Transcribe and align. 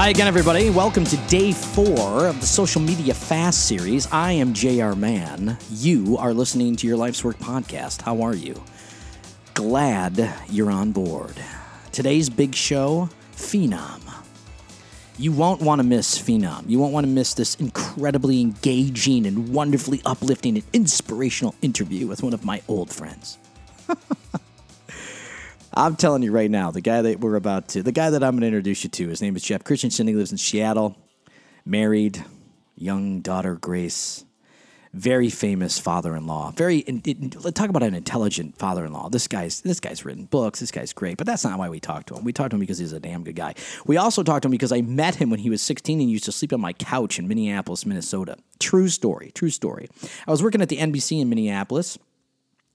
Hi 0.00 0.08
again, 0.08 0.28
everybody. 0.28 0.70
Welcome 0.70 1.04
to 1.04 1.16
day 1.28 1.52
four 1.52 2.26
of 2.26 2.40
the 2.40 2.46
Social 2.46 2.80
Media 2.80 3.12
Fast 3.12 3.66
series. 3.66 4.08
I 4.10 4.32
am 4.32 4.54
JR 4.54 4.94
Mahon. 4.94 5.58
You 5.70 6.16
are 6.16 6.32
listening 6.32 6.74
to 6.76 6.86
your 6.86 6.96
Life's 6.96 7.22
Work 7.22 7.36
podcast. 7.36 8.00
How 8.00 8.22
are 8.22 8.34
you? 8.34 8.62
Glad 9.52 10.36
you're 10.48 10.70
on 10.70 10.92
board. 10.92 11.34
Today's 11.92 12.30
big 12.30 12.54
show 12.54 13.10
Phenom. 13.36 14.00
You 15.18 15.32
won't 15.32 15.60
want 15.60 15.80
to 15.80 15.86
miss 15.86 16.18
Phenom. 16.18 16.66
You 16.66 16.78
won't 16.78 16.94
want 16.94 17.04
to 17.04 17.12
miss 17.12 17.34
this 17.34 17.56
incredibly 17.56 18.40
engaging 18.40 19.26
and 19.26 19.52
wonderfully 19.52 20.00
uplifting 20.06 20.56
and 20.56 20.64
inspirational 20.72 21.54
interview 21.60 22.06
with 22.06 22.22
one 22.22 22.32
of 22.32 22.42
my 22.42 22.62
old 22.68 22.90
friends. 22.90 23.36
I'm 25.72 25.94
telling 25.96 26.22
you 26.22 26.32
right 26.32 26.50
now, 26.50 26.70
the 26.70 26.80
guy 26.80 27.02
that 27.02 27.20
we're 27.20 27.36
about 27.36 27.68
to, 27.68 27.82
the 27.82 27.92
guy 27.92 28.10
that 28.10 28.24
I'm 28.24 28.32
going 28.32 28.40
to 28.40 28.46
introduce 28.48 28.82
you 28.82 28.90
to, 28.90 29.08
his 29.08 29.22
name 29.22 29.36
is 29.36 29.42
Jeff 29.42 29.62
Christensen. 29.62 30.08
He 30.08 30.14
lives 30.14 30.32
in 30.32 30.38
Seattle, 30.38 30.96
married, 31.64 32.24
young 32.74 33.20
daughter 33.20 33.54
Grace, 33.54 34.24
very 34.92 35.30
famous 35.30 35.78
father-in-law. 35.78 36.50
Very, 36.56 36.78
in, 36.78 37.30
talk 37.30 37.68
about 37.68 37.84
an 37.84 37.94
intelligent 37.94 38.58
father-in-law. 38.58 39.10
This 39.10 39.28
guy's 39.28 39.60
this 39.60 39.78
guy's 39.78 40.04
written 40.04 40.24
books. 40.24 40.58
This 40.58 40.72
guy's 40.72 40.92
great, 40.92 41.16
but 41.16 41.28
that's 41.28 41.44
not 41.44 41.56
why 41.56 41.68
we 41.68 41.78
talked 41.78 42.08
to 42.08 42.16
him. 42.16 42.24
We 42.24 42.32
talked 42.32 42.50
to 42.50 42.56
him 42.56 42.60
because 42.60 42.78
he's 42.78 42.92
a 42.92 42.98
damn 42.98 43.22
good 43.22 43.36
guy. 43.36 43.54
We 43.86 43.96
also 43.96 44.24
talked 44.24 44.42
to 44.42 44.48
him 44.48 44.52
because 44.52 44.72
I 44.72 44.80
met 44.80 45.14
him 45.14 45.30
when 45.30 45.38
he 45.38 45.50
was 45.50 45.62
16 45.62 46.00
and 46.00 46.10
used 46.10 46.24
to 46.24 46.32
sleep 46.32 46.52
on 46.52 46.60
my 46.60 46.72
couch 46.72 47.20
in 47.20 47.28
Minneapolis, 47.28 47.86
Minnesota. 47.86 48.36
True 48.58 48.88
story. 48.88 49.30
True 49.32 49.50
story. 49.50 49.88
I 50.26 50.30
was 50.32 50.42
working 50.42 50.62
at 50.62 50.68
the 50.68 50.78
NBC 50.78 51.20
in 51.20 51.28
Minneapolis 51.28 51.96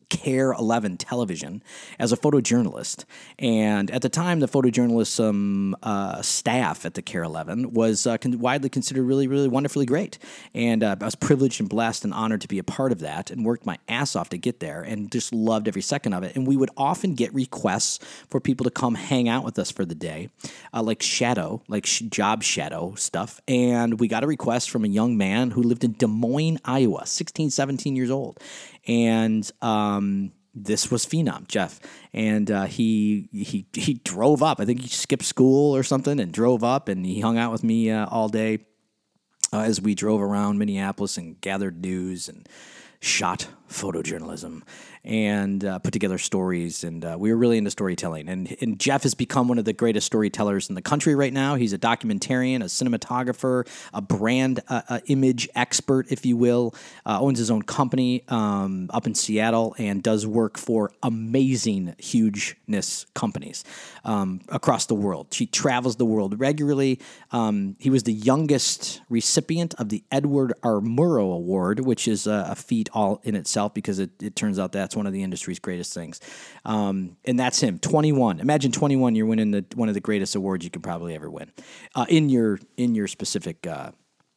KARE 0.10 0.54
11 0.54 0.98
television 0.98 1.64
as 2.00 2.12
a 2.12 2.18
photojournalist. 2.18 3.06
And 3.40 3.92
at 3.92 4.02
the 4.02 4.10
time, 4.10 4.40
the 4.40 4.48
photojournalism 4.48 5.74
uh, 5.84 6.22
staff 6.22 6.86
at 6.86 6.94
the 6.94 7.02
KARE 7.02 7.24
11 7.24 7.74
was 7.74 8.08
uh, 8.08 8.18
con- 8.18 8.40
widely 8.40 8.70
considered 8.70 9.04
really, 9.04 9.28
really 9.28 9.48
wonderfully 9.48 9.86
great. 9.86 10.18
And 10.54 10.84
uh, 10.84 10.96
I 11.00 11.06
was 11.06 11.16
privileged 11.16 11.60
and 11.60 11.70
blessed 11.70 12.04
and 12.04 12.14
honored 12.14 12.42
to 12.42 12.48
be 12.48 12.60
a 12.60 12.64
part 12.64 12.92
of 12.92 13.00
that 13.00 13.32
and 13.32 13.46
worked 13.46 13.66
my 13.66 13.78
ass 13.88 14.16
off 14.16 14.30
to 14.30 14.38
get 14.38 14.60
there 14.60 14.82
and 14.82 15.12
just 15.12 15.34
loved 15.34 15.68
every 15.68 15.82
second 15.82 16.14
of 16.14 16.24
it. 16.24 16.36
And 16.36 16.48
we 16.48 16.58
would 16.58 16.72
often 16.78 17.16
get 17.16 17.34
requests 17.34 18.00
for 18.30 18.40
people 18.40 18.64
to 18.66 18.72
come 18.72 18.96
hang 18.96 19.30
out 19.30 19.44
with 19.44 19.58
us 19.60 19.72
for 19.72 19.86
the 19.86 19.96
day, 19.96 20.30
uh, 20.74 20.82
like 20.82 21.02
shadow, 21.02 21.62
like 21.68 21.86
sh- 21.86 22.02
job 22.10 22.44
shadow 22.44 22.94
stuff. 22.96 23.42
And 23.48 24.00
we 24.00 24.08
got 24.08 24.24
a 24.24 24.28
request 24.28 24.70
from 24.70 24.86
a 24.86 24.88
young 24.88 25.18
man 25.18 25.52
who 25.52 25.62
lived 25.62 25.84
in 25.84 25.94
Des 25.94 26.08
Moines, 26.08 26.60
Iowa, 26.66 27.06
16, 27.06 27.50
17 27.50 27.96
years 27.96 28.12
old 28.12 28.40
and 28.88 29.50
um, 29.62 30.32
this 30.54 30.90
was 30.90 31.06
Phenom 31.06 31.48
Jeff, 31.48 31.80
and 32.14 32.50
uh, 32.50 32.66
he 32.66 33.30
he 33.32 33.68
he 33.74 33.96
drove 33.96 34.42
up. 34.42 34.60
I 34.60 34.66
think 34.66 34.82
he 34.82 34.88
skipped 34.88 35.26
school 35.26 35.76
or 35.76 35.84
something 35.84 36.20
and 36.20 36.32
drove 36.32 36.64
up, 36.64 36.88
and 36.88 37.06
he 37.06 37.20
hung 37.20 37.38
out 37.38 37.52
with 37.52 37.64
me 37.64 37.92
uh, 37.92 38.06
all 38.08 38.30
day 38.30 38.60
uh, 39.52 39.60
as 39.60 39.82
we 39.82 39.96
drove 39.96 40.22
around 40.22 40.58
Minneapolis 40.58 41.18
and 41.18 41.40
gathered 41.42 41.82
news 41.82 42.30
and 42.30 42.48
shot 43.02 43.48
photojournalism 43.70 44.64
and 45.06 45.64
uh, 45.64 45.80
put 45.80 45.94
together 45.94 46.18
stories. 46.18 46.84
And 46.84 47.06
uh, 47.06 47.16
we 47.18 47.32
were 47.32 47.38
really 47.38 47.58
into 47.58 47.72
storytelling. 47.72 48.28
And, 48.28 48.56
and 48.60 48.80
Jeff 48.80 49.04
has 49.04 49.14
become 49.14 49.48
one 49.48 49.60
of 49.60 49.66
the 49.66 49.74
greatest 49.74 50.08
storytellers 50.08 50.68
in 50.70 50.76
the 50.76 50.82
country 50.82 51.16
right 51.16 51.32
now. 51.32 51.56
He's 51.56 51.74
a 51.74 51.78
documentarian, 51.78 52.62
a 52.62 52.66
cinematographer, 52.66 53.68
a 53.94 54.02
brand 54.02 54.62
uh, 54.68 54.82
uh 54.90 55.00
image 55.08 55.48
expert, 55.56 56.12
if 56.12 56.26
you 56.26 56.36
will. 56.36 56.74
Uh, 57.06 57.22
owns 57.22 57.40
his 57.40 57.52
own 57.52 57.62
company 57.62 58.24
um, 58.30 58.90
up 58.94 59.06
in 59.06 59.14
Seattle 59.14 59.76
and 59.78 60.02
does 60.02 60.26
work 60.26 60.58
for 60.58 60.92
amazing 61.04 61.96
hugeness 61.98 63.06
companies 63.14 63.64
um, 64.04 64.42
across 64.50 64.88
the 64.88 64.96
world. 64.96 65.28
She 65.32 65.46
travels 65.46 65.98
the 65.98 66.06
world 66.06 66.40
regularly. 66.40 67.00
Um, 67.32 67.76
he 67.80 67.90
was 67.90 68.04
the 68.04 68.14
youngest 68.14 69.02
recipient 69.10 69.74
of 69.76 69.90
the 69.90 70.04
Edward 70.12 70.54
R. 70.64 70.80
Murrow 70.80 71.36
Award, 71.36 71.80
which 71.80 72.08
is 72.08 72.28
a, 72.28 72.48
a 72.52 72.56
feat 72.56 72.90
all 72.94 73.22
in 73.24 73.36
itself 73.36 73.74
because 73.74 74.00
it, 74.00 74.12
it 74.22 74.36
turns 74.36 74.58
out 74.58 74.72
that's 74.72 74.95
one 74.96 75.08
of 75.08 75.14
the 75.14 75.24
industry's 75.24 75.60
greatest 75.60 75.94
things. 75.94 76.20
Um, 76.64 77.18
and 77.26 77.40
that's 77.40 77.60
him, 77.60 77.80
21. 77.80 78.40
Imagine 78.40 78.72
21, 78.72 79.16
you're 79.16 79.26
winning 79.26 79.52
the, 79.52 79.66
one 79.76 79.88
of 79.88 79.94
the 79.94 80.02
greatest 80.02 80.36
awards 80.36 80.64
you 80.64 80.72
could 80.72 80.84
probably 80.84 81.16
ever 81.16 81.30
win 81.30 81.52
uh, 81.96 82.06
in 82.10 82.30
your 82.30 82.60
in 82.78 82.96
your 82.96 83.08
specific 83.08 83.66
uh, 83.68 83.92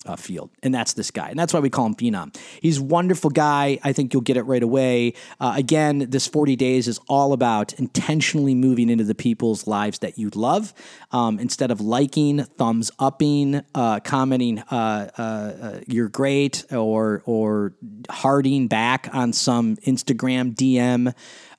uh, 0.07 0.17
field, 0.17 0.51
and 0.63 0.75
that's 0.75 0.93
this 0.93 1.11
guy, 1.11 1.29
and 1.29 1.39
that's 1.39 1.53
why 1.53 1.61
we 1.61 1.71
call 1.71 1.87
him 1.87 1.95
Phenom. 1.95 2.37
He's 2.61 2.79
a 2.79 2.83
wonderful 2.83 3.31
guy. 3.31 3.79
I 3.83 3.93
think 3.93 4.13
you'll 4.13 4.23
get 4.23 4.37
it 4.37 4.43
right 4.43 4.63
away. 4.63 5.15
Uh, 5.41 5.55
again, 5.57 6.07
this 6.11 6.27
40 6.27 6.57
days 6.57 6.89
is 6.89 7.01
all 7.09 7.33
about 7.33 7.73
intentionally 7.75 8.55
moving 8.55 8.91
into 8.91 9.05
the 9.05 9.15
people's 9.15 9.67
lives 9.67 9.99
that 10.01 10.19
you 10.19 10.31
love, 10.31 10.73
um, 11.11 11.39
instead 11.39 11.71
of 11.71 11.81
liking, 11.81 12.45
thumbs 12.45 12.91
upping, 12.99 13.63
uh, 13.75 14.01
commenting 14.01 14.59
uh, 14.71 15.11
uh, 15.19 15.23
uh, 15.23 15.81
"you're 15.87 16.09
great" 16.09 16.65
or 16.73 17.23
or 17.27 17.75
hearting 18.11 18.69
back 18.69 19.09
on 19.13 19.33
some 19.33 19.77
Instagram 19.79 20.55
DM. 20.55 21.15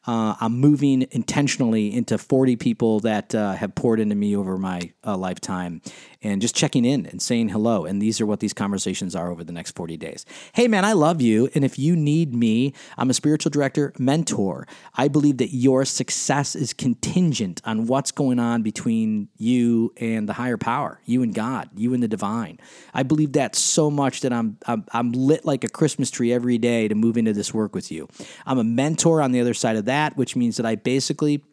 Uh, 0.07 0.35
I'm 0.39 0.59
moving 0.59 1.05
intentionally 1.11 1.93
into 1.93 2.17
40 2.17 2.55
people 2.55 3.01
that 3.01 3.35
uh, 3.35 3.51
have 3.51 3.75
poured 3.75 3.99
into 3.99 4.15
me 4.15 4.35
over 4.35 4.57
my 4.57 4.91
uh, 5.05 5.17
lifetime 5.17 5.81
and 6.21 6.41
just 6.41 6.55
checking 6.55 6.85
in 6.85 7.05
and 7.05 7.21
saying 7.21 7.49
hello. 7.49 7.85
And 7.85 8.01
these 8.01 8.19
are 8.19 8.25
what 8.25 8.39
these 8.39 8.53
conversations 8.53 9.15
are 9.15 9.31
over 9.31 9.43
the 9.43 9.53
next 9.53 9.75
40 9.75 9.97
days. 9.97 10.25
Hey, 10.53 10.67
man, 10.67 10.83
I 10.83 10.93
love 10.93 11.21
you. 11.21 11.49
And 11.55 11.63
if 11.63 11.79
you 11.79 11.95
need 11.95 12.35
me, 12.35 12.73
I'm 12.97 13.09
a 13.09 13.13
spiritual 13.13 13.51
director, 13.51 13.93
mentor. 13.97 14.67
I 14.95 15.07
believe 15.07 15.37
that 15.37 15.53
your 15.53 15.85
success 15.85 16.55
is 16.55 16.73
contingent 16.73 17.61
on 17.63 17.87
what's 17.87 18.11
going 18.11 18.39
on 18.39 18.61
between 18.63 19.29
you 19.37 19.93
and 19.97 20.27
the 20.27 20.33
higher 20.33 20.57
power, 20.57 20.99
you 21.05 21.23
and 21.23 21.33
God, 21.33 21.69
you 21.75 21.93
and 21.93 22.03
the 22.03 22.07
divine. 22.07 22.59
I 22.93 23.03
believe 23.03 23.33
that 23.33 23.55
so 23.55 23.89
much 23.89 24.21
that 24.21 24.33
I'm, 24.33 24.57
I'm, 24.65 24.85
I'm 24.91 25.11
lit 25.13 25.45
like 25.45 25.63
a 25.63 25.69
Christmas 25.69 26.11
tree 26.11 26.33
every 26.33 26.57
day 26.57 26.87
to 26.87 26.95
move 26.95 27.17
into 27.17 27.33
this 27.33 27.53
work 27.53 27.73
with 27.73 27.91
you. 27.91 28.07
I'm 28.45 28.59
a 28.59 28.63
mentor 28.63 29.21
on 29.21 29.31
the 29.31 29.39
other 29.39 29.53
side 29.53 29.77
of 29.77 29.85
that, 29.85 30.17
which 30.17 30.35
means 30.35 30.57
that 30.57 30.65
I 30.65 30.75
basically 30.75 31.43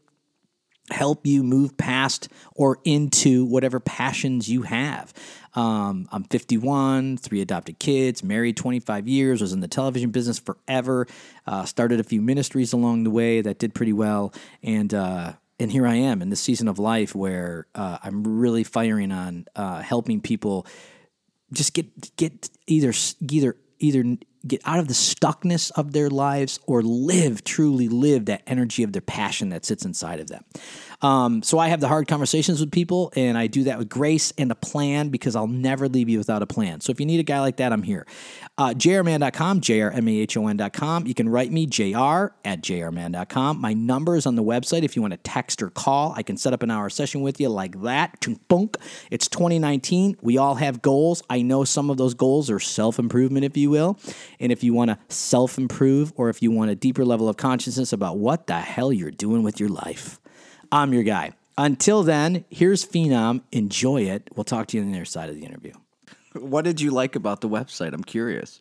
help 0.90 1.26
you 1.26 1.42
move 1.42 1.76
past 1.76 2.28
or 2.54 2.78
into 2.84 3.44
whatever 3.44 3.80
passions 3.80 4.48
you 4.48 4.62
have. 4.62 5.12
Um, 5.54 6.06
I'm 6.12 6.24
51, 6.24 7.16
three 7.16 7.40
adopted 7.40 7.78
kids, 7.78 8.22
married 8.22 8.56
25 8.56 9.08
years, 9.08 9.40
was 9.40 9.52
in 9.52 9.60
the 9.60 9.68
television 9.68 10.10
business 10.10 10.38
forever, 10.38 11.06
uh, 11.46 11.64
started 11.64 11.98
a 11.98 12.04
few 12.04 12.20
ministries 12.20 12.72
along 12.72 13.04
the 13.04 13.10
way 13.10 13.40
that 13.40 13.58
did 13.58 13.74
pretty 13.74 13.94
well, 13.94 14.34
and 14.62 14.92
uh, 14.92 15.32
and 15.58 15.72
here 15.72 15.86
I 15.86 15.94
am 15.94 16.20
in 16.20 16.28
this 16.28 16.40
season 16.40 16.68
of 16.68 16.78
life 16.78 17.14
where 17.14 17.66
uh, 17.74 17.98
I'm 18.02 18.38
really 18.38 18.64
firing 18.64 19.10
on 19.10 19.46
uh, 19.56 19.80
helping 19.80 20.20
people 20.20 20.66
just 21.52 21.72
get 21.72 22.16
get 22.16 22.50
either 22.66 22.92
either 23.20 23.56
either 23.78 24.16
get 24.48 24.60
out 24.64 24.78
of 24.78 24.88
the 24.88 24.94
stuckness 24.94 25.70
of 25.76 25.92
their 25.92 26.10
lives 26.10 26.60
or 26.66 26.82
live 26.82 27.44
truly 27.44 27.88
live 27.88 28.26
that 28.26 28.42
energy 28.46 28.82
of 28.82 28.92
their 28.92 29.02
passion 29.02 29.50
that 29.50 29.64
sits 29.64 29.84
inside 29.84 30.20
of 30.20 30.28
them 30.28 30.44
um, 31.02 31.42
so 31.42 31.58
I 31.58 31.68
have 31.68 31.80
the 31.80 31.88
hard 31.88 32.08
conversations 32.08 32.60
with 32.60 32.70
people, 32.70 33.12
and 33.16 33.36
I 33.36 33.46
do 33.46 33.64
that 33.64 33.78
with 33.78 33.88
grace 33.88 34.32
and 34.38 34.50
a 34.50 34.54
plan 34.54 35.08
because 35.08 35.36
I'll 35.36 35.46
never 35.46 35.88
leave 35.88 36.08
you 36.08 36.18
without 36.18 36.42
a 36.42 36.46
plan. 36.46 36.80
So 36.80 36.90
if 36.90 37.00
you 37.00 37.06
need 37.06 37.20
a 37.20 37.24
guy 37.24 37.40
like 37.40 37.56
that, 37.56 37.72
I'm 37.72 37.82
here. 37.82 38.06
Uh, 38.58 38.70
jrman.com, 38.70 39.60
jrmahon.com. 39.60 41.06
You 41.06 41.14
can 41.14 41.28
write 41.28 41.52
me, 41.52 41.66
jr 41.66 42.26
at 42.44 42.62
jrmahon.com. 42.62 43.60
My 43.60 43.72
number 43.72 44.16
is 44.16 44.26
on 44.26 44.36
the 44.36 44.42
website 44.42 44.82
if 44.82 44.96
you 44.96 45.02
want 45.02 45.12
to 45.12 45.18
text 45.18 45.62
or 45.62 45.70
call. 45.70 46.12
I 46.16 46.22
can 46.22 46.36
set 46.36 46.52
up 46.52 46.62
an 46.62 46.70
hour 46.70 46.88
session 46.88 47.20
with 47.20 47.40
you 47.40 47.48
like 47.48 47.80
that. 47.82 48.24
It's 49.10 49.28
2019. 49.28 50.16
We 50.22 50.38
all 50.38 50.54
have 50.56 50.82
goals. 50.82 51.22
I 51.28 51.42
know 51.42 51.64
some 51.64 51.90
of 51.90 51.96
those 51.96 52.14
goals 52.14 52.50
are 52.50 52.60
self 52.60 52.98
improvement, 52.98 53.44
if 53.44 53.56
you 53.56 53.70
will. 53.70 53.98
And 54.40 54.52
if 54.52 54.62
you 54.64 54.72
want 54.72 54.90
to 54.90 54.98
self 55.14 55.58
improve 55.58 56.12
or 56.16 56.28
if 56.28 56.42
you 56.42 56.50
want 56.50 56.70
a 56.70 56.74
deeper 56.74 57.04
level 57.04 57.28
of 57.28 57.36
consciousness 57.36 57.92
about 57.92 58.18
what 58.18 58.46
the 58.46 58.58
hell 58.58 58.92
you're 58.92 59.10
doing 59.10 59.42
with 59.42 59.60
your 59.60 59.68
life, 59.68 60.20
I'm 60.72 60.92
your 60.92 61.02
guy. 61.02 61.32
Until 61.58 62.02
then, 62.02 62.44
here's 62.50 62.84
Phenom. 62.84 63.42
Enjoy 63.52 64.02
it. 64.02 64.28
We'll 64.34 64.44
talk 64.44 64.66
to 64.68 64.76
you 64.76 64.82
on 64.82 64.92
the 64.92 64.98
other 64.98 65.04
side 65.06 65.30
of 65.30 65.36
the 65.36 65.44
interview. 65.44 65.72
What 66.34 66.64
did 66.64 66.80
you 66.80 66.90
like 66.90 67.16
about 67.16 67.40
the 67.40 67.48
website? 67.48 67.94
I'm 67.94 68.04
curious. 68.04 68.60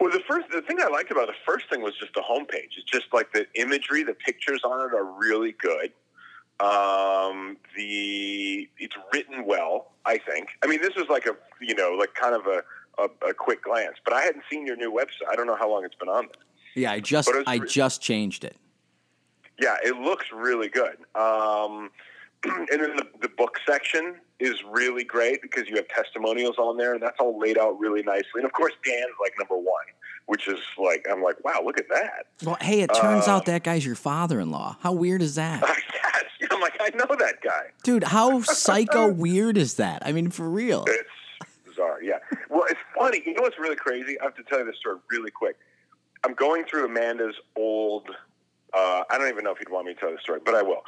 Well, 0.00 0.12
the 0.12 0.20
first 0.28 0.48
the 0.50 0.62
thing 0.62 0.78
I 0.80 0.86
liked 0.86 1.10
about 1.10 1.26
the 1.26 1.34
first 1.44 1.68
thing 1.68 1.82
was 1.82 1.94
just 1.98 2.14
the 2.14 2.20
homepage. 2.20 2.76
It's 2.76 2.84
just 2.84 3.06
like 3.12 3.32
the 3.32 3.46
imagery, 3.54 4.04
the 4.04 4.14
pictures 4.14 4.60
on 4.64 4.88
it 4.88 4.94
are 4.94 5.04
really 5.04 5.52
good. 5.52 5.92
Um, 6.60 7.56
the 7.76 8.68
it's 8.78 8.94
written 9.12 9.44
well, 9.44 9.90
I 10.04 10.18
think. 10.18 10.50
I 10.62 10.68
mean, 10.68 10.80
this 10.80 10.94
is 10.96 11.08
like 11.08 11.26
a 11.26 11.36
you 11.60 11.74
know 11.74 11.96
like 11.98 12.14
kind 12.14 12.36
of 12.36 12.46
a, 12.46 12.62
a, 13.02 13.30
a 13.30 13.34
quick 13.34 13.64
glance, 13.64 13.96
but 14.04 14.14
I 14.14 14.22
hadn't 14.22 14.44
seen 14.48 14.66
your 14.66 14.76
new 14.76 14.92
website. 14.92 15.28
I 15.32 15.34
don't 15.34 15.48
know 15.48 15.56
how 15.56 15.68
long 15.68 15.84
it's 15.84 15.96
been 15.96 16.08
on 16.08 16.26
there. 16.26 16.44
Yeah, 16.76 16.92
I 16.92 17.00
just 17.00 17.28
I 17.48 17.58
just 17.58 18.00
changed 18.00 18.44
it. 18.44 18.56
Yeah, 19.58 19.76
it 19.82 19.96
looks 19.96 20.26
really 20.32 20.68
good. 20.68 20.96
Um, 21.14 21.90
and 22.44 22.68
then 22.68 22.96
the, 22.96 23.06
the 23.20 23.28
book 23.28 23.58
section 23.66 24.16
is 24.38 24.62
really 24.70 25.04
great 25.04 25.42
because 25.42 25.68
you 25.68 25.76
have 25.76 25.88
testimonials 25.88 26.58
on 26.58 26.76
there, 26.76 26.94
and 26.94 27.02
that's 27.02 27.16
all 27.18 27.38
laid 27.38 27.58
out 27.58 27.78
really 27.78 28.02
nicely. 28.02 28.36
And 28.36 28.44
of 28.44 28.52
course, 28.52 28.74
Dan's 28.84 29.06
like 29.20 29.34
number 29.38 29.56
one, 29.56 29.84
which 30.26 30.46
is 30.46 30.60
like 30.78 31.06
I'm 31.10 31.22
like, 31.22 31.42
wow, 31.44 31.62
look 31.64 31.78
at 31.78 31.88
that. 31.88 32.26
Well, 32.44 32.56
hey, 32.60 32.82
it 32.82 32.90
turns 32.94 33.26
uh, 33.26 33.32
out 33.32 33.46
that 33.46 33.64
guy's 33.64 33.84
your 33.84 33.96
father-in-law. 33.96 34.76
How 34.80 34.92
weird 34.92 35.22
is 35.22 35.34
that? 35.34 35.62
yes, 35.94 36.50
I'm 36.50 36.60
like, 36.60 36.76
I 36.80 36.90
know 36.90 37.16
that 37.18 37.40
guy. 37.42 37.66
Dude, 37.82 38.04
how 38.04 38.42
psycho 38.42 39.08
weird 39.08 39.56
is 39.56 39.74
that? 39.74 40.02
I 40.06 40.12
mean, 40.12 40.30
for 40.30 40.48
real. 40.48 40.84
It's 40.86 41.08
bizarre, 41.66 42.02
yeah. 42.02 42.18
Well, 42.48 42.64
it's 42.70 42.80
funny. 42.96 43.22
You 43.26 43.34
know 43.34 43.42
what's 43.42 43.58
really 43.58 43.76
crazy? 43.76 44.20
I 44.20 44.24
have 44.24 44.36
to 44.36 44.44
tell 44.44 44.60
you 44.60 44.66
this 44.66 44.76
story 44.76 44.98
really 45.10 45.30
quick. 45.30 45.56
I'm 46.24 46.34
going 46.34 46.64
through 46.64 46.86
Amanda's 46.86 47.36
old. 47.56 48.08
Uh, 48.72 49.04
I 49.10 49.18
don't 49.18 49.28
even 49.28 49.44
know 49.44 49.52
if 49.52 49.60
you'd 49.60 49.70
want 49.70 49.86
me 49.86 49.94
to 49.94 50.00
tell 50.00 50.10
the 50.10 50.18
story, 50.18 50.40
but 50.44 50.54
I 50.54 50.62
will. 50.62 50.82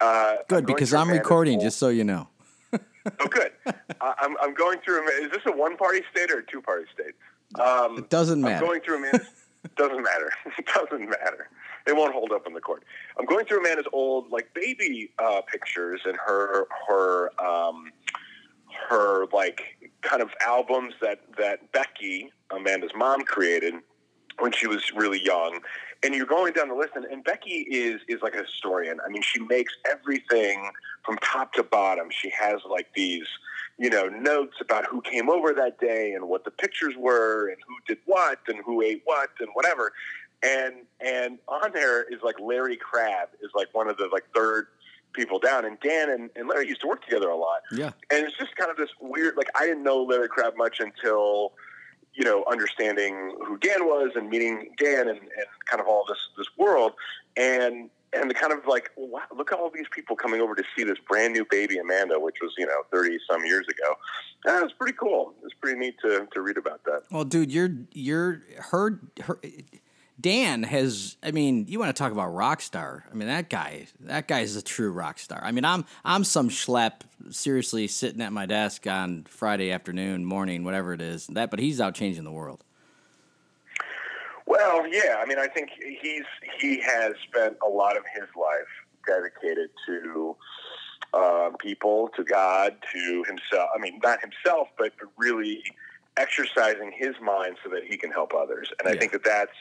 Uh, 0.00 0.36
Good, 0.48 0.66
because 0.66 0.94
I'm 0.94 1.10
recording, 1.10 1.60
just 1.60 1.78
so 1.78 1.88
you 1.88 2.04
know. 2.04 2.28
Oh, 2.72 3.26
good. 3.28 3.52
I, 4.00 4.14
I'm, 4.18 4.36
I'm 4.40 4.54
going 4.54 4.78
through. 4.84 5.08
Is 5.22 5.30
this 5.30 5.42
a 5.46 5.52
one 5.52 5.76
party 5.76 6.02
state 6.12 6.30
or 6.30 6.38
a 6.38 6.46
two 6.46 6.60
party 6.60 6.84
state? 6.92 7.14
Um, 7.60 7.98
It 7.98 8.10
doesn't 8.10 8.40
matter. 8.40 8.56
I'm 8.56 8.64
going 8.64 8.80
through 8.80 8.98
Amanda's. 8.98 9.26
doesn't 9.76 10.02
matter. 10.02 10.30
It 10.58 10.66
doesn't 10.66 11.08
matter. 11.08 11.48
They 11.84 11.92
won't 11.92 12.12
hold 12.12 12.32
up 12.32 12.46
in 12.46 12.54
the 12.54 12.60
court. 12.60 12.84
I'm 13.18 13.26
going 13.26 13.44
through 13.44 13.60
Amanda's 13.60 13.86
old 13.92 14.30
like 14.30 14.52
baby 14.54 15.10
uh, 15.18 15.40
pictures 15.50 16.00
and 16.04 16.16
her 16.16 16.66
her 16.86 17.30
um, 17.44 17.90
her 18.88 19.26
like 19.32 19.90
kind 20.02 20.22
of 20.22 20.30
albums 20.46 20.94
that 21.00 21.20
that 21.38 21.72
Becky 21.72 22.32
Amanda's 22.50 22.92
mom 22.94 23.22
created 23.22 23.74
when 24.38 24.52
she 24.52 24.66
was 24.66 24.92
really 24.94 25.22
young. 25.22 25.60
And 26.04 26.14
you're 26.14 26.26
going 26.26 26.52
down 26.52 26.68
the 26.68 26.74
list, 26.74 26.92
and, 26.94 27.04
and 27.06 27.24
Becky 27.24 27.66
is 27.70 28.00
is 28.08 28.22
like 28.22 28.34
a 28.34 28.42
historian. 28.42 28.98
I 29.04 29.08
mean, 29.08 29.22
she 29.22 29.40
makes 29.40 29.72
everything 29.90 30.70
from 31.04 31.18
top 31.18 31.52
to 31.54 31.62
bottom. 31.62 32.08
She 32.10 32.30
has 32.30 32.60
like 32.68 32.88
these, 32.94 33.26
you 33.78 33.90
know, 33.90 34.08
notes 34.08 34.56
about 34.60 34.86
who 34.86 35.00
came 35.00 35.28
over 35.28 35.52
that 35.54 35.80
day 35.80 36.12
and 36.12 36.28
what 36.28 36.44
the 36.44 36.50
pictures 36.50 36.94
were 36.96 37.48
and 37.48 37.56
who 37.66 37.74
did 37.86 37.98
what 38.06 38.38
and 38.46 38.58
who 38.64 38.82
ate 38.82 39.02
what 39.06 39.30
and 39.40 39.48
whatever. 39.54 39.92
And 40.42 40.74
and 41.00 41.38
on 41.48 41.72
there 41.72 42.04
is 42.04 42.20
like 42.22 42.38
Larry 42.38 42.76
Crabb 42.76 43.30
is 43.42 43.50
like 43.54 43.68
one 43.72 43.88
of 43.88 43.96
the 43.96 44.08
like 44.12 44.24
third 44.34 44.68
people 45.14 45.38
down. 45.40 45.64
And 45.64 45.80
Dan 45.80 46.10
and, 46.10 46.30
and 46.36 46.48
Larry 46.48 46.68
used 46.68 46.80
to 46.82 46.86
work 46.86 47.04
together 47.04 47.28
a 47.28 47.36
lot. 47.36 47.62
Yeah. 47.72 47.90
And 48.12 48.24
it's 48.24 48.36
just 48.36 48.54
kind 48.54 48.70
of 48.70 48.76
this 48.76 48.90
weird 49.00 49.36
like 49.36 49.48
I 49.56 49.66
didn't 49.66 49.82
know 49.82 50.02
Larry 50.04 50.28
Crabb 50.28 50.56
much 50.56 50.78
until 50.78 51.54
you 52.18 52.24
know, 52.24 52.44
understanding 52.50 53.32
who 53.46 53.56
Dan 53.58 53.86
was 53.86 54.10
and 54.16 54.28
meeting 54.28 54.70
Dan 54.76 55.08
and, 55.08 55.20
and 55.20 55.46
kind 55.70 55.80
of 55.80 55.86
all 55.86 56.04
this 56.08 56.18
this 56.36 56.48
world 56.58 56.92
and 57.36 57.88
and 58.12 58.28
the 58.28 58.34
kind 58.34 58.52
of 58.52 58.66
like 58.66 58.90
wow, 58.96 59.22
look 59.36 59.52
at 59.52 59.58
all 59.58 59.70
these 59.70 59.86
people 59.90 60.16
coming 60.16 60.40
over 60.40 60.54
to 60.54 60.64
see 60.76 60.82
this 60.82 60.98
brand 61.08 61.32
new 61.32 61.46
baby 61.48 61.78
Amanda, 61.78 62.18
which 62.18 62.36
was 62.42 62.52
you 62.58 62.66
know 62.66 62.82
thirty 62.92 63.18
some 63.30 63.44
years 63.44 63.66
ago. 63.68 63.94
That 64.44 64.62
was 64.62 64.72
pretty 64.72 64.96
cool. 64.98 65.34
It's 65.44 65.54
pretty 65.54 65.78
neat 65.78 65.96
to, 66.02 66.26
to 66.32 66.40
read 66.40 66.56
about 66.56 66.84
that. 66.84 67.02
Well, 67.10 67.24
dude, 67.24 67.52
you're 67.52 67.70
you're 67.92 68.42
her 68.70 69.00
her. 69.22 69.38
Dan 70.20 70.64
has. 70.64 71.16
I 71.22 71.30
mean, 71.30 71.66
you 71.68 71.78
want 71.78 71.94
to 71.94 72.02
talk 72.02 72.10
about 72.10 72.34
rock 72.34 72.60
star? 72.60 73.04
I 73.10 73.14
mean, 73.14 73.28
that 73.28 73.48
guy. 73.48 73.86
That 74.00 74.26
guy 74.26 74.40
is 74.40 74.56
a 74.56 74.62
true 74.62 74.90
rock 74.90 75.18
star. 75.20 75.40
I 75.42 75.52
mean, 75.52 75.64
I'm 75.64 75.84
I'm 76.04 76.24
some 76.24 76.48
schlep, 76.48 77.02
seriously 77.30 77.86
sitting 77.86 78.20
at 78.20 78.32
my 78.32 78.46
desk 78.46 78.86
on 78.86 79.24
Friday 79.28 79.70
afternoon, 79.70 80.24
morning, 80.24 80.64
whatever 80.64 80.92
it 80.92 81.00
is. 81.00 81.26
That, 81.28 81.50
but 81.50 81.58
he's 81.58 81.80
out 81.80 81.94
changing 81.94 82.24
the 82.24 82.32
world. 82.32 82.64
Well, 84.46 84.86
yeah. 84.88 85.16
I 85.18 85.26
mean, 85.26 85.38
I 85.38 85.46
think 85.46 85.70
he's 85.78 86.24
he 86.60 86.80
has 86.80 87.12
spent 87.28 87.56
a 87.64 87.68
lot 87.68 87.96
of 87.96 88.04
his 88.14 88.28
life 88.34 88.66
dedicated 89.06 89.70
to 89.86 90.36
um, 91.14 91.56
people, 91.58 92.10
to 92.16 92.24
God, 92.24 92.76
to 92.92 93.24
himself. 93.26 93.70
I 93.74 93.78
mean, 93.78 94.00
not 94.02 94.20
himself, 94.20 94.68
but 94.78 94.92
really 95.16 95.62
exercising 96.16 96.92
his 96.96 97.14
mind 97.22 97.56
so 97.62 97.70
that 97.70 97.84
he 97.84 97.96
can 97.96 98.10
help 98.10 98.34
others. 98.34 98.70
And 98.78 98.88
I 98.88 98.98
think 98.98 99.12
that 99.12 99.24
that's 99.24 99.52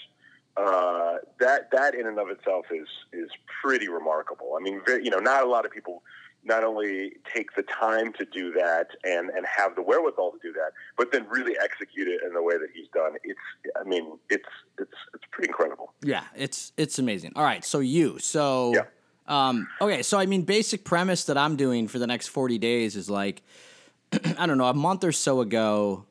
uh, 0.58 1.18
that 1.40 1.70
that 1.72 1.94
in 1.94 2.08
and 2.08 2.20
of 2.20 2.30
itself 2.30 2.66
is 2.72 2.88
is 3.14 3.30
pretty 3.62 3.88
remarkable. 3.90 4.58
I 4.58 4.64
mean, 4.64 4.82
very, 4.86 5.04
you 5.04 5.12
know, 5.12 5.20
not 5.20 5.44
a 5.44 5.48
lot 5.48 5.66
of 5.66 5.72
people 5.72 6.02
not 6.48 6.64
only 6.64 7.12
take 7.34 7.54
the 7.56 7.64
time 7.64 8.14
to 8.14 8.26
do 8.26 8.52
that 8.54 8.88
and 9.04 9.30
and 9.30 9.46
have 9.46 9.76
the 9.76 9.82
wherewithal 9.82 10.32
to 10.32 10.40
do 10.42 10.54
that, 10.54 10.72
but 10.98 11.12
then 11.12 11.28
really 11.30 11.56
execute 11.62 12.08
it 12.08 12.22
in 12.26 12.34
the 12.34 12.42
way 12.42 12.58
that 12.58 12.70
he's 12.74 12.88
done. 12.94 13.14
It's, 13.24 13.40
I 13.80 13.84
mean, 13.88 14.18
it's 14.30 14.44
it's 14.80 14.92
it's 15.14 15.24
pretty 15.32 15.50
incredible. 15.50 15.94
Yeah, 16.02 16.24
it's 16.36 16.72
it's 16.78 16.98
amazing. 17.00 17.34
All 17.36 17.44
right, 17.44 17.64
so 17.64 17.80
you 17.80 18.18
so 18.20 18.74
Yeah. 18.74 18.86
um 19.28 19.68
okay, 19.82 20.02
so 20.02 20.18
I 20.18 20.26
mean 20.26 20.44
basic 20.44 20.84
premise 20.86 21.26
that 21.26 21.38
I'm 21.38 21.56
doing 21.58 21.88
for 21.88 22.00
the 22.00 22.08
next 22.08 22.28
40 22.28 22.58
days 22.58 22.96
is 22.96 23.10
like 23.10 23.42
I 24.38 24.46
don't 24.46 24.58
know, 24.58 24.68
a 24.68 24.74
month 24.74 25.04
or 25.04 25.12
so 25.12 25.42
ago 25.42 26.06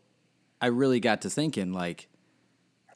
I 0.60 0.66
really 0.66 1.00
got 1.00 1.22
to 1.22 1.30
thinking 1.30 1.72
like 1.72 2.08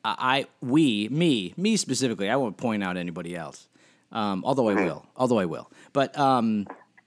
I, 0.04 0.14
I 0.18 0.46
we 0.60 1.08
me 1.08 1.54
me 1.56 1.76
specifically, 1.76 2.28
I 2.28 2.36
won't 2.36 2.56
point 2.58 2.84
out 2.84 2.96
anybody 2.98 3.34
else. 3.34 3.66
Um 4.12 4.42
although 4.44 4.68
I 4.68 4.74
will. 4.74 5.06
Although 5.16 5.38
I 5.38 5.46
will. 5.46 5.70
But 5.92 6.18
um 6.18 6.66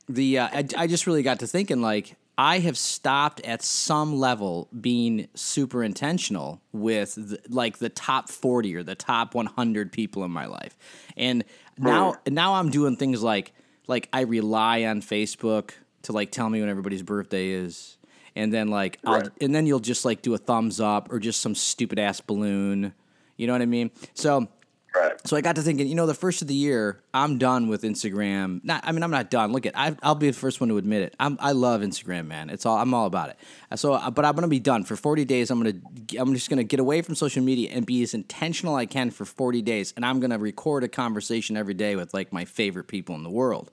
the 0.10 0.40
uh, 0.40 0.48
I, 0.52 0.66
I 0.78 0.88
just 0.88 1.08
really 1.08 1.24
got 1.24 1.40
to 1.40 1.48
thinking 1.48 1.82
like 1.82 2.16
I 2.38 2.60
have 2.60 2.78
stopped 2.78 3.42
at 3.42 3.62
some 3.62 4.18
level 4.18 4.68
being 4.82 5.28
super 5.36 5.84
intentional 5.84 6.62
with 6.72 7.14
the, 7.16 7.40
like 7.50 7.78
the 7.78 7.90
top 7.90 8.30
40 8.30 8.76
or 8.76 8.84
the 8.84 8.96
top 8.96 9.36
100 9.36 9.92
people 9.92 10.24
in 10.24 10.32
my 10.32 10.46
life. 10.48 10.78
And 11.16 11.44
now 11.78 12.16
now 12.30 12.56
I'm 12.56 12.70
doing 12.72 12.96
things 12.98 13.22
like 13.24 13.54
like 13.88 14.10
I 14.14 14.22
rely 14.22 14.86
on 14.86 15.02
Facebook 15.02 15.72
to 16.04 16.12
like 16.12 16.32
tell 16.32 16.50
me 16.50 16.60
when 16.60 16.70
everybody's 16.70 17.04
birthday 17.04 17.50
is 17.50 17.98
and 18.36 18.52
then 18.54 18.68
like 18.70 19.00
I'll, 19.06 19.20
Right. 19.22 19.30
and 19.42 19.54
then 19.54 19.66
you'll 19.68 19.80
just 19.80 20.04
like 20.06 20.22
do 20.22 20.34
a 20.34 20.38
thumbs 20.38 20.80
up 20.80 21.12
or 21.12 21.20
just 21.20 21.40
some 21.40 21.54
stupid 21.56 22.00
ass 22.00 22.20
balloon. 22.20 22.94
You 23.38 23.48
know 23.48 23.54
what 23.54 23.62
I 23.62 23.68
mean? 23.68 23.92
So 24.16 24.48
Right. 24.96 25.14
so 25.28 25.36
I 25.36 25.42
got 25.42 25.56
to 25.56 25.64
thinking, 25.64 25.88
you 25.88 25.96
know, 25.96 26.06
the 26.06 26.14
first 26.14 26.44
of 26.44 26.48
the 26.48 26.54
year, 26.54 27.02
I'm 27.14 27.40
done 27.40 27.68
with 27.68 27.82
Instagram. 27.82 28.64
Not, 28.64 28.84
I 28.86 28.92
mean, 28.92 29.02
I'm 29.02 29.10
not 29.10 29.32
done. 29.32 29.52
Look 29.52 29.66
at, 29.66 29.78
I, 29.78 29.96
I'll 30.04 30.14
be 30.14 30.28
the 30.28 30.38
first 30.38 30.60
one 30.60 30.70
to 30.70 30.78
admit 30.78 31.02
it. 31.02 31.16
I'm, 31.20 31.38
I 31.40 31.54
love 31.54 31.82
Instagram, 31.82 32.28
man. 32.28 32.52
It's 32.52 32.66
all, 32.66 32.78
I'm 32.78 32.94
all 32.94 33.08
about 33.08 33.30
it. 33.30 33.38
So, 33.76 33.94
uh, 33.94 34.12
but 34.12 34.24
I'm 34.24 34.36
gonna 34.36 34.48
be 34.48 34.60
done 34.60 34.84
for 34.84 34.96
40 34.96 35.26
days. 35.26 35.50
I'm 35.50 35.64
gonna, 35.64 35.80
I'm 36.20 36.34
just 36.34 36.50
gonna 36.50 36.64
get 36.64 36.80
away 36.80 37.02
from 37.02 37.16
social 37.16 37.44
media 37.44 37.72
and 37.72 37.86
be 37.86 38.04
as 38.04 38.14
intentional 38.14 38.76
I 38.76 38.86
can 38.86 39.10
for 39.10 39.26
40 39.26 39.62
days, 39.64 39.94
and 39.96 40.06
I'm 40.06 40.20
gonna 40.20 40.38
record 40.38 40.84
a 40.84 40.88
conversation 40.88 41.58
every 41.58 41.74
day 41.74 41.96
with 41.96 42.14
like 42.14 42.32
my 42.32 42.46
favorite 42.46 42.88
people 42.88 43.16
in 43.16 43.24
the 43.24 43.32
world. 43.32 43.72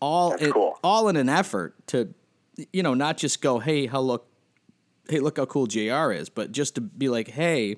All, 0.00 0.32
in, 0.34 0.52
cool. 0.52 0.78
all 0.82 1.08
in 1.08 1.16
an 1.16 1.28
effort 1.28 1.74
to, 1.88 2.12
you 2.72 2.82
know, 2.82 2.94
not 2.94 3.16
just 3.16 3.40
go, 3.42 3.58
hey, 3.58 3.86
how 3.86 4.00
look, 4.00 4.26
hey, 5.08 5.20
look 5.20 5.38
how 5.38 5.46
cool 5.46 5.66
Jr. 5.66 6.12
is, 6.12 6.28
but 6.28 6.50
just 6.52 6.74
to 6.76 6.80
be 6.80 7.08
like, 7.08 7.28
hey. 7.28 7.76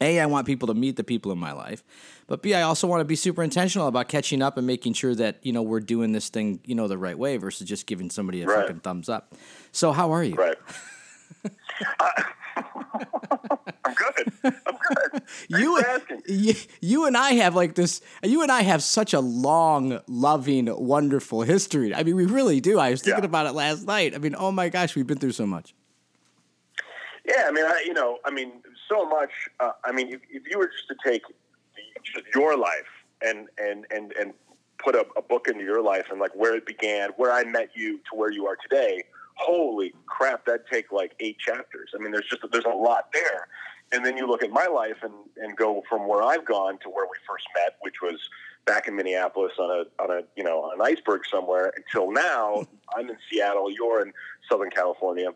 A, 0.00 0.18
I 0.20 0.26
want 0.26 0.46
people 0.46 0.66
to 0.68 0.74
meet 0.74 0.96
the 0.96 1.04
people 1.04 1.30
in 1.32 1.38
my 1.38 1.52
life, 1.52 1.82
but 2.26 2.42
B, 2.42 2.52
I 2.54 2.62
also 2.62 2.86
want 2.86 3.00
to 3.00 3.04
be 3.04 3.14
super 3.16 3.42
intentional 3.42 3.86
about 3.86 4.08
catching 4.08 4.42
up 4.42 4.58
and 4.58 4.66
making 4.66 4.92
sure 4.94 5.14
that 5.14 5.38
you 5.42 5.52
know 5.52 5.62
we're 5.62 5.80
doing 5.80 6.12
this 6.12 6.28
thing 6.28 6.60
you 6.64 6.74
know 6.74 6.88
the 6.88 6.98
right 6.98 7.18
way 7.18 7.36
versus 7.36 7.66
just 7.68 7.86
giving 7.86 8.10
somebody 8.10 8.42
a 8.42 8.46
Right. 8.46 8.62
fucking 8.66 8.80
thumbs 8.80 9.08
up. 9.08 9.34
So 9.72 9.92
how 9.92 10.12
are 10.12 10.24
you? 10.24 10.34
Right. 10.34 10.56
I'm 13.84 13.94
good. 13.94 14.32
I'm 14.44 14.76
good. 14.88 15.22
You, 15.48 15.82
you, 16.26 16.54
you 16.80 17.06
and 17.06 17.16
I 17.16 17.32
have 17.34 17.54
like 17.54 17.74
this. 17.74 18.00
You 18.22 18.42
and 18.42 18.50
I 18.50 18.62
have 18.62 18.82
such 18.82 19.12
a 19.14 19.20
long, 19.20 20.00
loving, 20.06 20.66
wonderful 20.74 21.42
history. 21.42 21.94
I 21.94 22.02
mean, 22.02 22.16
we 22.16 22.26
really 22.26 22.60
do. 22.60 22.78
I 22.78 22.90
was 22.90 23.02
thinking 23.02 23.22
Yeah. 23.24 23.28
about 23.28 23.46
it 23.46 23.52
last 23.52 23.86
night. 23.86 24.14
I 24.14 24.18
mean, 24.18 24.34
oh 24.38 24.50
my 24.52 24.68
gosh, 24.68 24.94
we've 24.96 25.06
been 25.06 25.18
through 25.18 25.32
so 25.32 25.46
much. 25.46 25.74
Yeah, 27.26 27.44
I 27.48 27.50
mean, 27.52 27.64
I, 27.64 27.82
you 27.86 27.94
know, 27.94 28.18
I 28.24 28.30
mean, 28.30 28.52
so 28.88 29.08
much. 29.08 29.30
Uh, 29.60 29.72
I 29.84 29.92
mean, 29.92 30.12
if, 30.12 30.20
if 30.30 30.42
you 30.50 30.58
were 30.58 30.68
just 30.68 30.88
to 30.88 30.96
take 31.04 31.22
just 32.04 32.26
your 32.34 32.56
life 32.56 32.90
and 33.22 33.48
and 33.58 33.86
and 33.90 34.12
and 34.12 34.32
put 34.82 34.94
a, 34.94 35.06
a 35.16 35.22
book 35.22 35.48
into 35.48 35.64
your 35.64 35.82
life 35.82 36.06
and 36.10 36.20
like 36.20 36.34
where 36.34 36.54
it 36.54 36.66
began, 36.66 37.10
where 37.16 37.32
I 37.32 37.44
met 37.44 37.70
you 37.74 37.98
to 38.10 38.16
where 38.16 38.30
you 38.30 38.46
are 38.46 38.56
today, 38.56 39.02
holy 39.36 39.94
crap, 40.06 40.44
that'd 40.46 40.66
take 40.70 40.92
like 40.92 41.14
eight 41.20 41.38
chapters. 41.38 41.90
I 41.94 42.02
mean, 42.02 42.12
there's 42.12 42.26
just 42.28 42.42
there's 42.52 42.64
a 42.64 42.68
lot 42.68 43.08
there. 43.12 43.48
And 43.92 44.04
then 44.04 44.16
you 44.16 44.26
look 44.26 44.42
at 44.42 44.50
my 44.50 44.66
life 44.66 44.96
and, 45.02 45.12
and 45.36 45.56
go 45.56 45.82
from 45.88 46.08
where 46.08 46.22
I've 46.22 46.44
gone 46.44 46.78
to 46.78 46.88
where 46.88 47.04
we 47.04 47.16
first 47.28 47.46
met, 47.54 47.76
which 47.82 47.96
was 48.02 48.18
back 48.64 48.88
in 48.88 48.96
Minneapolis 48.96 49.52
on 49.58 49.70
a 49.70 50.02
on 50.02 50.10
a 50.10 50.22
you 50.36 50.42
know 50.42 50.62
on 50.64 50.80
an 50.80 50.86
iceberg 50.86 51.22
somewhere, 51.30 51.72
until 51.76 52.10
now 52.10 52.66
I'm 52.96 53.08
in 53.08 53.16
Seattle, 53.30 53.70
you're 53.70 54.02
in 54.02 54.12
Southern 54.48 54.70
California 54.70 55.30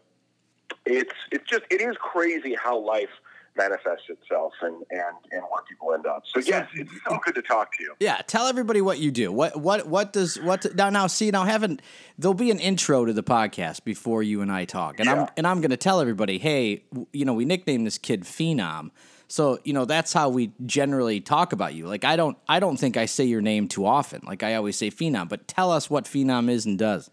it's 0.88 1.12
it's 1.31 1.49
just 1.49 1.62
it 1.71 1.81
is 1.81 1.97
crazy 1.99 2.55
how 2.55 2.78
life 2.78 3.11
manifests 3.59 4.09
itself 4.09 4.55
and 4.62 4.77
and 4.91 5.17
and 5.33 5.43
where 5.43 5.62
people 5.69 5.93
end 5.93 6.07
up. 6.07 6.23
So 6.27 6.41
yes, 6.41 6.69
it's 6.75 6.91
so 7.07 7.19
good 7.25 7.35
to 7.35 7.43
talk 7.43 7.77
to 7.77 7.83
you. 7.83 7.95
Yeah, 8.00 8.23
tell 8.27 8.47
everybody 8.47 8.81
what 8.81 8.99
you 8.99 9.11
do. 9.11 9.31
What 9.31 9.61
what 9.61 9.87
what 9.87 10.12
does 10.12 10.41
what 10.41 10.75
now 10.75 10.88
now 10.88 11.09
see 11.09 11.31
now 11.31 11.45
haven't 11.45 11.83
there'll 12.17 12.35
be 12.35 12.50
an 12.50 12.61
intro 12.61 13.05
to 13.05 13.12
the 13.12 13.23
podcast 13.23 13.85
before 13.85 14.23
you 14.23 14.41
and 14.41 14.50
I 14.50 14.65
talk. 14.65 15.00
And 15.00 15.09
I'm 15.09 15.29
and 15.37 15.47
I'm 15.47 15.61
going 15.61 15.71
to 15.71 15.77
tell 15.77 16.00
everybody, 16.00 16.38
"Hey, 16.38 16.85
you 17.12 17.25
know, 17.25 17.35
we 17.35 17.45
nicknamed 17.45 17.87
this 17.87 17.99
kid 17.99 18.23
Phenom." 18.23 18.91
So, 19.31 19.59
you 19.62 19.75
know, 19.75 19.85
that's 19.85 20.15
how 20.15 20.31
we 20.31 20.53
generally 20.65 21.21
talk 21.21 21.53
about 21.53 21.75
you. 21.75 21.87
Like 21.87 22.05
I 22.05 22.17
don't 22.17 22.38
I 22.49 22.61
don't 22.61 22.79
think 22.79 22.97
I 22.97 23.05
say 23.05 23.25
your 23.25 23.43
name 23.43 23.69
too 23.69 23.85
often. 23.85 24.23
Like 24.27 24.43
I 24.43 24.55
always 24.55 24.77
say 24.77 24.91
Phenom, 24.91 25.29
but 25.29 25.47
tell 25.47 25.71
us 25.71 25.91
what 25.91 26.07
Phenom 26.07 26.49
is 26.49 26.65
and 26.65 26.79
does. 26.79 27.11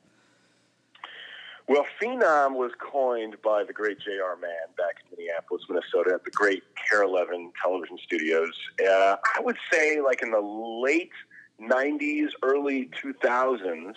Well, 1.67 1.85
Phenom 1.99 2.53
was 2.53 2.71
coined 2.77 3.37
by 3.43 3.63
the 3.63 3.73
great 3.73 3.99
J.R. 3.99 4.35
Mahon 4.35 4.73
back 4.77 4.97
in 5.03 5.17
Minneapolis, 5.17 5.63
Minnesota, 5.67 6.11
at 6.13 6.23
the 6.23 6.29
great 6.29 6.63
KARE 6.75 7.03
11 7.03 7.53
television 7.59 7.97
studios. 8.03 8.51
Uh, 8.87 9.15
I 9.35 9.41
would 9.41 9.57
say, 9.71 9.99
like 9.99 10.21
in 10.21 10.29
the 10.29 10.41
late 10.41 11.11
'90s, 11.59 12.29
early 12.43 12.89
2000s. 13.01 13.93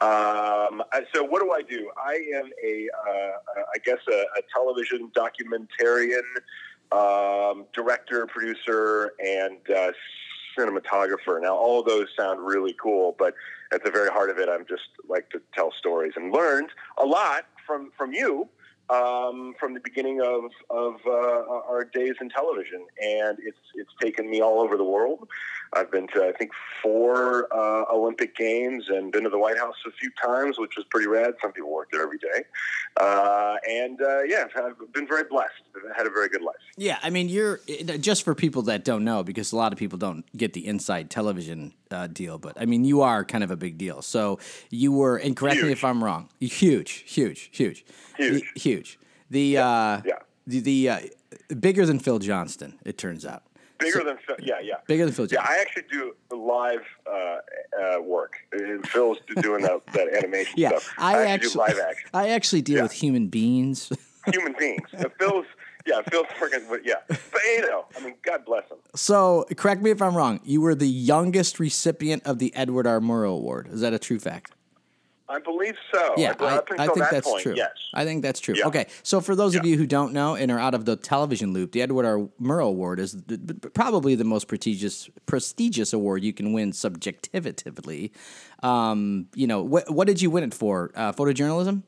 Um, 0.00 0.82
so 1.14 1.22
what 1.22 1.42
do 1.42 1.52
I 1.52 1.62
do? 1.62 1.90
I 1.96 2.18
am 2.34 2.50
a, 2.64 2.88
uh, 3.06 3.62
I 3.74 3.78
guess, 3.84 3.98
a, 4.10 4.24
a 4.38 4.42
television 4.52 5.12
documentarian, 5.14 6.22
um, 6.92 7.66
director, 7.74 8.26
producer, 8.26 9.12
and 9.24 9.58
uh, 9.70 9.92
cinematographer. 10.58 11.40
Now, 11.40 11.54
all 11.54 11.82
those 11.82 12.08
sound 12.18 12.44
really 12.44 12.74
cool, 12.82 13.14
but 13.18 13.34
at 13.72 13.84
the 13.84 13.90
very 13.90 14.10
heart 14.10 14.30
of 14.30 14.38
it, 14.38 14.48
I'm 14.48 14.66
just 14.68 14.88
like 15.08 15.30
to 15.30 15.40
tell 15.54 15.72
stories 15.78 16.12
and 16.16 16.32
learned 16.32 16.70
a 16.98 17.06
lot 17.06 17.46
from 17.66 17.90
from 17.96 18.12
you 18.12 18.48
um, 18.92 19.54
from 19.58 19.74
the 19.74 19.80
beginning 19.80 20.20
of 20.20 20.44
of 20.70 20.94
uh, 21.06 21.70
our 21.70 21.84
days 21.84 22.14
in 22.20 22.28
television, 22.28 22.86
and 23.02 23.38
it's 23.48 23.58
it's 23.74 23.92
taken 24.00 24.28
me 24.30 24.40
all 24.40 24.60
over 24.60 24.76
the 24.76 24.84
world. 24.84 25.28
I've 25.74 25.90
been 25.90 26.06
to 26.08 26.26
I 26.26 26.32
think 26.32 26.50
four 26.82 27.48
uh, 27.52 27.84
Olympic 27.90 28.36
games 28.36 28.84
and 28.88 29.10
been 29.10 29.24
to 29.24 29.30
the 29.30 29.38
White 29.38 29.58
House 29.58 29.76
a 29.86 29.92
few 29.92 30.10
times, 30.22 30.58
which 30.58 30.72
was 30.76 30.84
pretty 30.90 31.08
rad. 31.08 31.34
Some 31.40 31.52
people 31.52 31.72
work 31.72 31.88
there 31.90 32.02
every 32.02 32.18
day, 32.18 32.44
uh, 32.98 33.56
and 33.68 34.00
uh, 34.02 34.22
yeah, 34.24 34.44
I've 34.56 34.92
been 34.92 35.08
very 35.08 35.24
blessed. 35.24 35.62
I've 35.74 35.96
had 35.96 36.06
a 36.06 36.10
very 36.10 36.28
good 36.28 36.42
life. 36.42 36.56
Yeah, 36.76 36.98
I 37.02 37.10
mean, 37.10 37.28
you're 37.28 37.60
just 38.00 38.22
for 38.24 38.34
people 38.34 38.62
that 38.62 38.84
don't 38.84 39.04
know, 39.04 39.22
because 39.22 39.52
a 39.52 39.56
lot 39.56 39.72
of 39.72 39.78
people 39.78 39.98
don't 39.98 40.24
get 40.36 40.52
the 40.52 40.66
inside 40.66 41.08
television 41.08 41.72
uh, 41.90 42.06
deal. 42.06 42.38
But 42.38 42.60
I 42.60 42.66
mean, 42.66 42.84
you 42.84 43.02
are 43.02 43.24
kind 43.24 43.44
of 43.44 43.50
a 43.50 43.56
big 43.56 43.78
deal. 43.78 44.02
So 44.02 44.38
you 44.70 44.92
were, 44.92 45.16
and 45.16 45.36
correct 45.36 45.56
huge. 45.56 45.66
me 45.66 45.72
if 45.72 45.84
I'm 45.84 46.02
wrong. 46.02 46.28
Huge, 46.40 47.04
huge, 47.06 47.50
huge, 47.52 47.84
huge, 48.16 48.52
huge. 48.56 48.81
The 49.30 49.40
yeah, 49.40 49.68
uh, 49.68 50.02
yeah. 50.04 50.12
the, 50.46 50.60
the 50.60 50.88
uh, 50.88 51.00
bigger 51.58 51.86
than 51.86 51.98
Phil 51.98 52.18
Johnston. 52.18 52.78
It 52.84 52.98
turns 52.98 53.24
out. 53.24 53.42
Bigger 53.78 53.98
so, 53.98 54.04
than 54.04 54.18
Phil, 54.18 54.36
yeah, 54.40 54.60
yeah. 54.62 54.74
Bigger 54.86 55.04
than 55.06 55.14
Phil 55.14 55.26
Johnston. 55.26 55.44
Yeah, 55.44 55.58
I 55.58 55.60
actually 55.60 55.84
do 55.90 56.14
live 56.30 56.82
uh, 57.06 57.10
uh, 57.12 58.02
work. 58.02 58.34
And 58.52 58.86
Phil's 58.86 59.18
doing 59.40 59.62
that, 59.62 59.80
that 59.94 60.14
animation 60.14 60.54
yeah, 60.56 60.68
stuff. 60.68 60.94
I, 60.98 61.16
I 61.16 61.26
actually, 61.26 61.52
do 61.52 61.58
live 61.58 61.78
action. 61.78 62.10
I 62.14 62.28
actually 62.30 62.62
deal 62.62 62.76
yeah. 62.76 62.82
with 62.84 62.92
human 62.92 63.28
beings. 63.28 63.92
human 64.32 64.54
beings. 64.58 64.88
Phil's 65.18 65.46
yeah, 65.86 66.00
Phil's 66.10 66.26
working, 66.40 66.60
but 66.68 66.86
yeah, 66.86 66.94
but 67.08 67.42
you 67.44 67.62
know, 67.62 67.86
I 67.96 68.04
mean, 68.04 68.14
God 68.22 68.44
bless 68.44 68.70
him. 68.70 68.78
So, 68.94 69.46
correct 69.56 69.82
me 69.82 69.90
if 69.90 70.00
I'm 70.00 70.16
wrong. 70.16 70.40
You 70.44 70.60
were 70.60 70.74
the 70.74 70.86
youngest 70.86 71.58
recipient 71.58 72.24
of 72.24 72.38
the 72.38 72.54
Edward 72.54 72.86
R. 72.86 73.00
Murrow 73.00 73.36
Award. 73.36 73.68
Is 73.68 73.80
that 73.80 73.92
a 73.92 73.98
true 73.98 74.20
fact? 74.20 74.52
I 75.32 75.38
believe 75.38 75.74
so. 75.92 76.14
Yeah, 76.18 76.34
I, 76.38 76.60
I 76.78 76.86
think 76.88 77.10
that's 77.10 77.26
point, 77.26 77.42
true. 77.42 77.54
Yes. 77.56 77.70
I 77.94 78.04
think 78.04 78.22
that's 78.22 78.38
true. 78.38 78.54
Yeah. 78.56 78.66
Okay, 78.66 78.86
so 79.02 79.20
for 79.22 79.34
those 79.34 79.54
yeah. 79.54 79.60
of 79.60 79.66
you 79.66 79.78
who 79.78 79.86
don't 79.86 80.12
know 80.12 80.34
and 80.34 80.50
are 80.50 80.58
out 80.58 80.74
of 80.74 80.84
the 80.84 80.94
television 80.94 81.54
loop, 81.54 81.72
the 81.72 81.80
Edward 81.80 82.04
R. 82.04 82.28
Murrow 82.40 82.68
Award 82.68 83.00
is 83.00 83.12
the, 83.12 83.54
probably 83.72 84.14
the 84.14 84.24
most 84.24 84.46
prestigious 84.46 85.08
prestigious 85.24 85.94
award 85.94 86.22
you 86.22 86.34
can 86.34 86.52
win 86.52 86.72
subjectively. 86.72 88.12
Um, 88.62 89.28
you 89.34 89.46
know, 89.46 89.62
what 89.62 89.90
what 89.90 90.06
did 90.06 90.20
you 90.20 90.30
win 90.30 90.44
it 90.44 90.52
for? 90.52 90.92
Uh, 90.94 91.12
photojournalism. 91.12 91.82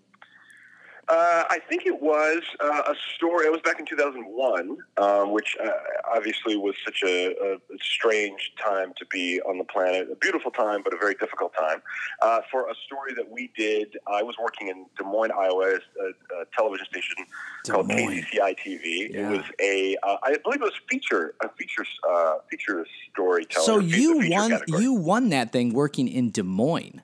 Uh, 1.08 1.44
I 1.50 1.58
think 1.68 1.86
it 1.86 2.00
was 2.00 2.42
uh, 2.60 2.82
a 2.86 2.94
story. 3.14 3.46
It 3.46 3.52
was 3.52 3.60
back 3.60 3.78
in 3.78 3.86
2001, 3.86 4.78
um, 4.96 5.32
which 5.32 5.56
uh, 5.62 5.70
obviously 6.14 6.56
was 6.56 6.74
such 6.84 7.02
a, 7.04 7.28
a, 7.28 7.58
strange 7.82 8.52
time 8.62 8.92
to 8.96 9.06
be 9.06 9.40
on 9.42 9.58
the 9.58 9.64
planet. 9.64 10.08
A 10.10 10.16
beautiful 10.16 10.50
time, 10.50 10.82
but 10.82 10.94
a 10.94 10.96
very 10.96 11.14
difficult 11.14 11.52
time. 11.54 11.82
Uh, 12.22 12.40
for 12.50 12.70
a 12.70 12.74
story 12.86 13.12
that 13.14 13.30
we 13.30 13.50
did, 13.56 13.96
I 14.06 14.22
was 14.22 14.36
working 14.40 14.68
in 14.68 14.86
Des 14.96 15.04
Moines, 15.04 15.32
Iowa, 15.32 15.74
a, 15.74 16.40
a 16.40 16.44
television 16.56 16.86
station 16.86 17.16
Des 17.64 17.72
called 17.72 17.88
Moines. 17.88 18.24
KCCI 18.32 18.56
TV. 18.58 19.14
Yeah. 19.14 19.28
It 19.28 19.36
was 19.36 19.44
a, 19.60 19.96
uh, 20.02 20.16
I 20.22 20.36
believe 20.42 20.62
it 20.62 20.64
was 20.64 20.80
feature, 20.88 21.34
a 21.42 21.48
feature, 21.50 21.84
uh, 22.08 22.36
feature 22.50 22.86
storytelling. 23.12 23.66
So 23.66 23.78
you 23.78 24.30
won 24.30 24.50
category. 24.50 24.82
you 24.82 24.94
won 24.94 25.28
that 25.30 25.52
thing 25.52 25.74
working 25.74 26.08
in 26.08 26.30
Des 26.30 26.42
Moines. 26.42 27.02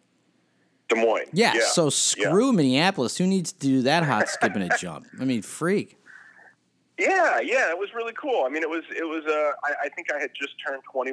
Des 0.90 1.00
Moines. 1.00 1.30
Yeah. 1.32 1.54
yeah. 1.54 1.61
So 1.66 1.85
yeah. 1.85 1.90
screw 1.90 2.52
Minneapolis. 2.52 3.16
Who 3.16 3.26
needs 3.26 3.52
to 3.52 3.59
do 3.59 3.82
that 3.82 4.04
hot 4.04 4.28
skip 4.28 4.54
and 4.54 4.70
a 4.70 4.76
jump? 4.76 5.06
I 5.20 5.25
mean, 5.25 5.42
freak. 5.42 5.97
Yeah, 6.99 7.40
yeah, 7.40 7.70
it 7.70 7.78
was 7.78 7.94
really 7.94 8.12
cool. 8.12 8.44
I 8.44 8.50
mean, 8.50 8.62
it 8.62 8.68
was 8.68 8.82
it 8.94 9.04
was. 9.04 9.25
Uh, 9.25 9.52
I, 9.64 9.87
I 9.87 9.88
think 9.88 10.12
I 10.12 10.18
had 10.18 10.30
just 10.38 10.52
turned 10.64 10.82
20, 10.92 11.12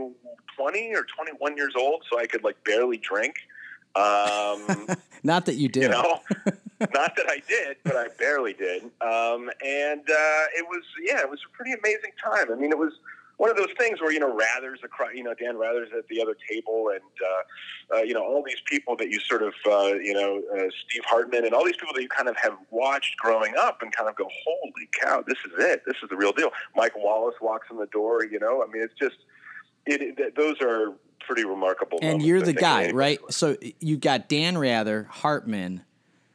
20 0.57 0.93
or 0.93 1.05
twenty 1.15 1.31
one 1.37 1.55
years 1.55 1.73
old, 1.77 2.03
so 2.11 2.19
I 2.19 2.27
could 2.27 2.43
like 2.43 2.61
barely 2.65 2.97
drink. 2.97 3.35
Um, 3.95 4.87
Not 5.23 5.45
that 5.45 5.55
you 5.55 5.69
did. 5.69 5.83
you 5.83 5.89
know, 5.89 6.19
not 6.93 7.15
that 7.15 7.25
I 7.27 7.41
did, 7.47 7.77
but 7.83 7.95
I 7.95 8.07
barely 8.19 8.53
did. 8.53 8.83
Um, 9.01 9.49
and 9.65 10.01
uh, 10.01 10.43
it 10.55 10.65
was 10.67 10.83
yeah, 11.03 11.19
it 11.21 11.29
was 11.29 11.39
a 11.45 11.55
pretty 11.55 11.71
amazing 11.73 12.11
time. 12.23 12.51
I 12.51 12.55
mean, 12.55 12.71
it 12.71 12.77
was 12.77 12.93
one 13.37 13.51
of 13.51 13.55
those 13.55 13.71
things 13.77 14.01
where 14.01 14.11
you 14.11 14.19
know 14.19 14.35
Rather's 14.35 14.79
across, 14.83 15.11
you 15.13 15.23
know 15.23 15.33
Dan 15.33 15.57
Rather's 15.57 15.89
at 15.95 16.07
the 16.07 16.21
other 16.21 16.35
table, 16.49 16.89
and 16.91 17.01
uh, 17.23 17.97
uh, 17.97 18.01
you 18.01 18.13
know 18.13 18.21
all 18.21 18.43
these 18.45 18.61
people 18.65 18.95
that 18.97 19.09
you 19.09 19.19
sort 19.19 19.43
of 19.43 19.53
uh, 19.65 19.93
you 19.93 20.13
know 20.13 20.41
uh, 20.55 20.69
Steve 20.85 21.03
Hartman 21.05 21.45
and 21.45 21.53
all 21.53 21.63
these 21.63 21.77
people 21.77 21.93
that 21.93 22.01
you 22.01 22.09
kind 22.09 22.27
of 22.27 22.35
have 22.37 22.57
watched 22.71 23.17
growing 23.17 23.53
up, 23.57 23.81
and 23.81 23.95
kind 23.95 24.09
of 24.09 24.15
go, 24.15 24.27
holy 24.45 24.89
cow, 24.99 25.23
this 25.27 25.37
is 25.45 25.53
it, 25.59 25.83
this 25.85 25.95
is 26.01 26.09
the 26.09 26.15
real 26.15 26.31
deal. 26.31 26.51
Mike 26.75 26.93
Wallace 26.97 27.35
walks 27.41 27.67
in 27.69 27.77
the 27.77 27.87
door, 27.87 28.25
you 28.25 28.39
know, 28.39 28.63
I 28.63 28.71
mean, 28.71 28.83
it's 28.83 28.95
just 28.99 29.17
it. 29.85 30.01
it 30.19 30.35
those 30.35 30.55
are 30.61 30.93
pretty 31.19 31.45
remarkable. 31.45 31.99
And 32.01 32.21
you're 32.23 32.41
the 32.41 32.53
guy, 32.53 32.91
right? 32.91 33.19
So 33.29 33.57
you've 33.79 33.99
got 33.99 34.29
Dan 34.29 34.57
Rather, 34.57 35.07
Hartman, 35.11 35.83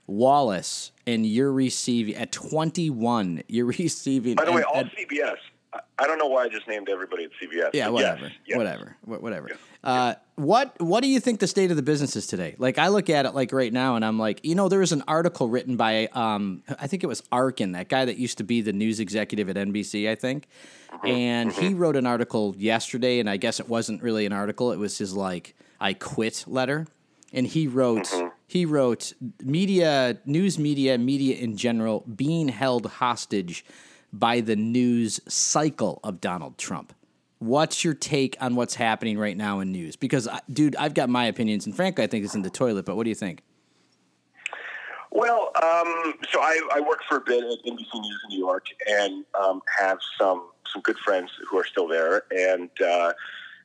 Wallace, 0.07 0.93
and 1.07 1.27
you're 1.27 1.53
receiving 1.53 2.15
at 2.15 2.31
21. 2.31 3.43
You're 3.49 3.67
receiving. 3.79 4.37
By 4.37 4.45
the 4.45 4.53
way, 4.53 4.63
all 4.63 4.85
CBS. 4.85 5.37
I- 5.99 6.07
don't 6.07 6.19
know 6.19 6.27
why 6.27 6.45
I 6.45 6.49
just 6.49 6.69
named 6.69 6.89
everybody 6.89 7.25
at 7.25 7.31
CBS. 7.41 7.71
yeah, 7.73 7.89
whatever, 7.89 8.23
yes, 8.25 8.33
yes. 8.47 8.57
whatever, 8.59 8.97
whatever. 9.05 9.51
Uh, 9.83 10.15
what 10.35 10.79
What 10.81 11.03
do 11.03 11.09
you 11.09 11.19
think 11.21 11.41
the 11.41 11.47
state 11.47 11.71
of 11.71 11.77
the 11.77 11.83
business 11.83 12.15
is 12.17 12.27
today? 12.27 12.55
Like, 12.59 12.79
I 12.79 12.89
look 12.89 13.09
at 13.09 13.25
it 13.27 13.35
like 13.35 13.53
right 13.53 13.73
now, 13.73 13.97
and 13.97 14.05
I'm 14.05 14.19
like, 14.19 14.45
you 14.45 14.55
know, 14.55 14.69
there 14.69 14.81
was 14.81 14.93
an 14.93 15.03
article 15.09 15.49
written 15.49 15.77
by, 15.77 16.07
um, 16.13 16.63
I 16.81 16.87
think 16.87 17.03
it 17.05 17.07
was 17.07 17.23
Arkin, 17.33 17.73
that 17.73 17.89
guy 17.89 18.05
that 18.05 18.17
used 18.19 18.39
to 18.39 18.45
be 18.45 18.61
the 18.61 18.73
news 18.73 19.01
executive 19.01 19.49
at 19.49 19.57
NBC, 19.57 20.09
I 20.11 20.15
think, 20.15 20.47
Mm-hmm. 20.93 21.07
and 21.07 21.53
he 21.53 21.73
wrote 21.73 21.97
an 21.97 22.07
article 22.07 22.55
yesterday, 22.59 23.19
and 23.19 23.29
I 23.31 23.39
guess 23.39 23.59
it 23.61 23.69
wasn't 23.69 24.03
really 24.03 24.27
an 24.27 24.33
article; 24.35 24.73
it 24.73 24.79
was 24.79 24.99
his 24.99 25.17
like 25.17 25.55
I 25.81 25.95
quit 25.95 26.45
letter, 26.47 26.87
and 27.33 27.47
he 27.47 27.67
wrote 27.67 28.05
Mm-hmm. 28.09 28.29
he 28.47 28.67
wrote 28.67 29.15
media, 29.43 30.19
news 30.27 30.59
media, 30.59 30.99
media 30.99 31.37
in 31.37 31.57
general 31.57 32.01
being 32.01 32.49
held 32.49 32.85
hostage 32.87 33.65
by 34.13 34.41
the 34.41 34.57
news 34.57 35.21
cycle 35.29 36.01
of 36.05 36.21
Donald 36.21 36.59
Trump. 36.59 36.93
What's 37.39 37.83
your 37.83 37.95
take 37.95 38.37
on 38.41 38.55
what's 38.55 38.75
happening 38.75 39.19
right 39.19 39.37
now 39.37 39.61
in 39.61 39.73
news? 39.73 39.97
Because, 39.97 40.29
dude, 40.53 40.77
I've 40.77 40.95
got 40.95 41.09
my 41.09 41.27
opinions, 41.27 41.67
and 41.67 41.75
frankly, 41.75 42.05
I 42.05 42.07
think 42.07 42.25
it's 42.25 42.35
in 42.35 42.43
the 42.43 42.51
toilet. 42.51 42.85
But 42.85 42.97
what 42.97 43.05
do 43.05 43.09
you 43.09 43.17
think? 43.17 43.43
Well, 45.11 45.51
um, 45.57 46.15
so 46.31 46.41
I, 46.41 46.61
I 46.73 46.81
worked 46.81 47.05
for 47.09 47.19
a 47.19 47.21
bit 47.21 47.43
at 47.43 47.59
NBC 47.67 47.95
News 48.01 48.21
in 48.25 48.29
New 48.31 48.39
York, 48.39 48.67
and 48.89 49.25
um, 49.35 49.61
have 49.79 49.99
some 50.19 50.49
some 50.73 50.83
good 50.83 50.99
friends 50.99 51.31
who 51.51 51.59
are 51.59 51.67
still 51.67 51.87
there, 51.87 52.23
and 52.31 52.71
uh, 52.81 53.13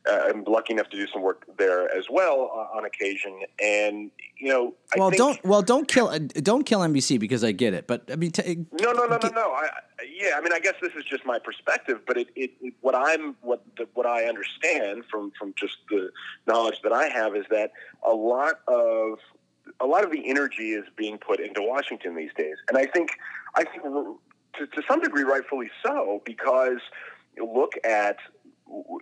I'm 0.09 0.43
lucky 0.45 0.73
enough 0.73 0.89
to 0.89 0.97
do 0.97 1.07
some 1.07 1.21
work 1.21 1.45
there 1.57 1.93
as 1.95 2.05
well 2.09 2.51
uh, 2.53 2.77
on 2.77 2.85
occasion. 2.85 3.41
And 3.61 4.11
you 4.37 4.49
know, 4.49 4.73
I 4.93 4.99
well, 4.99 5.09
think, 5.09 5.17
don't 5.17 5.43
well 5.43 5.61
don't 5.61 5.87
kill 5.87 6.07
uh, 6.07 6.19
don't 6.19 6.65
kill 6.65 6.79
NBC 6.81 7.19
because 7.19 7.43
I 7.43 7.51
get 7.51 7.73
it. 7.73 7.87
But 7.87 8.09
I 8.11 8.15
mean, 8.15 8.31
t- 8.31 8.65
No, 8.81 8.91
no, 8.91 9.05
no, 9.05 9.17
no, 9.21 9.29
no. 9.29 9.51
I, 9.51 9.65
I- 9.65 9.69
yeah, 10.15 10.31
I 10.37 10.41
mean, 10.41 10.53
I 10.53 10.59
guess 10.59 10.75
this 10.81 10.93
is 10.93 11.03
just 11.03 11.25
my 11.25 11.39
perspective, 11.39 12.01
but 12.05 12.17
it, 12.17 12.27
it, 12.35 12.51
it 12.61 12.73
what 12.81 12.95
I'm 12.95 13.35
what 13.41 13.63
the, 13.77 13.87
what 13.93 14.05
I 14.05 14.25
understand 14.25 15.03
from 15.09 15.31
from 15.37 15.53
just 15.57 15.77
the 15.89 16.11
knowledge 16.45 16.81
that 16.83 16.93
I 16.93 17.07
have 17.07 17.35
is 17.35 17.45
that 17.49 17.71
a 18.05 18.11
lot 18.13 18.59
of 18.67 19.19
a 19.79 19.85
lot 19.85 20.03
of 20.03 20.11
the 20.11 20.29
energy 20.29 20.71
is 20.71 20.85
being 20.95 21.17
put 21.17 21.39
into 21.39 21.61
Washington 21.61 22.15
these 22.15 22.33
days, 22.37 22.55
and 22.69 22.77
I 22.77 22.85
think 22.85 23.11
I 23.55 23.63
think 23.63 23.83
to, 23.83 24.67
to 24.67 24.81
some 24.87 25.01
degree, 25.01 25.23
rightfully 25.23 25.69
so, 25.83 26.21
because 26.25 26.79
look 27.39 27.73
at 27.83 28.17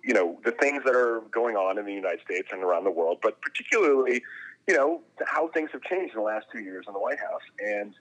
you 0.03 0.13
know 0.13 0.39
the 0.43 0.51
things 0.51 0.83
that 0.85 0.95
are 0.95 1.21
going 1.31 1.55
on 1.55 1.77
in 1.77 1.85
the 1.85 1.93
United 1.93 2.21
States 2.21 2.49
and 2.51 2.63
around 2.63 2.83
the 2.83 2.91
world, 2.91 3.19
but 3.21 3.41
particularly 3.41 4.21
you 4.67 4.75
know 4.75 5.01
how 5.25 5.47
things 5.49 5.69
have 5.73 5.81
changed 5.83 6.13
in 6.13 6.19
the 6.19 6.25
last 6.25 6.45
two 6.51 6.61
years 6.61 6.85
in 6.87 6.93
the 6.93 6.99
White 6.99 7.19
House 7.19 7.41
and. 7.59 7.93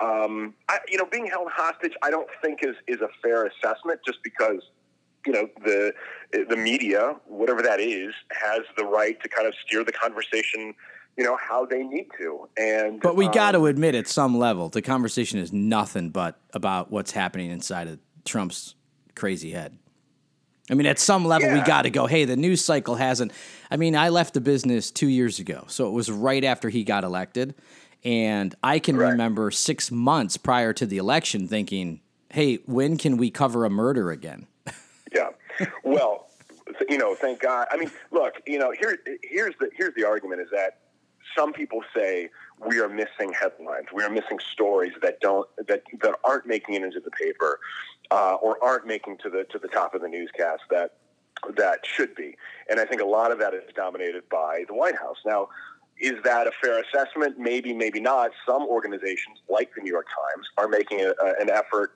Um, 0.00 0.54
I, 0.68 0.78
you 0.88 0.98
know, 0.98 1.04
being 1.04 1.26
held 1.26 1.48
hostage, 1.52 1.92
I 2.02 2.10
don't 2.10 2.26
think 2.42 2.60
is 2.64 2.74
is 2.88 3.00
a 3.02 3.08
fair 3.22 3.46
assessment. 3.46 4.00
Just 4.04 4.18
because, 4.24 4.60
you 5.24 5.32
know, 5.32 5.48
the 5.64 5.92
the 6.32 6.56
media, 6.56 7.14
whatever 7.26 7.62
that 7.62 7.78
is, 7.78 8.12
has 8.32 8.62
the 8.76 8.84
right 8.84 9.22
to 9.22 9.28
kind 9.28 9.46
of 9.46 9.54
steer 9.64 9.84
the 9.84 9.92
conversation, 9.92 10.74
you 11.16 11.22
know, 11.22 11.36
how 11.36 11.66
they 11.66 11.84
need 11.84 12.06
to. 12.18 12.48
And 12.58 13.00
but 13.00 13.14
we 13.14 13.26
um, 13.26 13.32
got 13.32 13.52
to 13.52 13.66
admit, 13.66 13.94
at 13.94 14.08
some 14.08 14.36
level, 14.36 14.70
the 14.70 14.82
conversation 14.82 15.38
is 15.38 15.52
nothing 15.52 16.10
but 16.10 16.40
about 16.52 16.90
what's 16.90 17.12
happening 17.12 17.52
inside 17.52 17.86
of 17.86 18.00
Trump's 18.24 18.74
crazy 19.14 19.52
head. 19.52 19.78
I 20.72 20.74
mean, 20.74 20.86
at 20.86 20.98
some 20.98 21.26
level, 21.26 21.52
we 21.52 21.60
got 21.60 21.82
to 21.82 21.90
go. 21.90 22.06
Hey, 22.06 22.24
the 22.24 22.34
news 22.34 22.64
cycle 22.64 22.94
hasn't. 22.94 23.32
I 23.70 23.76
mean, 23.76 23.94
I 23.94 24.08
left 24.08 24.32
the 24.32 24.40
business 24.40 24.90
two 24.90 25.06
years 25.06 25.38
ago, 25.38 25.64
so 25.68 25.86
it 25.86 25.90
was 25.90 26.10
right 26.10 26.42
after 26.42 26.70
he 26.70 26.82
got 26.82 27.04
elected, 27.04 27.54
and 28.04 28.54
I 28.62 28.78
can 28.78 28.96
Right. 28.96 29.10
remember 29.10 29.50
six 29.50 29.90
months 29.90 30.38
prior 30.38 30.72
to 30.72 30.86
the 30.86 30.96
election 30.96 31.46
thinking, 31.46 32.00
"Hey, 32.30 32.56
when 32.64 32.96
can 32.96 33.18
we 33.18 33.30
cover 33.30 33.66
a 33.66 33.70
murder 33.70 34.10
again?" 34.10 34.46
Yeah. 35.14 35.28
Well, 35.84 36.28
you 36.88 36.96
know, 36.96 37.14
thank 37.14 37.40
God. 37.40 37.66
I 37.70 37.76
mean, 37.76 37.90
look, 38.10 38.36
you 38.46 38.58
know, 38.58 38.70
here 38.72 38.96
here's 39.22 39.54
the 39.60 39.68
here's 39.76 39.94
the 39.94 40.04
argument 40.04 40.40
is 40.40 40.48
that 40.52 40.78
some 41.36 41.52
people 41.52 41.82
say 41.94 42.30
we 42.66 42.80
are 42.80 42.88
missing 42.88 43.32
headlines, 43.38 43.86
we 43.92 44.02
are 44.02 44.10
missing 44.10 44.38
stories 44.52 44.92
that 45.02 45.20
don't 45.20 45.48
that 45.68 45.82
that 46.02 46.14
aren't 46.24 46.46
making 46.46 46.74
it 46.74 46.82
into 46.82 47.00
the 47.00 47.10
paper 47.10 47.58
uh, 48.10 48.34
or 48.34 48.62
aren't 48.62 48.86
making 48.86 49.18
to 49.18 49.30
the 49.30 49.44
to 49.50 49.58
the 49.58 49.68
top 49.68 49.94
of 49.94 50.02
the 50.02 50.08
newscast 50.08 50.62
that 50.70 50.92
that 51.56 51.80
should 51.84 52.14
be. 52.14 52.36
And 52.70 52.78
I 52.78 52.84
think 52.84 53.00
a 53.00 53.06
lot 53.06 53.32
of 53.32 53.38
that 53.40 53.54
is 53.54 53.62
dominated 53.74 54.28
by 54.30 54.64
the 54.68 54.74
White 54.74 54.96
House. 54.96 55.16
Now, 55.26 55.48
is 56.00 56.14
that 56.24 56.46
a 56.46 56.52
fair 56.62 56.80
assessment? 56.80 57.38
Maybe, 57.38 57.72
maybe 57.72 58.00
not. 58.00 58.30
Some 58.46 58.62
organizations, 58.62 59.38
like 59.48 59.70
the 59.74 59.82
New 59.82 59.90
York 59.90 60.06
Times, 60.06 60.46
are 60.58 60.68
making 60.68 61.00
a, 61.00 61.10
a, 61.22 61.34
an 61.40 61.50
effort, 61.50 61.92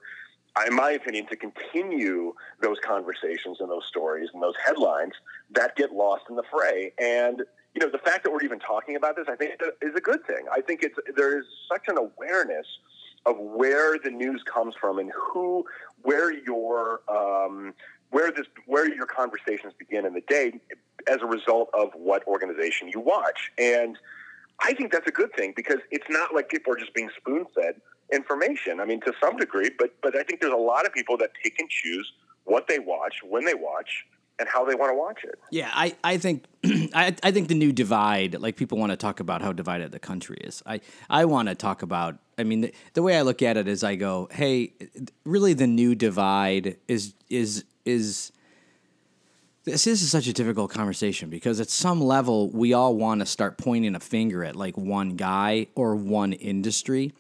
in 0.66 0.74
my 0.74 0.92
opinion, 0.92 1.26
to 1.28 1.36
continue 1.36 2.32
those 2.60 2.76
conversations 2.84 3.58
and 3.60 3.70
those 3.70 3.86
stories 3.86 4.28
and 4.32 4.42
those 4.42 4.54
headlines 4.64 5.12
that 5.50 5.76
get 5.76 5.92
lost 5.92 6.24
in 6.28 6.36
the 6.36 6.44
fray. 6.50 6.92
And 6.98 7.42
you 7.76 7.84
know, 7.84 7.90
the 7.92 7.98
fact 7.98 8.24
that 8.24 8.32
we're 8.32 8.42
even 8.42 8.58
talking 8.58 8.96
about 8.96 9.16
this, 9.16 9.26
I 9.28 9.36
think, 9.36 9.60
is 9.82 9.94
a 9.94 10.00
good 10.00 10.26
thing. 10.26 10.46
I 10.50 10.62
think 10.62 10.82
it's 10.82 10.96
there 11.14 11.38
is 11.38 11.44
such 11.70 11.82
an 11.88 11.98
awareness 11.98 12.66
of 13.26 13.36
where 13.38 13.98
the 13.98 14.10
news 14.10 14.42
comes 14.50 14.74
from 14.80 14.98
and 14.98 15.12
who, 15.14 15.62
where 16.00 16.32
your 16.32 17.00
um, 17.10 17.74
where 18.10 18.32
this 18.32 18.46
where 18.64 18.88
your 18.88 19.04
conversations 19.04 19.74
begin 19.78 20.06
in 20.06 20.14
the 20.14 20.22
day 20.22 20.58
as 21.06 21.18
a 21.20 21.26
result 21.26 21.68
of 21.74 21.90
what 21.92 22.26
organization 22.26 22.88
you 22.88 23.00
watch. 23.00 23.52
And 23.58 23.98
I 24.60 24.72
think 24.72 24.90
that's 24.90 25.06
a 25.06 25.12
good 25.12 25.34
thing 25.34 25.52
because 25.54 25.80
it's 25.90 26.06
not 26.08 26.34
like 26.34 26.48
people 26.48 26.72
are 26.72 26.78
just 26.78 26.94
being 26.94 27.10
spoon 27.14 27.44
fed 27.54 27.78
information. 28.10 28.80
I 28.80 28.86
mean, 28.86 29.02
to 29.02 29.12
some 29.22 29.36
degree, 29.36 29.68
but 29.78 29.94
but 30.00 30.16
I 30.16 30.22
think 30.22 30.40
there's 30.40 30.54
a 30.54 30.56
lot 30.56 30.86
of 30.86 30.94
people 30.94 31.18
that 31.18 31.32
pick 31.42 31.58
and 31.58 31.68
choose 31.68 32.10
what 32.44 32.68
they 32.68 32.78
watch, 32.78 33.16
when 33.22 33.44
they 33.44 33.54
watch, 33.54 34.06
and 34.38 34.48
how 34.48 34.64
they 34.64 34.74
want 34.74 34.90
to 34.90 34.94
watch 34.94 35.24
it. 35.24 35.38
Yeah, 35.50 35.70
I, 35.72 35.96
I 36.04 36.18
think 36.18 36.44
I, 36.64 37.14
I 37.22 37.30
think 37.30 37.48
the 37.48 37.54
new 37.54 37.72
divide, 37.72 38.38
like 38.40 38.56
people 38.56 38.78
want 38.78 38.90
to 38.90 38.96
talk 38.96 39.20
about 39.20 39.42
how 39.42 39.52
divided 39.52 39.92
the 39.92 39.98
country 39.98 40.36
is. 40.40 40.62
I, 40.66 40.80
I 41.08 41.24
want 41.24 41.48
to 41.48 41.54
talk 41.54 41.82
about 41.82 42.18
I 42.38 42.44
mean 42.44 42.62
the, 42.62 42.72
the 42.92 43.02
way 43.02 43.16
I 43.16 43.22
look 43.22 43.42
at 43.42 43.56
it 43.56 43.66
is 43.66 43.82
I 43.82 43.94
go, 43.94 44.28
hey, 44.30 44.72
really 45.24 45.54
the 45.54 45.66
new 45.66 45.94
divide 45.94 46.76
is 46.86 47.14
is 47.30 47.64
is 47.84 48.32
this 49.64 49.86
is 49.86 50.08
such 50.10 50.28
a 50.28 50.32
difficult 50.32 50.70
conversation 50.70 51.28
because 51.28 51.58
at 51.60 51.68
some 51.70 52.00
level 52.00 52.50
we 52.50 52.72
all 52.72 52.94
want 52.94 53.20
to 53.20 53.26
start 53.26 53.58
pointing 53.58 53.96
a 53.96 54.00
finger 54.00 54.44
at 54.44 54.54
like 54.54 54.76
one 54.76 55.16
guy 55.16 55.66
or 55.74 55.96
one 55.96 56.32
industry 56.34 57.12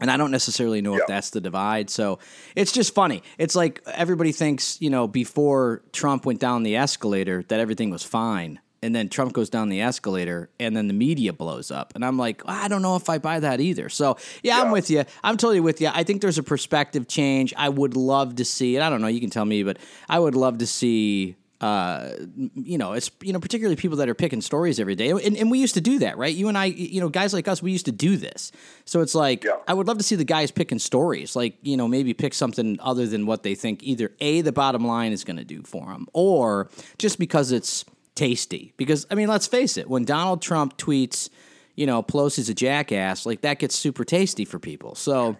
and 0.00 0.10
I 0.10 0.16
don't 0.16 0.30
necessarily 0.30 0.82
know 0.82 0.96
if 0.96 1.06
that's 1.06 1.30
the 1.30 1.40
divide. 1.40 1.88
So 1.88 2.18
it's 2.56 2.72
just 2.72 2.94
funny. 2.94 3.22
It's 3.38 3.54
like 3.54 3.80
everybody 3.86 4.32
thinks, 4.32 4.80
you 4.80 4.90
know, 4.90 5.06
before 5.06 5.82
Trump 5.92 6.26
went 6.26 6.40
down 6.40 6.64
the 6.64 6.76
escalator 6.76 7.44
that 7.48 7.60
everything 7.60 7.90
was 7.90 8.02
fine. 8.02 8.60
And 8.82 8.94
then 8.94 9.08
Trump 9.08 9.32
goes 9.32 9.48
down 9.48 9.70
the 9.70 9.80
escalator 9.80 10.50
and 10.60 10.76
then 10.76 10.88
the 10.88 10.94
media 10.94 11.32
blows 11.32 11.70
up. 11.70 11.92
And 11.94 12.04
I'm 12.04 12.18
like, 12.18 12.42
I 12.44 12.68
don't 12.68 12.82
know 12.82 12.96
if 12.96 13.08
I 13.08 13.16
buy 13.16 13.40
that 13.40 13.60
either. 13.60 13.88
So, 13.88 14.18
yeah, 14.42 14.58
yeah. 14.58 14.62
I'm 14.62 14.72
with 14.72 14.90
you. 14.90 15.04
I'm 15.22 15.38
totally 15.38 15.60
with 15.60 15.80
you. 15.80 15.90
I 15.90 16.02
think 16.02 16.20
there's 16.20 16.36
a 16.36 16.42
perspective 16.42 17.08
change. 17.08 17.54
I 17.56 17.70
would 17.70 17.96
love 17.96 18.36
to 18.36 18.44
see, 18.44 18.76
and 18.76 18.84
I 18.84 18.90
don't 18.90 19.00
know, 19.00 19.06
you 19.06 19.20
can 19.20 19.30
tell 19.30 19.46
me, 19.46 19.62
but 19.62 19.78
I 20.06 20.18
would 20.18 20.34
love 20.34 20.58
to 20.58 20.66
see 20.66 21.36
uh, 21.60 22.10
you 22.54 22.76
know, 22.76 22.92
it's 22.92 23.10
you 23.22 23.32
know 23.32 23.40
particularly 23.40 23.76
people 23.76 23.96
that 23.98 24.08
are 24.08 24.14
picking 24.14 24.40
stories 24.40 24.80
every 24.80 24.94
day, 24.94 25.10
and, 25.10 25.36
and 25.36 25.50
we 25.50 25.58
used 25.58 25.74
to 25.74 25.80
do 25.80 26.00
that, 26.00 26.18
right? 26.18 26.34
You 26.34 26.48
and 26.48 26.58
I, 26.58 26.66
you 26.66 27.00
know, 27.00 27.08
guys 27.08 27.32
like 27.32 27.48
us, 27.48 27.62
we 27.62 27.72
used 27.72 27.86
to 27.86 27.92
do 27.92 28.16
this. 28.16 28.52
So 28.84 29.00
it's 29.00 29.14
like 29.14 29.44
yeah. 29.44 29.56
I 29.68 29.74
would 29.74 29.86
love 29.86 29.98
to 29.98 30.04
see 30.04 30.16
the 30.16 30.24
guys 30.24 30.50
picking 30.50 30.78
stories, 30.78 31.36
like 31.36 31.56
you 31.62 31.76
know, 31.76 31.86
maybe 31.88 32.12
pick 32.12 32.34
something 32.34 32.78
other 32.80 33.06
than 33.06 33.26
what 33.26 33.44
they 33.44 33.54
think 33.54 33.82
either 33.82 34.10
a 34.20 34.40
the 34.40 34.52
bottom 34.52 34.86
line 34.86 35.12
is 35.12 35.24
going 35.24 35.36
to 35.36 35.44
do 35.44 35.62
for 35.62 35.86
them, 35.86 36.06
or 36.12 36.68
just 36.98 37.18
because 37.18 37.52
it's 37.52 37.84
tasty. 38.14 38.72
Because 38.76 39.06
I 39.10 39.14
mean, 39.14 39.28
let's 39.28 39.46
face 39.46 39.76
it, 39.76 39.88
when 39.88 40.04
Donald 40.04 40.42
Trump 40.42 40.76
tweets, 40.76 41.30
you 41.76 41.86
know, 41.86 42.02
Pelosi's 42.02 42.48
a 42.48 42.54
jackass, 42.54 43.26
like 43.26 43.42
that 43.42 43.58
gets 43.58 43.74
super 43.76 44.04
tasty 44.04 44.44
for 44.44 44.58
people. 44.58 44.94
So 44.96 45.36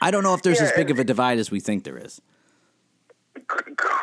I 0.00 0.10
don't 0.10 0.22
know 0.22 0.34
if 0.34 0.42
there's 0.42 0.60
yeah, 0.60 0.66
as 0.66 0.72
big 0.72 0.90
of 0.90 0.98
a 0.98 1.04
divide 1.04 1.38
as 1.38 1.50
we 1.50 1.60
think 1.60 1.84
there 1.84 1.98
is. 1.98 2.20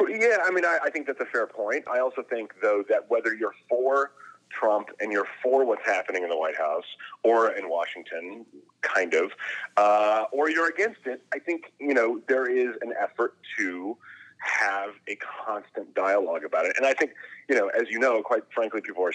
Yeah, 0.08 0.38
I 0.46 0.52
mean, 0.52 0.66
I, 0.66 0.80
I 0.86 0.90
think 0.90 1.08
that's 1.08 1.20
a 1.20 1.26
fair 1.26 1.48
point. 1.48 1.86
I 1.92 2.00
also 2.00 2.24
think, 2.24 2.54
though, 2.62 2.84
that 2.90 3.10
whether 3.10 3.34
you're 3.34 3.56
for 3.68 4.12
Trump 4.50 4.90
and 5.00 5.12
you're 5.12 5.28
for 5.44 5.66
what's 5.66 5.86
happening 5.86 6.24
in 6.24 6.30
the 6.30 6.38
White 6.38 6.58
House 6.58 6.86
or 7.24 7.52
in 7.52 7.70
Washington, 7.70 8.46
kind 8.82 9.14
of, 9.14 9.32
uh, 9.78 10.26
or 10.32 10.50
you're 10.50 10.70
against 10.70 11.02
it, 11.06 11.22
I 11.34 11.40
think, 11.40 11.74
you 11.80 11.94
know, 11.94 12.22
there 12.28 12.50
is 12.50 12.76
an 12.82 12.94
effort 13.00 13.36
to 13.58 13.98
have 14.40 14.92
a 15.08 15.18
constant 15.46 15.94
dialogue 15.96 16.44
about 16.46 16.66
it. 16.66 16.74
And 16.78 16.86
I 16.86 16.94
think, 16.94 17.12
you 17.50 17.56
know, 17.56 17.68
as 17.68 17.90
you 17.90 18.00
know, 18.00 18.22
quite 18.22 18.44
frankly, 18.54 18.82
people 18.82 19.04
are 19.04 19.14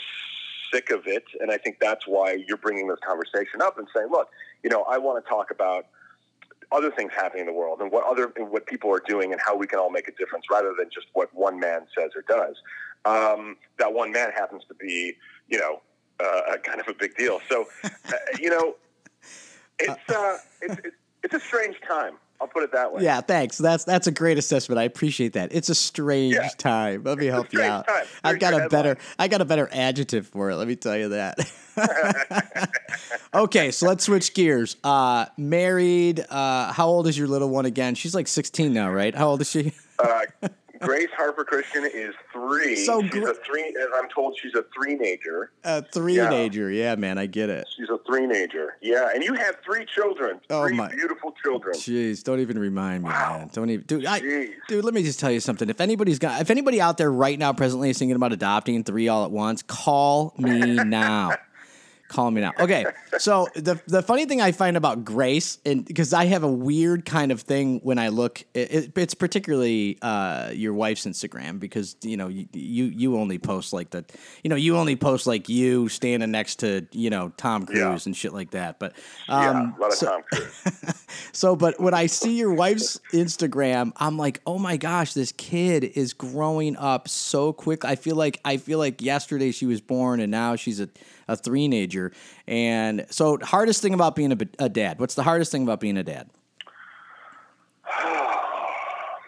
sick 0.73 0.91
of 0.91 1.07
it. 1.07 1.25
And 1.41 1.51
I 1.51 1.57
think 1.57 1.79
that's 1.81 2.07
why 2.07 2.45
you're 2.47 2.59
bringing 2.59 2.89
this 2.89 2.99
conversation 3.07 3.63
up 3.63 3.79
and 3.79 3.89
saying, 3.95 4.09
look, 4.11 4.29
you 4.63 4.71
know, 4.71 4.83
I 4.83 4.99
want 4.99 5.25
to 5.25 5.29
talk 5.29 5.51
about 5.51 5.87
other 6.73 6.91
things 6.91 7.13
happening 7.15 7.43
in 7.43 7.47
the 7.47 7.53
world 7.53 7.81
and 7.81 7.91
what 7.91 8.05
other 8.07 8.33
what 8.39 8.67
people 8.67 8.91
are 8.93 9.03
doing 9.07 9.33
and 9.33 9.41
how 9.45 9.57
we 9.57 9.67
can 9.67 9.79
all 9.79 9.91
make 9.91 10.09
a 10.09 10.13
difference 10.13 10.47
rather 10.51 10.75
than 10.79 10.89
just 10.93 11.07
what 11.13 11.35
one 11.35 11.59
man 11.59 11.87
says 11.97 12.11
or 12.15 12.23
does. 12.23 12.57
Um, 13.05 13.57
that 13.79 13.93
one 13.93 14.13
man 14.13 14.31
happens 14.33 14.63
to 14.69 14.75
be, 14.75 15.15
you 15.49 15.59
know, 15.59 15.83
uh, 16.21 16.57
kind 16.63 16.81
of 16.81 16.89
a 16.89 16.95
big 16.95 17.17
deal. 17.17 17.41
So, 17.49 17.67
uh, 17.85 17.91
you 18.41 18.51
know, 18.51 18.77
it's, 19.79 20.15
uh, 20.15 20.39
it's, 20.63 20.81
it's 20.85 20.97
it's 21.25 21.35
a 21.35 21.41
strange 21.41 21.81
time. 21.81 22.15
I'll 22.45 22.49
put 22.49 22.63
it 22.63 22.73
that 22.73 22.93
way. 22.93 23.03
Yeah, 23.03 23.23
thanks. 23.23 23.57
That's 23.57 23.85
that's 23.85 24.07
a 24.07 24.11
great 24.11 24.37
assessment. 24.37 24.79
I 24.79 24.83
appreciate 24.83 25.33
that. 25.33 25.55
It's 25.55 25.71
a 25.71 25.75
strange 25.75 26.35
yeah. 26.35 26.51
time. 26.59 27.03
Let 27.03 27.17
me 27.17 27.25
help 27.25 27.55
you 27.55 27.63
out. 27.63 27.89
I've 28.23 28.39
got 28.39 28.53
a 28.53 28.69
better 28.69 28.99
I 29.19 29.29
got 29.29 29.41
a 29.41 29.47
better 29.47 29.67
adjective 29.73 30.27
for 30.27 30.51
it. 30.51 30.57
Let 30.57 30.69
me 30.69 30.77
tell 30.77 30.95
you 30.95 31.09
that. 31.09 31.39
okay, 33.35 33.71
so 33.71 33.87
let's 33.87 34.05
switch 34.05 34.35
gears. 34.35 34.77
Uh, 34.85 35.25
married. 35.39 36.21
Uh, 36.29 36.71
how 36.71 36.87
old 36.87 37.07
is 37.07 37.17
your 37.17 37.29
little 37.29 37.49
one 37.49 37.65
again? 37.65 37.95
She's 37.95 38.15
like 38.15 38.29
16 38.29 38.75
now, 38.75 38.93
right? 38.93 39.15
How 39.15 39.29
old 39.29 39.41
is 39.41 39.51
she? 39.51 39.73
uh, 39.99 40.49
Grace 40.87 41.09
Harper 41.17 41.45
Christian 41.45 41.85
is 41.85 42.15
three. 42.33 42.77
So 42.85 43.03
she's 43.03 43.15
a 43.15 43.35
three. 43.35 43.75
As 43.81 43.89
I'm 43.95 44.09
told, 44.09 44.37
she's 44.41 44.55
a 44.55 44.65
three-nager. 44.75 45.51
A 45.65 45.83
three-nager, 45.83 46.71
yeah. 46.71 46.91
yeah. 46.91 46.97
man, 46.97 47.19
I 47.19 47.27
get 47.27 47.51
it. 47.51 47.67
She's 47.77 47.89
a 47.89 47.99
three-nager, 48.07 48.77
yeah. 48.81 49.09
And 49.15 49.23
you 49.23 49.35
have 49.35 49.57
three 49.65 49.87
children, 49.87 50.41
oh 50.51 50.67
three 50.67 50.77
my. 50.77 50.89
beautiful 50.89 51.35
children. 51.43 51.75
Jeez, 51.75 52.23
don't 52.23 52.41
even 52.41 52.59
remind 52.59 53.05
me, 53.05 53.11
wow. 53.11 53.39
man. 53.39 53.51
Don't 53.53 53.71
even, 53.71 53.85
dude. 53.87 54.07
I, 54.07 54.21
dude, 54.69 54.85
let 54.85 54.95
me 54.95 55.03
just 55.03 55.21
tell 55.21 55.31
you 55.31 55.41
something. 55.41 55.69
If 55.69 55.81
anybody's 55.81 56.19
got, 56.19 56.41
if 56.41 56.51
anybody 56.51 56.81
out 56.81 56.99
there 56.99 57.13
right 57.13 57.39
now, 57.39 57.53
presently 57.53 57.91
is 57.91 57.99
thinking 57.99 58.17
about 58.17 58.33
adopting 58.33 58.85
three 58.85 59.09
all 59.09 59.25
at 59.25 59.31
once, 59.31 59.63
call 59.63 60.35
me 60.39 60.75
now. 60.85 61.33
Call 62.15 62.31
me 62.31 62.43
now. 62.43 62.53
Okay, 62.61 62.87
so 63.19 63.49
the 63.57 63.81
the 63.89 64.01
funny 64.01 64.25
thing 64.25 64.41
I 64.41 64.53
find 64.53 64.77
about 64.77 65.05
Grace, 65.05 65.59
and 65.67 65.85
because 65.85 66.13
I 66.13 66.27
have 66.27 66.45
a 66.45 66.49
weird 66.49 67.05
kind 67.05 67.33
of 67.33 67.41
thing 67.41 67.81
when 67.83 67.99
I 67.99 68.11
look, 68.11 68.45
it, 68.55 68.93
it's 68.97 69.15
particularly 69.15 69.99
uh, 70.01 70.51
your 70.55 70.75
wife's 70.75 71.07
Instagram 71.07 71.59
because 71.59 71.97
you 72.03 72.17
know 72.17 72.29
you, 72.29 72.47
you 72.53 72.85
you 72.85 73.17
only 73.19 73.39
post 73.39 73.73
like 73.73 73.91
the, 73.91 74.05
you 74.45 74.49
know 74.49 74.55
you 74.55 74.77
only 74.77 74.95
post 74.95 75.27
like 75.27 75.49
you 75.49 75.89
standing 75.89 76.31
next 76.31 76.61
to 76.61 76.87
you 76.93 77.11
know 77.11 77.33
Tom 77.37 77.67
Cruise 77.67 77.79
yeah. 77.81 77.99
and 78.07 78.17
shit 78.17 78.33
like 78.33 78.53
that. 78.53 78.79
But 78.79 78.93
um, 79.29 79.43
yeah, 79.43 79.77
a 79.77 79.81
lot 79.81 79.91
of 79.91 79.99
so, 79.99 80.07
Tom 80.07 80.23
Cruise. 80.33 81.05
so, 81.33 81.57
but 81.57 81.81
when 81.81 81.95
I 81.95 82.07
see 82.07 82.39
your 82.39 82.55
wife's 82.55 83.01
Instagram, 83.13 83.91
I'm 83.97 84.17
like, 84.17 84.41
oh 84.47 84.61
my 84.61 84.77
gosh, 84.77 85.15
this 85.15 85.33
kid 85.33 85.83
is 85.83 86.13
growing 86.13 86.77
up 86.77 87.09
so 87.09 87.53
quick. 87.53 87.85
I 87.85 87.97
feel 87.97 88.15
like 88.15 88.39
I 88.45 88.59
feel 88.59 88.79
like 88.79 89.03
yesterday 89.03 89.51
she 89.51 89.67
was 89.67 89.81
born 89.81 90.21
and 90.21 90.31
now 90.31 90.55
she's 90.55 90.79
a 90.79 90.89
a 91.29 91.37
three-nager. 91.37 92.13
And 92.47 93.07
so, 93.11 93.39
hardest 93.43 93.83
thing 93.83 93.95
about 93.95 94.17
being 94.17 94.33
a, 94.33 94.39
a 94.59 94.69
dad. 94.69 94.99
What's 94.99 95.15
the 95.15 95.23
hardest 95.23 95.53
thing 95.53 95.63
about 95.63 95.81
being 95.81 95.97
a 95.97 96.05
dad? 96.05 96.29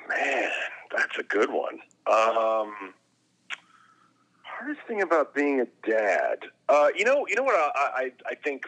Man, 0.09 0.51
that's 0.95 1.19
a 1.19 1.23
good 1.23 1.51
one. 1.51 1.81
Um, 2.07 2.95
hardest 4.43 4.87
thing 4.87 5.03
about 5.03 5.35
being 5.35 5.61
a 5.61 5.67
dad. 5.89 6.39
Uh, 6.69 6.89
you 6.97 7.05
know, 7.05 7.27
you 7.29 7.37
know 7.37 7.43
what 7.43 7.55
I, 7.55 7.71
I, 7.77 8.13
I 8.27 8.35
think. 8.35 8.65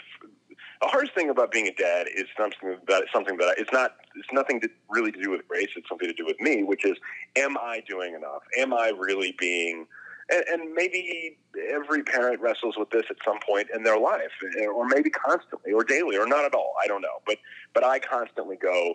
The 0.81 0.87
hardest 0.87 1.12
thing 1.14 1.29
about 1.29 1.51
being 1.51 1.67
a 1.67 1.75
dad 1.75 2.07
is 2.14 2.27
something 2.37 2.77
that 2.87 3.05
something 3.12 3.37
that 3.38 3.49
I, 3.49 3.55
it's 3.59 3.73
not. 3.73 3.97
It's 4.14 4.33
nothing 4.33 4.61
to 4.61 4.69
really 4.88 5.11
to 5.11 5.21
do 5.21 5.31
with 5.31 5.41
race. 5.49 5.69
It's 5.77 5.88
something 5.88 6.09
to 6.09 6.14
do 6.14 6.25
with 6.25 6.41
me, 6.41 6.62
which 6.62 6.85
is, 6.85 6.97
am 7.37 7.57
I 7.59 7.83
doing 7.88 8.14
enough? 8.14 8.43
Am 8.57 8.73
I 8.73 8.93
really 8.97 9.35
being 9.38 9.87
and, 10.31 10.45
and 10.53 10.75
maybe 10.75 11.38
every 11.71 12.03
parent 12.03 12.41
wrestles 12.41 12.77
with 12.77 12.91
this 12.91 13.05
at 13.11 13.17
some 13.25 13.38
point 13.47 13.69
in 13.75 13.83
their 13.83 13.99
life, 13.99 14.31
or 14.75 14.87
maybe 14.87 15.11
constantly, 15.11 15.73
or 15.73 15.85
daily, 15.85 16.17
or 16.17 16.27
not 16.27 16.45
at 16.45 16.55
all. 16.55 16.75
I 16.83 16.87
don't 16.87 17.03
know, 17.03 17.21
but 17.27 17.38
but 17.75 17.85
I 17.85 17.99
constantly 17.99 18.57
go, 18.57 18.95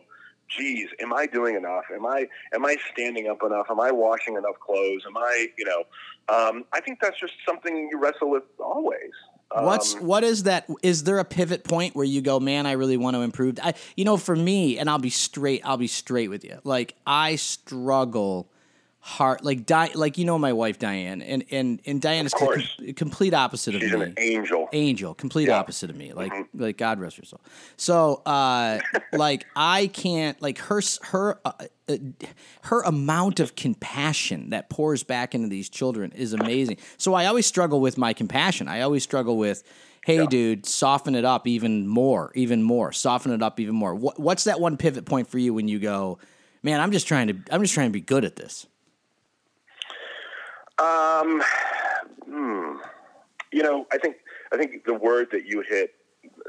geez, 0.49 0.89
am 0.99 1.13
I 1.13 1.25
doing 1.25 1.55
enough? 1.55 1.85
Am 1.93 2.05
I 2.05 2.27
am 2.53 2.65
I 2.65 2.77
standing 2.91 3.27
up 3.27 3.43
enough? 3.43 3.67
Am 3.69 3.79
I 3.79 3.91
washing 3.91 4.35
enough 4.35 4.59
clothes? 4.59 5.03
Am 5.07 5.17
I, 5.17 5.47
you 5.57 5.65
know? 5.65 5.83
Um, 6.29 6.65
I 6.71 6.79
think 6.79 6.99
that's 7.01 7.19
just 7.19 7.33
something 7.45 7.89
you 7.91 7.99
wrestle 7.99 8.29
with 8.29 8.43
always. 8.59 9.11
What's 9.51 9.95
um, 9.95 10.05
what 10.05 10.23
is 10.23 10.43
that? 10.43 10.67
Is 10.81 11.03
there 11.03 11.19
a 11.19 11.25
pivot 11.25 11.63
point 11.63 11.95
where 11.95 12.05
you 12.05 12.21
go, 12.21 12.39
man? 12.39 12.65
I 12.65 12.71
really 12.73 12.97
want 12.97 13.15
to 13.15 13.21
improve. 13.21 13.59
I, 13.61 13.73
you 13.95 14.05
know, 14.05 14.17
for 14.17 14.35
me, 14.35 14.79
and 14.79 14.89
I'll 14.89 14.99
be 14.99 15.09
straight. 15.09 15.61
I'll 15.63 15.77
be 15.77 15.87
straight 15.87 16.29
with 16.29 16.43
you. 16.43 16.59
Like 16.63 16.95
I 17.05 17.35
struggle 17.35 18.49
heart 19.05 19.43
like 19.43 19.65
Di- 19.65 19.91
like 19.95 20.17
you 20.17 20.23
know 20.23 20.39
my 20.39 20.53
wife 20.53 20.79
Diane 20.79 21.21
and 21.21 21.43
and 21.51 21.81
and 21.85 22.01
Diane 22.01 22.25
is 22.25 22.33
com- 22.33 22.63
complete 22.95 23.33
opposite 23.33 23.73
She's 23.73 23.91
of 23.91 23.99
me 23.99 24.05
an 24.05 24.13
angel. 24.17 24.69
angel, 24.71 25.13
complete 25.13 25.49
Yeah. 25.49 25.57
opposite 25.59 25.89
of 25.89 25.97
me. 25.97 26.13
Like 26.13 26.31
Mm-hmm. 26.31 26.61
like 26.63 26.77
God 26.77 26.99
rest 27.01 27.17
her 27.17 27.25
soul. 27.25 27.41
So 27.75 28.21
uh 28.25 28.79
like 29.13 29.45
I 29.57 29.87
can't 29.87 30.41
like 30.41 30.57
her 30.59 30.81
her 31.03 31.37
uh, 31.43 31.51
uh, 31.89 31.97
her 32.61 32.81
amount 32.83 33.41
of 33.41 33.55
compassion 33.55 34.51
that 34.51 34.69
pours 34.69 35.03
back 35.03 35.35
into 35.35 35.49
these 35.49 35.67
children 35.67 36.13
is 36.13 36.31
amazing. 36.31 36.77
So 36.97 37.13
I 37.13 37.25
always 37.25 37.45
struggle 37.45 37.81
with 37.81 37.97
my 37.97 38.13
compassion. 38.13 38.69
I 38.69 38.81
always 38.81 39.03
struggle 39.03 39.37
with 39.37 39.63
Hey, 40.05 40.25
dude, 40.27 40.65
soften 40.65 41.13
it 41.15 41.23
up 41.25 41.45
even 41.47 41.87
more, 41.87 42.31
even 42.35 42.61
more. 42.63 42.91
Soften 42.93 43.31
it 43.33 43.41
up 43.41 43.59
even 43.59 43.73
more. 43.75 43.95
What, 43.95 44.19
what's 44.19 44.43
that 44.45 44.59
one 44.59 44.75
pivot 44.75 45.05
point 45.05 45.29
for 45.29 45.37
you 45.39 45.53
when 45.53 45.69
you 45.69 45.79
go, 45.79 46.19
man? 46.61 46.81
I'm 46.81 46.91
just 46.91 47.07
trying 47.07 47.27
to, 47.27 47.35
I'm 47.49 47.61
just 47.61 47.73
trying 47.73 47.87
to 47.87 47.93
be 47.93 48.01
good 48.01 48.25
at 48.25 48.35
this. 48.35 48.65
Um, 50.83 51.41
hmm. 52.25 52.77
You 53.51 53.63
know, 53.63 53.85
I 53.91 53.97
think 53.97 54.17
I 54.51 54.57
think 54.57 54.83
the 54.85 54.93
word 54.93 55.27
that 55.31 55.45
you 55.45 55.61
hit 55.61 55.91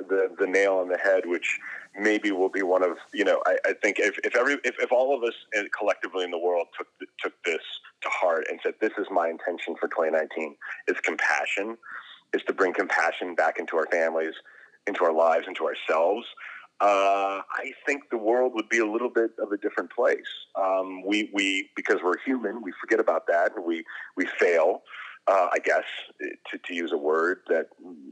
the 0.09 0.35
the 0.39 0.47
nail 0.47 0.75
on 0.75 0.89
the 0.89 0.99
head, 0.99 1.25
which 1.27 1.61
maybe 1.97 2.33
will 2.33 2.49
be 2.49 2.63
one 2.63 2.83
of 2.83 2.97
you 3.13 3.25
know, 3.25 3.41
I, 3.47 3.57
I 3.67 3.73
think 3.75 3.99
if, 3.99 4.19
if 4.25 4.35
every 4.35 4.55
if, 4.65 4.75
if 4.81 4.91
all 4.91 5.17
of 5.17 5.23
us 5.23 5.35
uh, 5.57 5.63
collectively 5.79 6.25
in 6.25 6.31
the 6.31 6.39
world 6.39 6.67
took 6.77 6.89
took 7.21 7.33
this 7.45 7.63
to 8.03 8.09
heart 8.09 8.47
and 8.51 8.59
said, 8.63 8.75
"This 8.81 8.93
is 8.99 9.07
my 9.11 9.29
intention 9.29 9.77
for 9.79 9.89
2019," 9.89 10.57
is 10.89 10.97
compassion, 11.01 11.77
is 12.33 12.43
to 12.47 12.53
bring 12.53 12.73
compassion 12.73 13.35
back 13.35 13.59
into 13.59 13.77
our 13.77 13.87
families, 13.87 14.35
into 14.87 15.05
our 15.05 15.13
lives, 15.13 15.47
into 15.47 15.65
ourselves. 15.65 16.27
Uh, 16.85 17.41
I 17.65 17.67
think 17.87 18.11
the 18.11 18.19
world 18.19 18.53
would 18.57 18.69
be 18.69 18.81
a 18.87 18.91
little 18.95 19.09
bit 19.09 19.31
of 19.43 19.49
a 19.53 19.57
different 19.57 19.91
place. 19.91 20.33
Um, 20.55 20.89
we, 21.11 21.31
we, 21.33 21.71
because 21.75 21.99
we're 22.05 22.19
human, 22.19 22.61
we 22.61 22.73
forget 22.79 23.01
about 23.01 23.23
that 23.29 23.53
and 23.57 23.65
we, 23.65 23.85
we 24.19 24.27
fail, 24.27 24.83
uh, 25.27 25.47
I 25.57 25.61
guess, 25.69 25.89
to, 26.21 26.59
to 26.59 26.75
use 26.75 26.93
a 26.93 26.99
word 26.99 27.39
that 27.49 27.67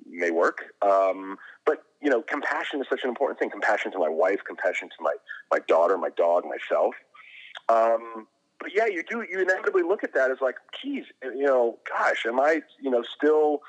may 0.08 0.30
work. 0.30 0.58
Um, 0.80 1.36
but, 1.66 1.78
you 2.00 2.08
know, 2.08 2.22
compassion 2.22 2.80
is 2.80 2.86
such 2.88 3.02
an 3.02 3.10
important 3.10 3.38
thing. 3.38 3.50
Compassion 3.50 3.92
to 3.92 3.98
my 3.98 4.08
wife, 4.08 4.40
compassion 4.46 4.88
to 4.88 5.00
my, 5.08 5.14
my 5.50 5.58
daughter, 5.68 5.98
my 5.98 6.12
dog, 6.24 6.44
myself. 6.46 6.94
Um, 7.68 8.26
but 8.58 8.70
yeah, 8.74 8.86
you 8.86 9.02
do, 9.02 9.22
you 9.30 9.38
inevitably 9.42 9.82
look 9.82 10.02
at 10.02 10.14
that 10.14 10.30
as 10.30 10.38
like, 10.40 10.56
geez, 10.80 11.04
you 11.22 11.44
know, 11.44 11.78
gosh, 11.90 12.24
am 12.24 12.40
I, 12.40 12.62
you 12.80 12.90
know, 12.90 13.02
still, 13.16 13.60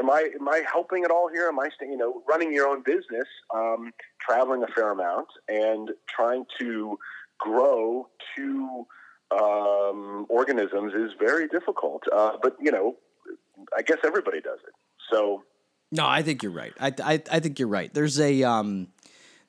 am 0.00 0.10
I 0.10 0.30
am 0.38 0.48
I 0.48 0.62
helping 0.70 1.04
at 1.04 1.10
all 1.10 1.28
here? 1.28 1.48
Am 1.48 1.58
I 1.60 1.68
you 1.80 1.96
know 1.96 2.22
running 2.28 2.52
your 2.52 2.66
own 2.66 2.82
business, 2.82 3.28
um, 3.54 3.92
traveling 4.20 4.62
a 4.62 4.66
fair 4.68 4.90
amount, 4.90 5.28
and 5.48 5.90
trying 6.08 6.44
to 6.58 6.98
grow 7.38 8.08
two 8.36 8.86
um, 9.30 10.26
organisms 10.28 10.92
is 10.94 11.12
very 11.18 11.46
difficult. 11.48 12.02
Uh, 12.12 12.32
but 12.42 12.56
you 12.60 12.72
know, 12.72 12.96
I 13.76 13.82
guess 13.82 13.98
everybody 14.04 14.40
does 14.40 14.58
it. 14.66 14.74
So 15.12 15.42
No, 15.92 16.06
I 16.06 16.22
think 16.22 16.42
you're 16.42 16.52
right. 16.52 16.72
I, 16.80 16.92
I, 17.02 17.22
I 17.30 17.40
think 17.40 17.58
you're 17.58 17.68
right. 17.68 17.92
There's 17.92 18.18
a 18.18 18.42
um, 18.42 18.88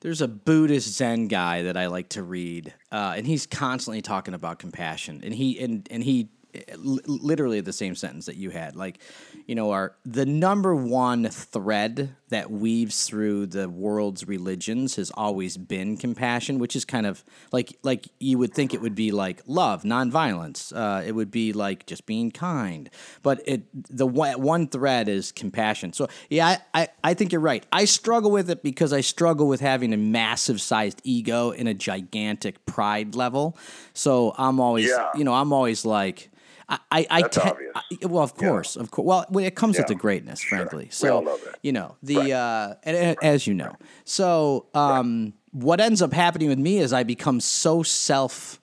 there's 0.02 0.22
a 0.22 0.28
Buddhist 0.28 0.90
Zen 0.98 1.28
guy 1.28 1.64
that 1.64 1.78
I 1.78 1.88
like 1.88 2.10
to 2.10 2.24
read, 2.24 2.74
uh, 2.92 3.14
and 3.16 3.26
he's 3.26 3.46
constantly 3.46 4.02
talking 4.02 4.34
about 4.34 4.60
compassion, 4.60 5.22
and 5.24 5.34
he 5.34 5.60
and 5.60 5.88
and 5.90 6.04
he 6.04 6.30
literally 6.78 7.62
the 7.62 7.74
same 7.74 7.96
sentence 7.96 8.26
that 8.26 8.36
you 8.36 8.50
had, 8.50 8.76
like, 8.76 9.00
you 9.48 9.56
know, 9.56 9.72
our 9.72 9.96
the 10.06 10.26
number 10.26 10.76
one 10.76 11.28
thread 11.30 12.16
that 12.30 12.50
weaves 12.50 13.08
through 13.08 13.46
the 13.48 13.68
world's 13.70 14.26
religions 14.28 14.96
has 14.96 15.12
always 15.12 15.58
been 15.58 15.98
compassion, 15.98 16.60
which 16.60 16.76
is 16.76 16.86
kind 16.86 17.06
of 17.06 17.24
like 17.52 17.78
like 17.84 18.08
you 18.20 18.38
would 18.38 18.54
think 18.54 18.74
it 18.74 18.82
would 18.82 18.96
be 18.96 19.12
like 19.12 19.42
love, 19.48 19.84
nonviolence. 19.84 20.72
Uh, 20.76 21.04
it 21.04 21.14
would 21.14 21.32
be 21.32 21.52
like 21.54 21.86
just 21.86 22.06
being 22.06 22.32
kind, 22.32 22.90
but 23.22 23.42
it 23.46 23.64
the 23.74 24.08
one, 24.08 24.68
thread 24.68 25.10
is 25.10 25.32
compassion. 25.32 25.92
So 25.94 26.08
yeah, 26.30 26.58
I, 26.74 26.82
I 26.84 26.88
I 27.04 27.14
think 27.14 27.32
you're 27.32 27.42
right. 27.42 27.66
I 27.72 27.86
struggle 27.86 28.32
with 28.32 28.50
it 28.50 28.64
because 28.64 28.94
I 28.94 29.02
struggle 29.02 29.48
with 29.48 29.60
having 29.60 29.94
a 29.94 29.98
massive 29.98 30.62
sized 30.62 31.02
ego 31.04 31.52
and 31.52 31.68
a 31.68 31.74
gigantic 31.74 32.66
pride 32.66 33.16
level. 33.16 33.58
So 33.94 34.34
I'm 34.38 34.60
always 34.60 34.88
Yeah. 34.88 35.10
you 35.16 35.24
know 35.24 35.34
I'm 35.34 35.52
always 35.52 35.86
like. 35.86 36.30
I, 36.70 36.80
I, 36.92 37.08
I 37.10 37.22
te- 37.24 37.42
I- 37.42 38.06
well, 38.06 38.24
of 38.24 38.36
course, 38.36 38.76
of 38.76 38.92
course. 38.92 39.06
Well, 39.06 39.26
well, 39.30 39.46
it 39.46 39.56
comes 39.56 39.78
with 39.78 39.86
Yeah. 39.86 39.96
the 39.96 39.96
greatness, 39.96 40.40
Sure. 40.40 40.58
frankly. 40.60 40.86
We 40.86 40.92
So, 40.92 41.16
all 41.18 41.22
know 41.24 41.38
that. 41.38 41.58
you 41.62 41.72
know, 41.72 41.96
the 42.04 42.16
Right. 42.18 42.32
uh, 42.32 42.76
and, 42.84 42.98
and- 42.98 43.18
as 43.22 43.48
you 43.48 43.54
know, 43.54 43.76
so 44.06 44.68
um, 44.74 45.34
what 45.52 45.80
ends 45.82 46.02
up 46.02 46.14
happening 46.14 46.50
with 46.50 46.60
me 46.60 46.78
is 46.78 46.94
I 46.94 47.04
become 47.04 47.40
so 47.42 47.84
self, 47.84 48.62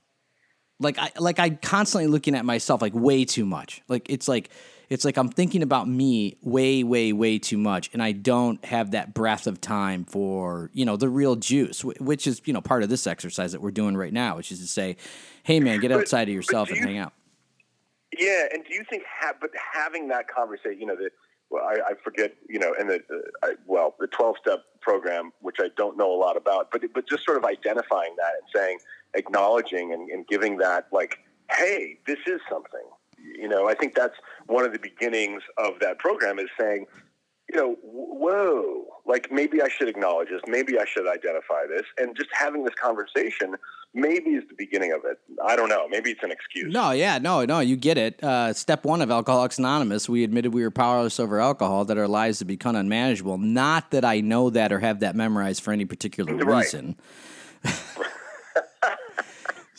like 0.80 0.98
I 0.98 1.10
like 1.18 1.38
I 1.38 1.50
constantly 1.50 2.06
looking 2.08 2.34
at 2.34 2.44
myself 2.44 2.80
like 2.80 2.94
way 2.94 3.24
too 3.24 3.44
much. 3.44 3.82
Like 3.88 4.08
it's 4.08 4.28
like 4.28 4.50
it's 4.88 5.04
like 5.04 5.18
I'm 5.18 5.28
thinking 5.28 5.62
about 5.62 5.86
me 5.86 6.38
way, 6.42 6.82
way, 6.82 7.12
way 7.12 7.38
too 7.38 7.58
much, 7.58 7.90
and 7.92 8.02
I 8.02 8.12
don't 8.12 8.64
have 8.64 8.92
that 8.92 9.12
breath 9.12 9.46
of 9.46 9.60
time 9.60 10.04
for 10.04 10.70
you 10.72 10.86
know 10.86 10.96
the 10.96 11.08
real 11.10 11.36
juice, 11.36 11.84
which 11.84 12.26
is 12.26 12.40
you 12.46 12.52
know 12.54 12.60
part 12.62 12.82
of 12.82 12.88
this 12.88 13.06
exercise 13.06 13.52
that 13.52 13.60
we're 13.60 13.70
doing 13.72 13.96
right 13.98 14.12
now, 14.12 14.36
which 14.36 14.50
is 14.52 14.60
to 14.60 14.66
say, 14.66 14.96
hey 15.42 15.60
man, 15.60 15.80
get 15.80 15.90
But- 15.90 16.00
outside 16.00 16.28
of 16.28 16.34
yourself 16.34 16.68
and 16.70 16.78
you- 16.78 16.86
hang 16.86 16.96
out. 16.98 17.12
Yeah, 18.16 18.44
and 18.52 18.64
do 18.64 18.74
you 18.74 18.84
think, 18.88 19.02
ha- 19.20 19.34
but 19.40 19.50
having 19.74 20.08
that 20.08 20.28
conversation, 20.28 20.80
you 20.80 20.86
know, 20.86 20.96
the 20.96 21.10
well, 21.50 21.64
I, 21.64 21.92
I 21.92 21.94
forget, 22.04 22.34
you 22.48 22.58
know, 22.58 22.74
and 22.78 22.90
the 22.90 22.96
uh, 22.96 23.46
I, 23.46 23.54
well, 23.66 23.94
the 23.98 24.06
twelve 24.06 24.36
step 24.40 24.64
program, 24.80 25.32
which 25.40 25.56
I 25.60 25.68
don't 25.76 25.96
know 25.96 26.12
a 26.12 26.16
lot 26.16 26.36
about, 26.36 26.70
but 26.70 26.82
but 26.94 27.08
just 27.08 27.24
sort 27.24 27.38
of 27.38 27.44
identifying 27.44 28.14
that 28.16 28.32
and 28.40 28.48
saying, 28.54 28.78
acknowledging 29.14 29.92
and, 29.92 30.10
and 30.10 30.26
giving 30.26 30.58
that, 30.58 30.88
like, 30.92 31.18
hey, 31.50 31.98
this 32.06 32.18
is 32.26 32.40
something. 32.50 32.84
You 33.18 33.48
know, 33.48 33.68
I 33.68 33.74
think 33.74 33.94
that's 33.94 34.14
one 34.46 34.64
of 34.64 34.72
the 34.72 34.78
beginnings 34.78 35.42
of 35.56 35.80
that 35.80 35.98
program 35.98 36.38
is 36.38 36.48
saying, 36.58 36.86
you 37.52 37.58
know, 37.58 37.76
whoa, 37.82 38.84
like 39.06 39.32
maybe 39.32 39.62
I 39.62 39.68
should 39.68 39.88
acknowledge 39.88 40.28
this, 40.28 40.42
maybe 40.46 40.78
I 40.78 40.84
should 40.84 41.06
identify 41.08 41.66
this, 41.66 41.84
and 41.96 42.14
just 42.16 42.28
having 42.32 42.64
this 42.64 42.74
conversation 42.74 43.56
maybe 43.94 44.30
is 44.32 44.44
the 44.48 44.54
beginning 44.56 44.92
of 44.92 45.00
it. 45.06 45.18
I 45.44 45.56
don't 45.56 45.70
know. 45.70 45.88
Maybe 45.88 46.10
it's 46.10 46.22
an 46.22 46.30
excuse. 46.30 46.72
No, 46.72 46.90
yeah, 46.90 47.16
no, 47.16 47.46
no, 47.46 47.60
you 47.60 47.74
get 47.74 47.96
it. 47.96 48.22
Uh, 48.22 48.52
step 48.52 48.84
one 48.84 49.00
of 49.00 49.10
Alcoholics 49.10 49.58
Anonymous, 49.58 50.10
we 50.10 50.24
admitted 50.24 50.52
we 50.52 50.62
were 50.62 50.70
powerless 50.70 51.18
over 51.18 51.40
alcohol, 51.40 51.86
that 51.86 51.96
our 51.96 52.06
lives 52.06 52.38
had 52.40 52.48
become 52.48 52.76
unmanageable. 52.76 53.38
Not 53.38 53.92
that 53.92 54.04
I 54.04 54.20
know 54.20 54.50
that 54.50 54.72
or 54.72 54.80
have 54.80 55.00
that 55.00 55.16
memorized 55.16 55.62
for 55.62 55.72
any 55.72 55.86
particular 55.86 56.34
Right. 56.34 56.64
reason. 56.64 56.96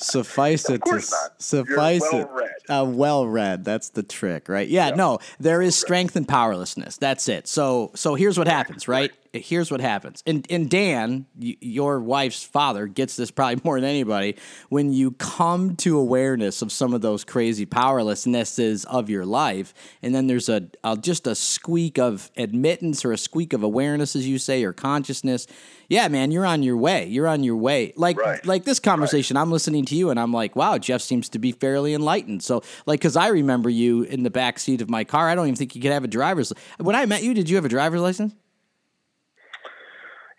Suffice 0.02 0.70
it 0.70 0.74
to 0.74 0.80
course 0.80 1.12
not. 1.12 1.32
You're 1.52 1.66
suffice 1.66 2.04
it 2.14 2.28
well-read. 2.28 2.50
uh, 2.70 2.86
well 2.86 3.28
read. 3.28 3.66
That's 3.66 3.90
the 3.90 4.04
trick 4.04 4.50
right? 4.50 4.68
Yeah, 4.68 4.92
no 4.92 5.20
there 5.40 5.62
is 5.62 5.76
strength 5.76 6.16
and 6.16 6.28
powerlessness. 6.28 6.98
That's 6.98 7.28
it. 7.28 7.48
So 7.48 7.92
so 7.96 8.16
here's 8.16 8.38
what 8.38 8.48
happens 8.48 8.88
right 8.88 9.12
here's 9.34 9.70
what 9.72 9.82
happens. 9.82 10.24
And 10.26 10.46
and 10.50 10.70
dan 10.70 11.26
y- 11.40 11.58
your 11.62 12.00
wife's 12.00 12.44
father 12.44 12.88
gets 12.88 13.16
this 13.16 13.32
probably 13.32 13.62
more 13.66 13.80
than 13.80 13.90
anybody. 13.90 14.36
When 14.70 14.92
you 14.94 15.12
come 15.12 15.76
to 15.78 15.98
awareness 15.98 16.62
of 16.62 16.72
some 16.72 16.94
of 16.94 17.02
those 17.02 17.24
crazy 17.24 17.66
powerlessnesses 17.66 18.86
of 18.86 19.10
your 19.10 19.26
life 19.26 19.74
and 20.02 20.14
then 20.14 20.28
there's 20.28 20.50
a, 20.50 20.68
a 20.84 20.98
just 20.98 21.28
a 21.28 21.36
squeak 21.36 21.98
of 21.98 22.32
admittance 22.38 23.06
or 23.06 23.12
a 23.12 23.18
squeak 23.18 23.54
of 23.54 23.64
awareness 23.64 24.16
as 24.16 24.28
you 24.28 24.38
say 24.38 24.64
or 24.64 24.74
consciousness 24.74 25.48
yeah 25.90 26.08
man 26.08 26.32
you're 26.32 26.46
on 26.46 26.64
your 26.64 26.78
way. 26.78 27.06
You're 27.08 27.28
on 27.28 27.44
your 27.44 27.56
way. 27.56 27.94
Like 27.96 28.18
Right. 28.20 28.44
like 28.46 28.64
this 28.66 28.80
conversation 28.80 29.38
i'm 29.38 29.52
listening 29.52 29.86
to 29.86 29.96
you 29.96 30.10
and 30.10 30.20
i'm 30.20 30.34
like 30.34 30.56
wow 30.56 30.78
jeff 30.78 31.02
seems 31.02 31.30
to 31.30 31.40
be 31.40 31.52
fairly 31.52 31.94
enlightened. 31.94 32.44
So 32.44 32.62
like 32.86 33.00
because 33.00 33.16
i 33.16 33.28
remember 33.28 33.70
you 33.70 34.04
in 34.04 34.24
the 34.24 34.30
back 34.30 34.60
seat 34.60 34.82
of 34.82 34.90
my 34.90 35.04
car. 35.04 35.30
I 35.30 35.36
don't 35.36 35.46
even 35.48 35.56
think 35.56 35.76
you 35.76 35.82
could 35.82 35.92
have 35.92 36.04
a 36.04 36.08
driver's 36.08 36.52
when 36.80 36.96
i 36.96 37.06
met 37.06 37.24
you 37.24 37.34
did 37.34 37.50
you 37.50 37.56
have 37.56 37.66
a 37.66 37.70
driver's 37.70 38.02
license 38.02 38.34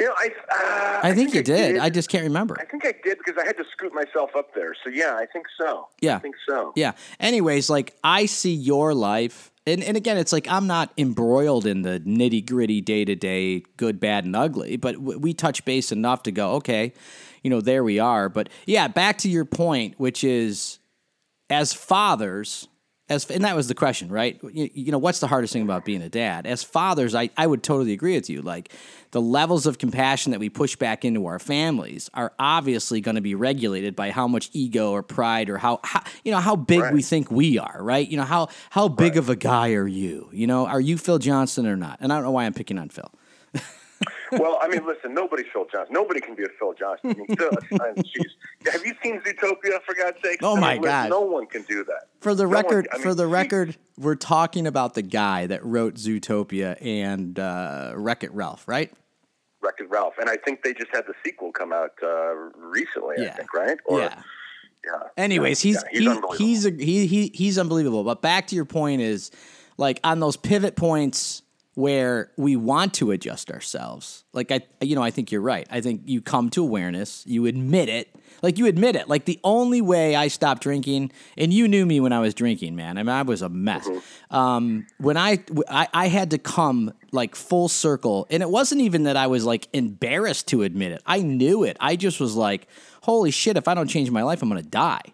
You 0.00 0.06
know, 0.06 0.14
I 0.16 0.28
uh, 0.50 1.00
i, 1.08 1.14
think, 1.14 1.34
you 1.34 1.40
I 1.40 1.42
did. 1.42 1.76
i 1.78 1.90
just 1.90 2.08
can't 2.08 2.24
remember 2.24 2.56
I 2.58 2.64
think 2.64 2.86
I 2.86 2.94
did 3.04 3.18
because 3.18 3.40
I 3.40 3.46
had 3.46 3.56
to 3.58 3.64
scoot 3.70 3.92
myself 3.92 4.30
up 4.34 4.54
there. 4.54 4.74
So 4.82 4.88
yeah, 4.90 5.14
I 5.14 5.26
think 5.26 5.46
so. 5.60 5.88
Yeah. 6.00 6.16
I 6.16 6.18
think 6.20 6.36
so. 6.48 6.72
Yeah. 6.74 6.92
Anyways, 7.18 7.68
like 7.68 7.94
I 8.02 8.24
see 8.26 8.54
your 8.54 8.94
life, 8.94 9.52
and, 9.66 9.84
and 9.84 9.96
again, 9.96 10.16
it's 10.16 10.32
like 10.32 10.48
I'm 10.48 10.66
not 10.66 10.90
embroiled 10.96 11.66
in 11.66 11.82
the 11.82 12.00
nitty 12.00 12.46
gritty 12.46 12.80
day 12.80 13.04
to 13.04 13.14
day, 13.14 13.62
good, 13.76 14.00
bad, 14.00 14.24
and 14.24 14.34
ugly, 14.34 14.76
but 14.76 14.94
w- 14.94 15.18
we 15.18 15.34
touch 15.34 15.64
base 15.66 15.92
enough 15.92 16.22
to 16.24 16.32
go, 16.32 16.52
okay, 16.54 16.94
you 17.42 17.50
know, 17.50 17.60
there 17.60 17.84
we 17.84 17.98
are. 17.98 18.28
But 18.28 18.48
yeah, 18.66 18.88
back 18.88 19.18
to 19.18 19.28
your 19.28 19.44
point, 19.44 19.94
which 19.98 20.24
is 20.24 20.78
as 21.50 21.72
fathers, 21.74 22.68
as 23.10 23.28
and 23.28 23.44
that 23.44 23.56
was 23.56 23.66
the 23.66 23.74
question, 23.74 24.08
right? 24.08 24.40
You, 24.52 24.70
you 24.72 24.92
know, 24.92 24.98
what's 24.98 25.18
the 25.18 25.26
hardest 25.26 25.52
thing 25.52 25.62
about 25.62 25.84
being 25.84 26.00
a 26.00 26.08
dad? 26.08 26.46
As 26.46 26.62
fathers, 26.62 27.14
I, 27.14 27.28
I 27.36 27.46
would 27.46 27.62
totally 27.62 27.92
agree 27.92 28.14
with 28.14 28.30
you. 28.30 28.40
Like 28.40 28.72
the 29.10 29.20
levels 29.20 29.66
of 29.66 29.78
compassion 29.78 30.30
that 30.30 30.38
we 30.38 30.48
push 30.48 30.76
back 30.76 31.04
into 31.04 31.26
our 31.26 31.40
families 31.40 32.08
are 32.14 32.32
obviously 32.38 33.00
going 33.00 33.16
to 33.16 33.20
be 33.20 33.34
regulated 33.34 33.96
by 33.96 34.12
how 34.12 34.28
much 34.28 34.48
ego 34.52 34.92
or 34.92 35.02
pride 35.02 35.50
or 35.50 35.58
how, 35.58 35.80
how 35.82 36.02
you 36.24 36.30
know 36.30 36.38
how 36.38 36.54
big 36.54 36.92
we 36.92 37.02
think 37.02 37.30
we 37.30 37.58
are, 37.58 37.78
right? 37.82 38.08
You 38.08 38.16
know 38.16 38.24
how 38.24 38.48
how 38.70 38.88
big 38.88 39.16
of 39.16 39.28
a 39.28 39.36
guy 39.36 39.72
are 39.72 39.88
you? 39.88 40.30
You 40.32 40.46
know, 40.46 40.66
are 40.66 40.80
you 40.80 40.96
Phil 40.96 41.18
Johnston 41.18 41.66
or 41.66 41.76
not? 41.76 41.98
And 42.00 42.12
I 42.12 42.16
don't 42.16 42.24
know 42.24 42.30
why 42.30 42.46
I'm 42.46 42.54
picking 42.54 42.78
on 42.78 42.88
Phil. 42.88 43.10
Well, 44.32 44.58
I 44.62 44.68
mean, 44.68 44.86
listen, 44.86 45.12
nobody's 45.14 45.46
Phil 45.52 45.66
Johnston. 45.72 45.92
Nobody 45.94 46.20
can 46.20 46.34
be 46.34 46.44
a 46.44 46.48
Phil 46.58 46.72
Johnston. 46.78 47.10
I 47.10 47.14
mean. 47.14 48.04
Have 48.72 48.84
you 48.84 48.94
seen 49.02 49.20
Zootopia? 49.22 49.80
For 49.84 49.94
God's 49.94 50.18
sake! 50.22 50.38
Oh 50.42 50.56
I 50.56 50.60
my 50.60 50.72
mean, 50.74 50.82
God! 50.82 51.10
No 51.10 51.20
one 51.22 51.46
can 51.46 51.62
do 51.62 51.82
that. 51.84 52.08
For 52.20 52.34
the 52.34 52.44
No 52.44 52.48
one- 52.50 52.56
record, 52.64 52.88
I 52.92 52.96
mean, 52.96 53.02
for 53.02 53.14
the 53.14 53.26
he- 53.26 53.32
record, 53.32 53.76
we're 53.98 54.14
talking 54.16 54.66
about 54.66 54.94
the 54.94 55.02
guy 55.02 55.46
that 55.46 55.64
wrote 55.64 55.94
Zootopia 55.94 56.76
and 56.84 57.38
uh, 57.38 57.92
Wreck 57.96 58.22
It 58.24 58.32
Ralph, 58.32 58.66
right? 58.68 58.92
Wreck-It 59.62 59.90
Ralph, 59.90 60.14
and 60.18 60.30
I 60.30 60.36
think 60.38 60.62
they 60.62 60.72
just 60.72 60.90
had 60.90 61.06
the 61.06 61.12
sequel 61.24 61.52
come 61.52 61.70
out 61.72 61.90
uh, 62.02 62.34
recently. 62.56 63.16
I 63.26 63.30
think, 63.30 63.52
right? 63.52 63.76
Or, 63.84 64.00
yeah. 64.00 64.22
yeah. 64.86 64.98
Anyways, 65.18 65.62
Yeah, 65.62 65.68
he's 65.72 65.82
yeah, 65.92 65.98
he's 65.98 66.08
unbelievable. 66.08 66.32
he's 66.36 66.66
a, 66.66 66.70
he, 66.70 67.06
he 67.06 67.30
he's 67.34 67.58
unbelievable. 67.58 68.02
But 68.04 68.22
back 68.22 68.46
to 68.48 68.56
your 68.56 68.64
point 68.64 69.02
is 69.02 69.30
like 69.76 70.00
on 70.02 70.18
those 70.20 70.36
pivot 70.38 70.76
points 70.76 71.42
where 71.80 72.30
we 72.36 72.56
want 72.56 72.94
to 72.94 73.10
adjust 73.10 73.50
ourselves. 73.50 74.24
Like 74.32 74.52
I 74.52 74.60
you 74.80 74.94
know, 74.94 75.02
I 75.02 75.10
think 75.10 75.32
you're 75.32 75.40
right. 75.40 75.66
I 75.70 75.80
think 75.80 76.02
you 76.04 76.20
come 76.20 76.50
to 76.50 76.62
awareness, 76.62 77.24
you 77.26 77.46
admit 77.46 77.88
it. 77.88 78.14
Like 78.42 78.58
you 78.58 78.66
admit 78.66 78.96
it. 78.96 79.08
Like 79.08 79.24
the 79.24 79.38
only 79.44 79.80
way 79.80 80.16
I 80.16 80.28
stopped 80.28 80.62
drinking, 80.62 81.12
and 81.36 81.52
you 81.52 81.68
knew 81.68 81.84
me 81.84 82.00
when 82.00 82.12
I 82.12 82.20
was 82.20 82.32
drinking, 82.32 82.74
man. 82.76 82.96
I 82.96 83.02
mean, 83.02 83.10
I 83.10 83.22
was 83.22 83.42
a 83.42 83.48
mess. 83.48 83.88
Um, 84.30 84.86
when 84.98 85.16
I, 85.16 85.44
I 85.68 85.88
I 85.92 86.08
had 86.08 86.30
to 86.30 86.38
come 86.38 86.92
like 87.12 87.34
full 87.34 87.68
circle, 87.68 88.26
and 88.30 88.42
it 88.42 88.48
wasn't 88.48 88.80
even 88.80 89.02
that 89.02 89.16
I 89.16 89.26
was 89.26 89.44
like 89.44 89.68
embarrassed 89.72 90.48
to 90.48 90.62
admit 90.62 90.92
it. 90.92 91.02
I 91.04 91.20
knew 91.20 91.64
it. 91.64 91.76
I 91.80 91.96
just 91.96 92.20
was 92.20 92.34
like, 92.34 92.66
holy 93.02 93.30
shit! 93.30 93.56
If 93.56 93.68
I 93.68 93.74
don't 93.74 93.88
change 93.88 94.10
my 94.10 94.22
life, 94.22 94.42
I'm 94.42 94.48
gonna 94.48 94.62
die. 94.62 95.02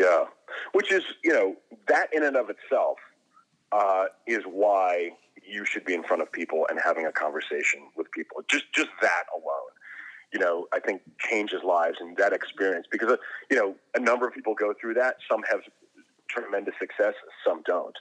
Yeah, 0.00 0.24
which 0.72 0.90
is 0.90 1.02
you 1.22 1.32
know 1.32 1.56
that 1.88 2.08
in 2.14 2.24
and 2.24 2.36
of 2.36 2.48
itself 2.48 2.98
uh, 3.72 4.06
is 4.26 4.42
why 4.44 5.10
you 5.46 5.64
should 5.64 5.84
be 5.84 5.94
in 5.94 6.02
front 6.02 6.22
of 6.22 6.30
people 6.32 6.66
and 6.68 6.78
having 6.82 7.06
a 7.06 7.12
conversation 7.12 7.80
with 7.96 8.10
people. 8.12 8.42
Just 8.48 8.72
just 8.72 8.88
that 9.00 9.24
alone, 9.34 9.70
you 10.32 10.38
know, 10.38 10.66
I 10.72 10.80
think 10.80 11.02
changes 11.18 11.62
lives 11.64 11.96
and 12.00 12.16
that 12.16 12.32
experience 12.32 12.86
because 12.90 13.10
uh, 13.12 13.16
you 13.50 13.56
know 13.56 13.74
a 13.94 14.00
number 14.00 14.26
of 14.26 14.34
people 14.34 14.54
go 14.54 14.74
through 14.80 14.94
that. 14.94 15.16
Some 15.30 15.42
have 15.50 15.60
tremendous 16.28 16.74
success, 16.78 17.14
some 17.46 17.62
don't. 17.64 17.96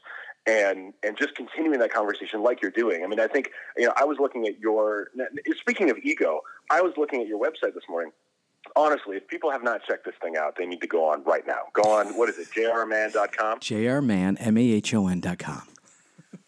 And 0.48 0.94
and 1.04 1.18
just 1.18 1.36
continuing 1.36 1.80
that 1.80 1.94
conversation 1.94 2.42
like 2.42 2.62
you're 2.62 2.72
doing. 2.72 3.04
I 3.04 3.08
mean, 3.08 3.20
I 3.20 3.28
think 3.28 3.52
you 3.78 3.86
know. 3.86 3.94
I 3.98 4.06
was 4.06 4.18
looking 4.20 4.48
at 4.48 4.60
your. 4.60 5.10
Speaking 5.60 5.90
of 5.90 5.98
ego, 6.02 6.42
I 6.72 6.82
was 6.82 6.94
looking 6.98 7.22
at 7.22 7.28
your 7.28 7.40
website 7.40 7.74
this 7.74 7.84
morning 7.90 8.12
honestly, 8.76 9.18
if 9.18 9.28
people 9.28 9.52
have 9.52 9.64
not 9.64 9.82
checked 9.88 10.06
this 10.06 10.16
thing 10.22 10.38
out, 10.38 10.56
they 10.58 10.66
need 10.66 10.82
to 10.82 10.88
go 10.88 11.10
on 11.10 11.24
right 11.24 11.46
now. 11.46 11.64
Go 11.74 11.84
on, 11.84 12.18
what 12.18 12.30
is 12.30 12.38
it, 12.38 12.48
jrmahon.com? 12.56 13.60
jrmahon, 13.60 14.38
M-A-H-O-N 14.40 15.20
dot 15.20 15.40
com. 15.40 15.64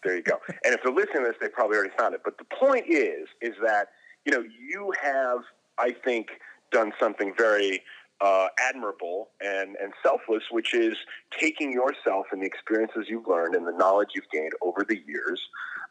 There 0.04 0.16
you 0.16 0.22
go. 0.22 0.38
And 0.64 0.74
if 0.74 0.82
they're 0.82 0.92
listening 0.92 1.24
to 1.24 1.28
this, 1.28 1.36
they 1.40 1.48
probably 1.48 1.76
already 1.76 1.94
found 1.96 2.14
it. 2.14 2.22
But 2.24 2.38
the 2.38 2.44
point 2.44 2.86
is, 2.88 3.28
is 3.40 3.54
that, 3.62 3.88
you 4.24 4.32
know, 4.32 4.42
you 4.42 4.92
have, 5.00 5.38
I 5.78 5.92
think, 5.92 6.28
done 6.72 6.92
something 6.98 7.32
very 7.36 7.82
uh, 8.20 8.48
admirable 8.58 9.28
and, 9.40 9.76
and 9.76 9.92
selfless, 10.02 10.44
which 10.50 10.74
is 10.74 10.96
taking 11.38 11.72
yourself 11.72 12.26
and 12.32 12.42
the 12.42 12.46
experiences 12.46 13.06
you've 13.08 13.26
learned 13.26 13.54
and 13.54 13.66
the 13.66 13.72
knowledge 13.72 14.10
you've 14.14 14.30
gained 14.32 14.52
over 14.60 14.84
the 14.88 15.00
years 15.06 15.40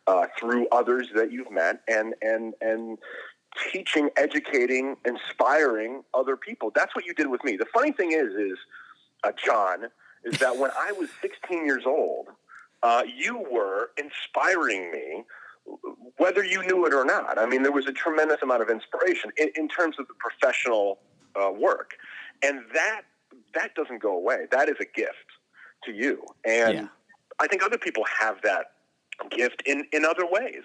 uh, 0.07 0.25
through 0.39 0.67
others 0.71 1.07
that 1.15 1.31
you've 1.31 1.51
met 1.51 1.81
and, 1.87 2.13
and, 2.21 2.53
and 2.61 2.97
teaching, 3.71 4.09
educating, 4.17 4.95
inspiring 5.05 6.03
other 6.13 6.37
people. 6.37 6.71
That's 6.73 6.95
what 6.95 7.05
you 7.05 7.13
did 7.13 7.27
with 7.27 7.43
me. 7.43 7.57
The 7.57 7.65
funny 7.73 7.91
thing 7.91 8.11
is, 8.11 8.33
is 8.33 8.57
uh, 9.23 9.31
John, 9.43 9.85
is 10.23 10.39
that 10.39 10.57
when 10.57 10.71
I 10.79 10.91
was 10.91 11.09
16 11.21 11.65
years 11.65 11.83
old, 11.85 12.27
uh, 12.83 13.03
you 13.15 13.43
were 13.51 13.91
inspiring 13.97 14.91
me, 14.91 15.23
whether 16.17 16.43
you 16.43 16.65
knew 16.65 16.85
it 16.85 16.93
or 16.93 17.05
not. 17.05 17.37
I 17.37 17.45
mean, 17.45 17.63
there 17.63 17.71
was 17.71 17.87
a 17.87 17.91
tremendous 17.91 18.37
amount 18.41 18.61
of 18.63 18.69
inspiration 18.69 19.31
in, 19.37 19.51
in 19.55 19.67
terms 19.67 19.97
of 19.99 20.07
the 20.07 20.13
professional 20.15 20.99
uh, 21.35 21.51
work, 21.51 21.95
and 22.43 22.61
that 22.73 23.01
that 23.53 23.75
doesn't 23.75 24.01
go 24.01 24.15
away. 24.15 24.47
That 24.51 24.69
is 24.69 24.75
a 24.79 24.85
gift 24.85 25.27
to 25.85 25.91
you, 25.91 26.25
and 26.45 26.73
Yeah. 26.73 26.87
I 27.39 27.47
think 27.47 27.63
other 27.63 27.77
people 27.77 28.03
have 28.19 28.41
that 28.43 28.71
gift 29.29 29.61
in 29.65 29.85
in 29.93 30.03
other 30.05 30.25
ways. 30.25 30.63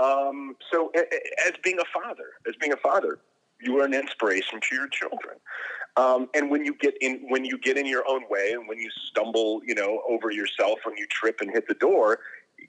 Um, 0.00 0.56
so, 0.72 0.90
as 0.94 1.52
being 1.62 1.78
a 1.78 1.84
father, 1.92 2.30
as 2.48 2.54
being 2.56 2.72
a 2.72 2.76
father, 2.76 3.18
you 3.60 3.78
are 3.78 3.84
an 3.84 3.94
inspiration 3.94 4.60
to 4.68 4.74
your 4.74 4.88
children. 4.88 5.36
Um, 5.96 6.28
and 6.34 6.50
when 6.50 6.64
you 6.64 6.74
get 6.74 6.94
in, 7.00 7.26
when 7.28 7.44
you 7.44 7.58
get 7.58 7.76
in 7.76 7.86
your 7.86 8.04
own 8.08 8.22
way, 8.30 8.52
and 8.52 8.66
when 8.68 8.78
you 8.78 8.88
stumble, 9.10 9.60
you 9.66 9.74
know, 9.74 10.02
over 10.08 10.30
yourself, 10.30 10.78
when 10.84 10.96
you 10.96 11.06
trip 11.06 11.40
and 11.40 11.50
hit 11.50 11.68
the 11.68 11.74
door, 11.74 12.20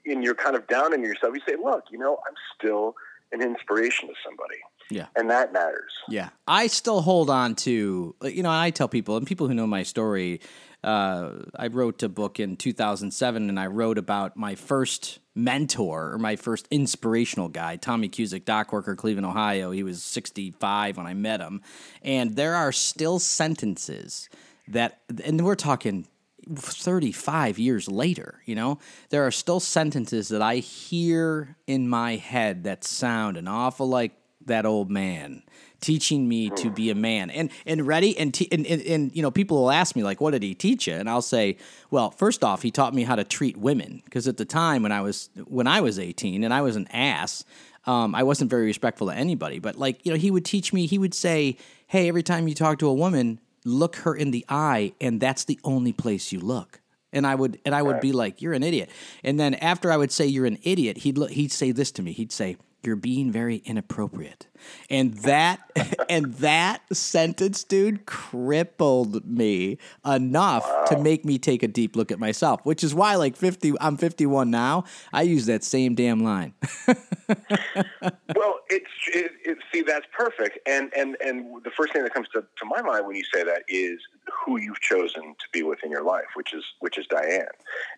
and 0.04 0.22
you're 0.22 0.34
kind 0.34 0.56
of 0.56 0.66
down 0.66 0.92
in 0.92 1.02
yourself, 1.02 1.34
you 1.34 1.40
say, 1.46 1.56
"Look, 1.62 1.84
you 1.90 1.98
know, 1.98 2.18
I'm 2.26 2.34
still 2.58 2.94
an 3.32 3.40
inspiration 3.40 4.08
to 4.08 4.14
somebody." 4.24 4.58
Yeah. 4.90 5.06
and 5.16 5.30
that 5.30 5.54
matters. 5.54 5.92
Yeah, 6.08 6.30
I 6.46 6.66
still 6.66 7.00
hold 7.00 7.30
on 7.30 7.54
to 7.56 8.14
you 8.24 8.42
know. 8.42 8.50
I 8.50 8.70
tell 8.70 8.88
people 8.88 9.16
and 9.16 9.26
people 9.26 9.48
who 9.48 9.54
know 9.54 9.66
my 9.66 9.84
story. 9.84 10.40
Uh, 10.84 11.44
I 11.56 11.68
wrote 11.68 12.02
a 12.02 12.08
book 12.08 12.40
in 12.40 12.56
2007, 12.56 13.48
and 13.48 13.58
I 13.58 13.68
wrote 13.68 13.96
about 13.96 14.36
my 14.36 14.56
first 14.56 15.20
mentor 15.34 16.12
or 16.12 16.18
my 16.18 16.36
first 16.36 16.68
inspirational 16.70 17.48
guy, 17.48 17.76
Tommy 17.76 18.08
Cusick, 18.08 18.44
dock 18.44 18.72
worker, 18.72 18.94
Cleveland, 18.94 19.26
Ohio. 19.26 19.70
He 19.70 19.82
was 19.82 20.02
65 20.02 20.96
when 20.96 21.06
I 21.06 21.14
met 21.14 21.40
him, 21.40 21.62
and 22.02 22.36
there 22.36 22.54
are 22.54 22.72
still 22.72 23.18
sentences 23.18 24.28
that, 24.68 25.00
and 25.24 25.44
we're 25.44 25.54
talking 25.54 26.06
35 26.48 27.58
years 27.58 27.88
later, 27.88 28.40
you 28.44 28.54
know, 28.54 28.78
there 29.10 29.26
are 29.26 29.30
still 29.30 29.60
sentences 29.60 30.28
that 30.28 30.42
I 30.42 30.56
hear 30.56 31.56
in 31.66 31.88
my 31.88 32.16
head 32.16 32.64
that 32.64 32.84
sound 32.84 33.36
an 33.36 33.48
awful 33.48 33.88
like 33.88 34.12
that 34.44 34.66
old 34.66 34.90
man 34.90 35.42
teaching 35.82 36.26
me 36.26 36.48
to 36.50 36.70
be 36.70 36.88
a 36.88 36.94
man. 36.94 37.28
And 37.30 37.50
and 37.66 37.86
ready 37.86 38.16
and, 38.16 38.32
te- 38.32 38.48
and, 38.50 38.66
and 38.66 38.80
and 38.82 39.14
you 39.14 39.20
know 39.20 39.30
people 39.30 39.58
will 39.58 39.70
ask 39.70 39.94
me 39.94 40.02
like 40.02 40.20
what 40.20 40.30
did 40.30 40.42
he 40.42 40.54
teach 40.54 40.86
you? 40.86 40.94
And 40.94 41.10
I'll 41.10 41.20
say 41.20 41.58
well 41.90 42.10
first 42.10 42.42
off 42.42 42.62
he 42.62 42.70
taught 42.70 42.94
me 42.94 43.02
how 43.02 43.16
to 43.16 43.24
treat 43.24 43.56
women. 43.56 44.00
Because 44.04 44.26
at 44.26 44.38
the 44.38 44.46
time 44.46 44.82
when 44.82 44.92
I 44.92 45.02
was 45.02 45.28
when 45.46 45.66
I 45.66 45.82
was 45.82 45.98
18 45.98 46.44
and 46.44 46.54
I 46.54 46.62
was 46.62 46.76
an 46.76 46.88
ass 46.88 47.44
um, 47.84 48.14
I 48.14 48.22
wasn't 48.22 48.48
very 48.48 48.66
respectful 48.66 49.08
to 49.08 49.14
anybody. 49.14 49.58
But 49.58 49.76
like 49.76 50.06
you 50.06 50.12
know 50.12 50.18
he 50.18 50.30
would 50.30 50.44
teach 50.44 50.72
me 50.72 50.86
he 50.86 50.98
would 50.98 51.14
say 51.14 51.56
hey 51.88 52.08
every 52.08 52.22
time 52.22 52.48
you 52.48 52.54
talk 52.54 52.78
to 52.78 52.88
a 52.88 52.94
woman 52.94 53.40
look 53.64 53.96
her 53.96 54.14
in 54.14 54.30
the 54.30 54.44
eye 54.48 54.92
and 55.00 55.20
that's 55.20 55.44
the 55.44 55.58
only 55.64 55.92
place 55.92 56.32
you 56.32 56.40
look. 56.40 56.80
And 57.12 57.26
I 57.26 57.34
would 57.34 57.60
and 57.66 57.74
I 57.74 57.82
would 57.82 58.00
be 58.00 58.12
like, 58.12 58.40
"You're 58.40 58.54
an 58.54 58.62
idiot." 58.62 58.88
And 59.22 59.38
then 59.38 59.54
after 59.56 59.92
I 59.92 59.98
would 59.98 60.10
say, 60.10 60.24
"You're 60.26 60.46
an 60.46 60.58
idiot," 60.62 60.96
he'd 60.98 61.18
look, 61.18 61.30
he'd 61.30 61.52
say 61.52 61.70
this 61.70 61.92
to 61.92 62.02
me. 62.02 62.12
He'd 62.12 62.32
say, 62.32 62.56
"You're 62.84 62.96
being 62.96 63.30
very 63.30 63.56
inappropriate," 63.64 64.46
and 64.90 65.14
that 65.18 65.60
and 66.08 66.34
that 66.34 66.82
sentence, 66.92 67.64
dude, 67.64 68.06
crippled 68.06 69.26
me 69.26 69.78
enough 70.04 70.88
to 70.88 70.98
make 70.98 71.24
me 71.24 71.38
take 71.38 71.62
a 71.62 71.68
deep 71.68 71.96
look 71.96 72.10
at 72.10 72.18
myself. 72.18 72.64
Which 72.64 72.84
is 72.84 72.94
why, 72.94 73.16
like 73.16 73.36
fifty, 73.36 73.72
I'm 73.80 73.96
51 73.96 74.50
now. 74.50 74.84
I 75.12 75.22
use 75.22 75.46
that 75.46 75.64
same 75.64 75.94
damn 75.94 76.20
line. 76.20 76.54
well, 76.88 78.60
it's 78.68 78.90
it, 79.14 79.32
it, 79.44 79.58
see 79.72 79.82
that's 79.82 80.06
perfect, 80.16 80.58
and 80.66 80.92
and 80.96 81.16
and 81.20 81.62
the 81.64 81.70
first 81.70 81.92
thing 81.92 82.02
that 82.02 82.12
comes 82.14 82.28
to, 82.30 82.40
to 82.40 82.64
my 82.64 82.82
mind 82.82 83.06
when 83.06 83.16
you 83.16 83.24
say 83.32 83.44
that 83.44 83.62
is 83.68 83.98
who 84.44 84.58
you've 84.58 84.80
chosen 84.80 85.22
to 85.22 85.46
be 85.52 85.62
with 85.62 85.82
in 85.84 85.90
your 85.90 86.04
life, 86.04 86.26
which 86.34 86.52
is 86.52 86.64
which 86.80 86.98
is 86.98 87.06
Diane, 87.06 87.46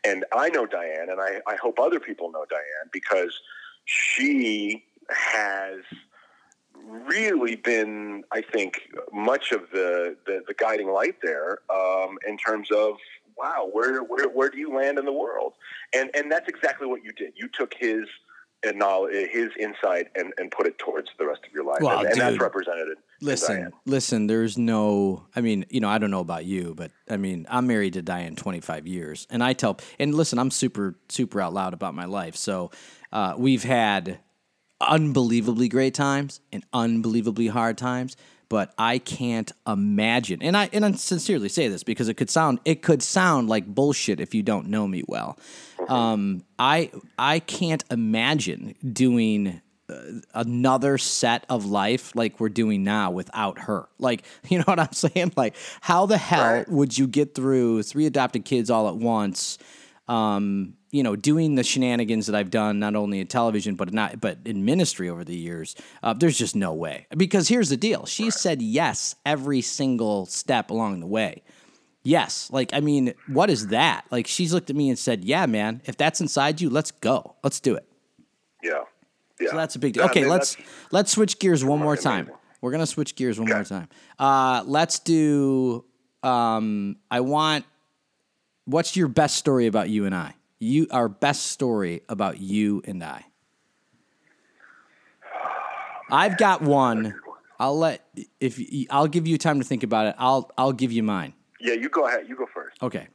and 0.05 0.25
I 0.33 0.49
know 0.51 0.67
Diane, 0.67 1.09
and 1.11 1.21
I 1.21 1.41
I 1.47 1.57
hope 1.57 1.79
other 1.79 2.01
people 2.01 2.31
know 2.31 2.45
Diane 2.49 2.91
because 2.93 3.41
she 3.85 4.85
has 5.11 5.81
really 6.85 7.57
been, 7.57 8.25
I 8.33 8.41
think, 8.41 8.81
much 9.13 9.53
of 9.53 9.63
the 9.73 10.17
the, 10.27 10.43
the 10.47 10.55
guiding 10.55 10.89
light 10.89 11.17
there 11.23 11.59
um, 11.73 12.19
in 12.27 12.37
terms 12.37 12.71
of 12.71 12.97
wow, 13.37 13.69
where 13.73 14.03
where 14.03 14.29
where 14.29 14.49
do 14.49 14.59
you 14.59 14.75
land 14.75 14.99
in 14.99 15.05
the 15.05 15.13
world? 15.13 15.55
And 15.95 16.11
and 16.15 16.31
that's 16.31 16.49
exactly 16.49 16.87
what 16.87 17.05
you 17.05 17.13
did. 17.13 17.33
You 17.37 17.49
took 17.49 17.75
his 17.75 18.05
and 18.65 18.79
knowledge, 18.79 19.29
his 19.31 19.51
insight, 19.61 20.09
and, 20.15 20.33
and 20.39 20.51
put 20.51 20.67
it 20.67 20.79
towards 20.79 21.11
the 21.19 21.27
rest 21.27 21.43
of 21.47 21.53
your 21.53 21.65
life, 21.65 21.83
Well, 21.83 22.01
and, 22.01 22.09
and 22.09 22.21
that's 22.21 22.41
represented. 22.41 22.97
Listen, 23.21 23.73
listen, 23.87 24.27
there's 24.27 24.59
no, 24.59 25.27
I 25.35 25.41
mean, 25.41 25.65
you 25.71 25.81
know, 25.81 25.89
I 25.89 25.99
don't 25.99 26.11
know 26.11 26.21
about 26.21 26.45
you, 26.45 26.75
but 26.77 26.91
I 27.09 27.17
mean, 27.17 27.47
I'm 27.49 27.67
married 27.67 27.95
to 27.95 28.03
Diane 28.03 28.37
25 28.37 28.87
years. 28.87 29.27
And 29.31 29.43
I 29.43 29.53
tell, 29.53 29.79
and 29.99 30.15
listen, 30.15 30.39
I'm 30.39 30.51
super, 30.51 30.97
super 31.09 31.41
out 31.41 31.55
loud 31.55 31.75
about 31.75 31.95
my 31.95 32.05
life. 32.05 32.37
So 32.37 32.71
uh, 33.13 33.35
we've 33.39 33.65
had 33.65 34.19
unbelievably 34.81 35.69
great 35.69 35.95
times 35.95 36.41
and 36.53 36.65
unbelievably 36.73 37.49
hard 37.49 37.79
times. 37.79 38.17
But 38.51 38.75
I 38.77 38.99
can't 38.99 39.51
imagine, 39.67 40.43
and 40.43 40.55
I 40.57 40.69
and 40.73 40.85
I 40.85 40.93
sincerely 40.93 41.49
say 41.49 41.67
this 41.69 41.83
because 41.83 42.09
it 42.09 42.15
could 42.15 42.29
sound 42.29 42.61
it 42.67 42.83
could 42.83 43.03
sound 43.03 43.49
like 43.49 43.67
bullshit 43.67 44.21
if 44.21 44.35
you 44.35 44.43
don't 44.43 44.69
know 44.69 44.87
me 44.87 45.03
well. 45.09 45.39
Um, 45.89 46.45
I 46.59 46.91
I 47.19 47.39
can't 47.41 47.83
imagine 47.91 48.75
doing 48.93 49.63
another 50.33 50.99
set 50.99 51.45
of 51.49 51.67
life 51.67 52.15
like 52.15 52.41
we're 52.41 52.49
doing 52.49 52.85
now 52.85 53.11
without 53.11 53.59
her. 53.61 53.89
Like, 53.99 54.25
you 54.49 54.59
know 54.59 54.65
what 54.67 54.81
I'm 54.81 54.93
saying? 54.93 55.33
Like, 55.37 55.55
how 55.81 56.07
the 56.07 56.19
hell 56.19 56.53
Right. 56.53 56.69
would 56.69 56.97
you 56.97 57.07
get 57.07 57.35
through 57.35 57.83
three 57.83 58.07
adopted 58.07 58.45
kids 58.45 58.71
all 58.71 58.89
at 58.89 58.97
once? 58.97 59.59
Um, 60.07 60.75
you 60.91 61.03
know, 61.03 61.17
doing 61.17 61.55
the 61.55 61.65
shenanigans 61.65 62.27
that 62.27 62.37
I've 62.37 62.51
done, 62.51 62.79
not 62.79 62.95
only 62.95 63.21
in 63.21 63.27
television 63.27 63.75
but 63.75 63.93
not 63.93 64.21
but 64.21 64.39
in 64.45 64.65
ministry 64.65 65.09
over 65.09 65.25
the 65.25 65.35
years, 65.35 65.75
uh, 66.03 66.13
there's 66.13 66.37
just 66.39 66.55
no 66.55 66.73
way. 66.75 67.07
Because 67.17 67.49
here's 67.49 67.71
the 67.71 67.77
deal: 67.77 68.05
she 68.05 68.31
said 68.31 68.61
yes 68.63 69.17
every 69.25 69.61
single 69.63 70.27
step 70.27 70.71
along 70.71 71.01
the 71.01 71.07
way. 71.07 71.43
Yes, 72.03 72.51
like 72.53 72.75
I 72.75 72.81
mean, 72.81 73.15
what 73.27 73.49
is 73.49 73.69
that? 73.69 74.05
Like 74.11 74.27
she's 74.27 74.53
looked 74.53 74.69
at 74.69 74.77
me 74.77 74.91
and 74.91 74.99
said, 74.99 75.25
"Yeah, 75.25 75.47
man, 75.47 75.81
if 75.87 75.97
that's 75.97 76.21
inside 76.21 76.61
you, 76.61 76.69
let's 76.69 76.91
go, 76.91 77.35
let's 77.43 77.59
do 77.59 77.75
it." 77.75 77.89
Yeah. 78.63 78.83
Yeah. 79.41 79.51
So 79.51 79.57
that's 79.57 79.75
a 79.75 79.79
big 79.79 79.95
deal. 79.95 80.03
Yeah, 80.03 80.07
I 80.07 80.11
Okay, 80.11 80.21
mean, 80.21 80.31
let's 80.31 80.57
let's 80.91 81.11
switch 81.13 81.39
gears 81.39 81.65
one 81.65 81.81
more 81.81 81.97
time. 81.97 82.31
We're 82.61 82.71
gonna 82.71 82.87
switch 82.87 83.15
gears 83.17 83.39
one 83.39 83.49
Okay. 83.49 83.57
more 83.57 83.65
time. 83.65 83.89
Uh, 84.19 84.63
let's 84.67 84.99
do. 84.99 85.85
Um, 86.23 86.97
I 87.11 87.21
want. 87.21 87.65
What's 88.67 88.97
your 88.97 89.09
best 89.09 89.37
story 89.37 89.67
about 89.67 89.91
you 89.91 90.07
and 90.07 90.15
I? 90.15 90.35
You 90.59 90.87
our 90.91 91.09
best 91.09 91.47
story 91.47 92.03
about 92.09 92.41
you 92.41 92.81
and 92.87 93.03
I. 93.05 93.27
I've 96.11 96.39
got 96.39 96.63
one. 96.63 97.15
I'll 97.59 97.79
let 97.79 98.05
if 98.41 98.61
I'll 98.91 99.07
give 99.09 99.27
you 99.27 99.37
time 99.39 99.59
to 99.59 99.65
think 99.65 99.83
about 99.83 100.07
it. 100.07 100.15
I'll 100.19 100.51
I'll 100.57 100.73
give 100.73 100.93
you 100.93 101.03
mine. 101.03 101.35
Yeah, 101.61 101.75
you 101.75 101.89
go 101.89 102.07
ahead. 102.07 102.29
You 102.29 102.37
go 102.37 102.47
first. 102.53 102.83
Okay. 102.83 103.09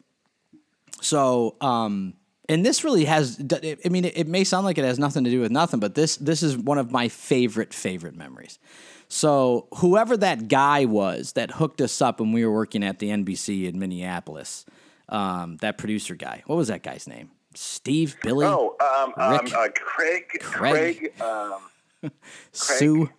So, 1.01 1.55
um, 1.61 2.13
and 2.49 2.65
this 2.65 2.83
really 2.83 3.05
has. 3.05 3.39
I 3.39 3.89
mean, 3.89 4.05
it, 4.05 4.27
may 4.27 4.43
sound 4.43 4.65
like 4.65 4.77
it 4.77 4.83
has 4.83 4.99
nothing 4.99 5.23
to 5.23 5.29
do 5.29 5.39
with 5.39 5.51
nothing, 5.51 5.79
but 5.79 5.95
this 5.95 6.17
this 6.17 6.43
is 6.43 6.57
one 6.57 6.77
of 6.77 6.91
my 6.91 7.07
favorite 7.07 7.73
favorite 7.73 8.15
memories. 8.15 8.59
So, 9.07 9.67
whoever 9.77 10.17
that 10.17 10.47
guy 10.49 10.85
was 10.85 11.33
that 11.33 11.51
hooked 11.51 11.81
us 11.81 12.01
up 12.01 12.19
when 12.19 12.31
we 12.31 12.45
were 12.45 12.51
working 12.53 12.83
at 12.83 12.99
the 12.99 13.09
NBC 13.09 13.67
in 13.67 13.79
Minneapolis, 13.79 14.65
um, 15.07 15.57
that 15.61 15.77
producer 15.77 16.15
guy. 16.15 16.43
What 16.45 16.57
was 16.57 16.67
that 16.67 16.83
guy's 16.83 17.07
name? 17.07 17.31
Steve, 17.55 18.15
Billy, 18.21 18.45
Oh, 18.45 18.75
um, 18.79 19.13
um, 19.17 19.31
Rick. 19.45 19.53
uh, 19.55 19.67
Craig, 19.73 20.23
Craig. 20.39 21.11
Craig, 21.11 21.21
um, 21.21 22.11
Sue, 22.51 23.09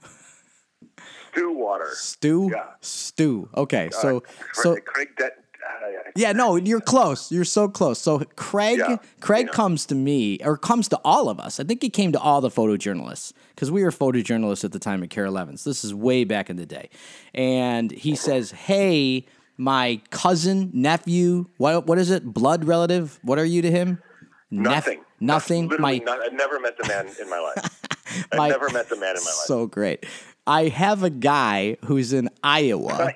Stillwater. 1.33 1.91
Stu, 1.95 2.51
Yeah. 2.53 2.67
Stu. 2.81 3.49
Okay, 3.57 3.89
so 3.93 4.19
Uh, 4.19 4.21
Craig, 4.21 4.55
so 4.55 4.77
Craig 4.85 5.09
De- 5.17 5.27
uh, 5.27 5.31
Yeah, 6.17 6.33
no, 6.33 6.57
you're 6.57 6.81
close. 6.81 7.31
You're 7.31 7.45
so 7.45 7.69
close. 7.69 7.99
So 8.01 8.19
Craig, 8.37 8.79
Yeah, 8.79 8.97
Craig 9.21 9.47
yeah. 9.47 9.53
comes 9.53 9.87
to 9.87 9.95
me, 9.95 10.39
or 10.45 10.57
comes 10.57 10.89
to 10.89 11.01
all 11.05 11.29
of 11.29 11.39
us. 11.39 11.61
I 11.61 11.65
think 11.65 11.83
he 11.83 11.89
came 11.91 12.11
to 12.13 12.19
all 12.21 12.41
the 12.41 12.51
photojournalists 12.51 13.33
because 13.55 13.71
we 13.71 13.85
were 13.85 13.91
photojournalists 13.93 14.65
at 14.65 14.73
the 14.73 14.79
time 14.81 15.03
at 15.03 15.11
KARE 15.11 15.27
11s. 15.27 15.63
This 15.65 15.85
is 15.85 15.95
way 15.95 16.25
back 16.25 16.51
in 16.51 16.57
the 16.57 16.67
day, 16.67 16.91
and 17.35 17.91
he 17.93 18.17
says, 18.17 18.51
"Hey, 18.51 19.27
my 19.57 20.01
cousin, 20.11 20.71
nephew, 20.73 21.47
what 21.59 21.87
what 21.87 21.99
is 21.99 22.11
it? 22.11 22.25
Blood 22.25 22.65
relative? 22.65 23.21
What 23.23 23.39
are 23.39 23.45
you 23.45 23.63
to 23.63 23.71
him? 23.71 24.03
Nothing. 24.51 25.01
nothing. 25.21 25.71
My 25.79 25.99
not, 25.99 26.21
I've 26.21 26.33
never 26.33 26.59
met 26.59 26.77
the 26.77 26.89
man 26.89 27.07
in 27.21 27.31
my 27.31 27.39
life. 27.39 27.81
I've 28.33 28.39
My- 28.39 28.49
never 28.49 28.69
met 28.71 28.89
the 28.89 28.97
man 28.97 29.11
in 29.17 29.23
my 29.23 29.31
life. 29.31 29.47
so 29.47 29.67
great. 29.67 30.05
I 30.47 30.65
have 30.69 31.05
a 31.05 31.11
guy 31.11 31.77
who's 31.85 32.13
in 32.13 32.29
Iowa. 32.43 33.13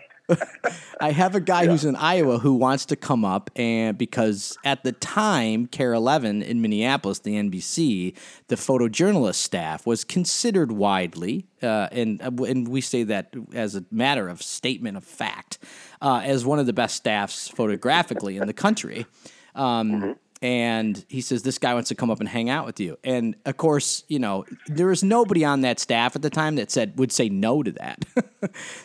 I 1.01 1.11
have 1.11 1.35
a 1.35 1.41
guy 1.41 1.67
who's 1.67 1.85
in 1.85 1.97
Iowa 1.97 2.39
who 2.39 2.55
wants 2.55 2.87
to 2.87 2.97
come 2.97 3.25
up 3.25 3.51
and 3.57 3.97
because 3.99 4.57
at 4.65 4.85
the 4.85 4.93
time, 4.93 5.67
KARE 5.67 5.93
11 5.93 6.43
in 6.43 6.63
Minneapolis, 6.63 7.19
the 7.21 7.35
NBC, 7.35 8.17
the 8.49 8.57
photojournalist 8.57 9.37
staff 9.37 9.87
was 9.87 10.05
considered 10.05 10.73
widely, 10.73 11.47
uh, 11.63 11.89
and 11.93 12.21
and 12.21 12.69
we 12.69 12.81
say 12.81 13.03
that 13.05 13.35
as 13.53 13.75
a 13.75 13.85
matter 13.91 14.29
of 14.29 14.43
statement 14.43 14.97
of 14.97 15.05
fact, 15.05 15.59
uh, 16.01 16.23
as 16.25 16.45
one 16.45 16.59
of 16.59 16.67
the 16.67 16.73
best 16.73 16.97
staffs 16.97 17.49
photographically 17.49 18.37
in 18.37 18.47
the 18.47 18.53
country. 18.53 19.07
Um, 19.55 20.17
and 20.43 21.05
he 21.09 21.21
says 21.21 21.43
this 21.43 21.59
guy 21.59 21.75
wants 21.75 21.89
to 21.89 21.95
come 21.95 22.11
up 22.11 22.21
and 22.21 22.29
hang 22.29 22.51
out 22.51 22.67
with 22.67 22.81
you. 22.81 22.99
And 23.05 23.37
of 23.47 23.57
course 23.57 24.05
you 24.09 24.19
know 24.19 24.45
there 24.67 24.87
was 24.87 25.03
nobody 25.03 25.45
on 25.45 25.63
that 25.63 25.81
staff 25.81 26.17
at 26.17 26.23
the 26.23 26.31
time 26.31 26.57
that 26.57 26.71
said 26.71 26.99
would 26.99 27.13
say 27.13 27.29
no 27.29 27.63
to 27.63 27.73
that. 27.73 28.05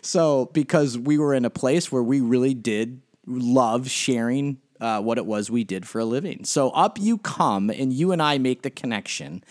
So 0.01 0.49
because 0.53 0.97
we 0.97 1.17
were 1.17 1.33
in 1.33 1.43
a 1.43 1.49
place 1.49 1.91
where 1.91 2.01
we 2.01 2.21
really 2.21 2.53
did 2.53 3.01
love 3.25 3.89
sharing 3.89 4.57
uh, 4.79 5.01
what 5.01 5.17
it 5.17 5.25
was 5.25 5.51
we 5.51 5.65
did 5.65 5.85
for 5.85 5.99
a 5.99 6.05
living. 6.05 6.45
So 6.45 6.69
up 6.69 6.97
you 6.97 7.17
come 7.17 7.69
and 7.69 7.91
you 7.91 8.13
and 8.13 8.21
i 8.21 8.37
make 8.37 8.61
the 8.61 8.69
connection 8.69 9.43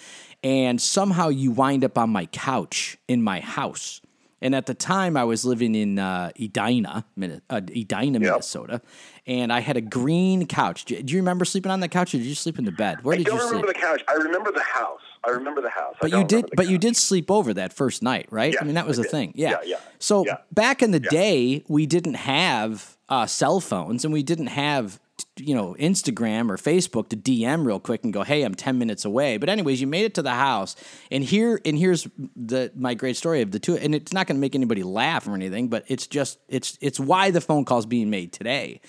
and 0.43 0.81
somehow 0.81 1.29
you 1.29 1.51
wind 1.51 1.85
up 1.85 1.99
on 1.99 2.11
my 2.11 2.27
couch 2.27 2.97
in 3.09 3.23
my 3.23 3.41
house. 3.41 4.01
And 4.41 4.55
at 4.55 4.67
the 4.67 4.75
time, 4.75 5.17
I 5.17 5.25
was 5.25 5.45
living 5.45 5.75
in 5.75 5.99
uh, 5.99 6.31
Edina, 6.41 7.05
uh, 7.51 7.57
Edina, 7.57 8.21
Minnesota, 8.21 8.81
and 9.29 9.53
I 9.53 9.61
had 9.61 9.77
a 9.77 9.81
green 9.81 10.47
couch. 10.47 10.87
Do 10.87 10.97
you 10.97 11.19
remember 11.19 11.45
sleeping 11.45 11.71
on 11.71 11.81
that 11.81 11.91
couch, 11.91 12.15
or 12.15 12.19
did 12.19 12.27
you 12.27 12.35
sleep 12.35 12.59
in 12.59 12.65
the 12.65 12.73
bed? 12.73 13.05
Where 13.05 13.15
I 13.15 13.23
don't 13.23 13.35
you 13.35 13.41
sleep? 13.41 13.53
remember 13.53 13.73
the 13.73 13.79
couch. 13.79 14.03
I 14.09 14.15
remember 14.15 14.51
the 14.51 14.63
house. 14.63 15.01
I 15.25 15.31
remember 15.31 15.61
the 15.61 15.71
house. 15.71 15.95
But 16.01 16.11
you 16.11 16.25
did, 16.25 16.47
the 16.47 16.57
but 16.57 16.69
you 16.69 16.79
did 16.79 16.97
sleep 16.97 17.31
over 17.31 17.53
that 17.55 17.73
first 17.73 18.03
night, 18.03 18.27
right? 18.31 18.57
I 18.61 18.65
mean, 18.65 18.75
that 18.75 18.87
was 18.87 18.99
I 18.99 19.03
a 19.03 19.05
did. 19.05 19.11
thing. 19.11 19.33
Yeah. 19.37 19.51
Yeah, 19.51 19.57
yeah, 19.65 19.77
So 19.99 20.25
yeah. 20.25 20.39
back 20.53 20.83
in 20.83 20.91
the 20.93 21.01
day, 21.01 21.63
we 21.69 21.87
didn't 21.87 22.15
have 22.15 22.97
uh, 23.09 23.27
cell 23.27 23.61
phones, 23.61 24.05
and 24.05 24.13
we 24.13 24.23
didn't 24.23 24.47
have 24.49 24.99
you 25.37 25.55
know 25.55 25.75
Instagram 25.81 26.49
or 26.51 26.57
Facebook 26.57 27.09
to 27.09 27.17
DM 27.17 27.67
real 27.67 27.81
quick 27.81 28.05
and 28.05 28.13
go, 28.13 28.23
"Hey, 28.23 28.45
I'm 28.45 28.55
ten 28.55 28.79
minutes 28.79 29.05
away." 29.05 29.37
But 29.37 29.49
anyways, 29.49 29.81
you 29.81 29.87
made 29.87 30.05
it 30.05 30.15
to 30.15 30.23
the 30.23 30.31
house, 30.35 30.75
and 31.11 31.23
here 31.25 31.61
and 31.67 31.77
here's 31.77 32.07
the 32.37 32.73
my 32.77 32.95
great 32.95 33.17
story 33.17 33.43
of 33.43 33.51
the 33.51 33.59
two. 33.59 33.77
And 33.77 33.95
it's 33.95 34.13
not 34.13 34.27
going 34.27 34.37
to 34.37 34.41
make 34.41 34.55
anybody 34.55 34.83
laugh 34.85 35.27
or 35.29 35.35
anything, 35.35 35.69
but 35.69 35.85
it's 35.89 36.07
just 36.07 36.39
it's 36.49 36.79
it's 36.81 36.99
why 37.01 37.31
the 37.31 37.41
phone 37.41 37.65
call's 37.67 37.87
being 37.87 38.09
made 38.09 38.33
today. 38.33 38.81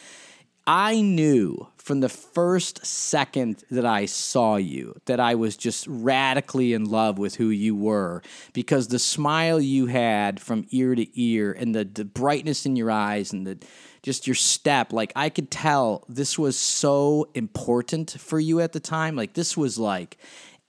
I 0.67 1.01
knew 1.01 1.67
from 1.77 2.01
the 2.01 2.09
first 2.09 2.85
second 2.85 3.63
that 3.71 3.85
I 3.85 4.05
saw 4.05 4.57
you 4.57 4.95
that 5.05 5.19
I 5.19 5.33
was 5.35 5.57
just 5.57 5.87
radically 5.87 6.73
in 6.73 6.85
love 6.85 7.17
with 7.17 7.35
who 7.35 7.49
you 7.49 7.75
were 7.75 8.21
because 8.53 8.87
the 8.87 8.99
smile 8.99 9.59
you 9.59 9.87
had 9.87 10.39
from 10.39 10.67
ear 10.69 10.93
to 10.93 11.19
ear 11.19 11.51
and 11.51 11.73
the, 11.73 11.85
the 11.85 12.05
brightness 12.05 12.65
in 12.65 12.75
your 12.75 12.91
eyes 12.91 13.33
and 13.33 13.47
the 13.47 13.57
just 14.03 14.27
your 14.27 14.35
step 14.35 14.93
like 14.93 15.11
I 15.15 15.29
could 15.29 15.51
tell 15.51 16.05
this 16.07 16.37
was 16.37 16.57
so 16.57 17.29
important 17.33 18.11
for 18.11 18.39
you 18.39 18.59
at 18.61 18.71
the 18.71 18.79
time. 18.79 19.15
Like 19.15 19.33
this 19.33 19.57
was 19.57 19.79
like 19.79 20.17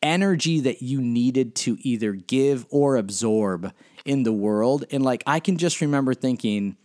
energy 0.03 0.61
that 0.61 0.83
you 0.83 1.01
needed 1.01 1.55
to 1.55 1.77
either 1.81 2.13
give 2.13 2.67
or 2.71 2.97
absorb 2.97 3.73
in 4.05 4.23
the 4.23 4.33
world. 4.33 4.85
And 4.91 5.05
like 5.05 5.23
I 5.27 5.41
can 5.41 5.59
just 5.59 5.81
remember 5.81 6.15
thinking 6.15 6.77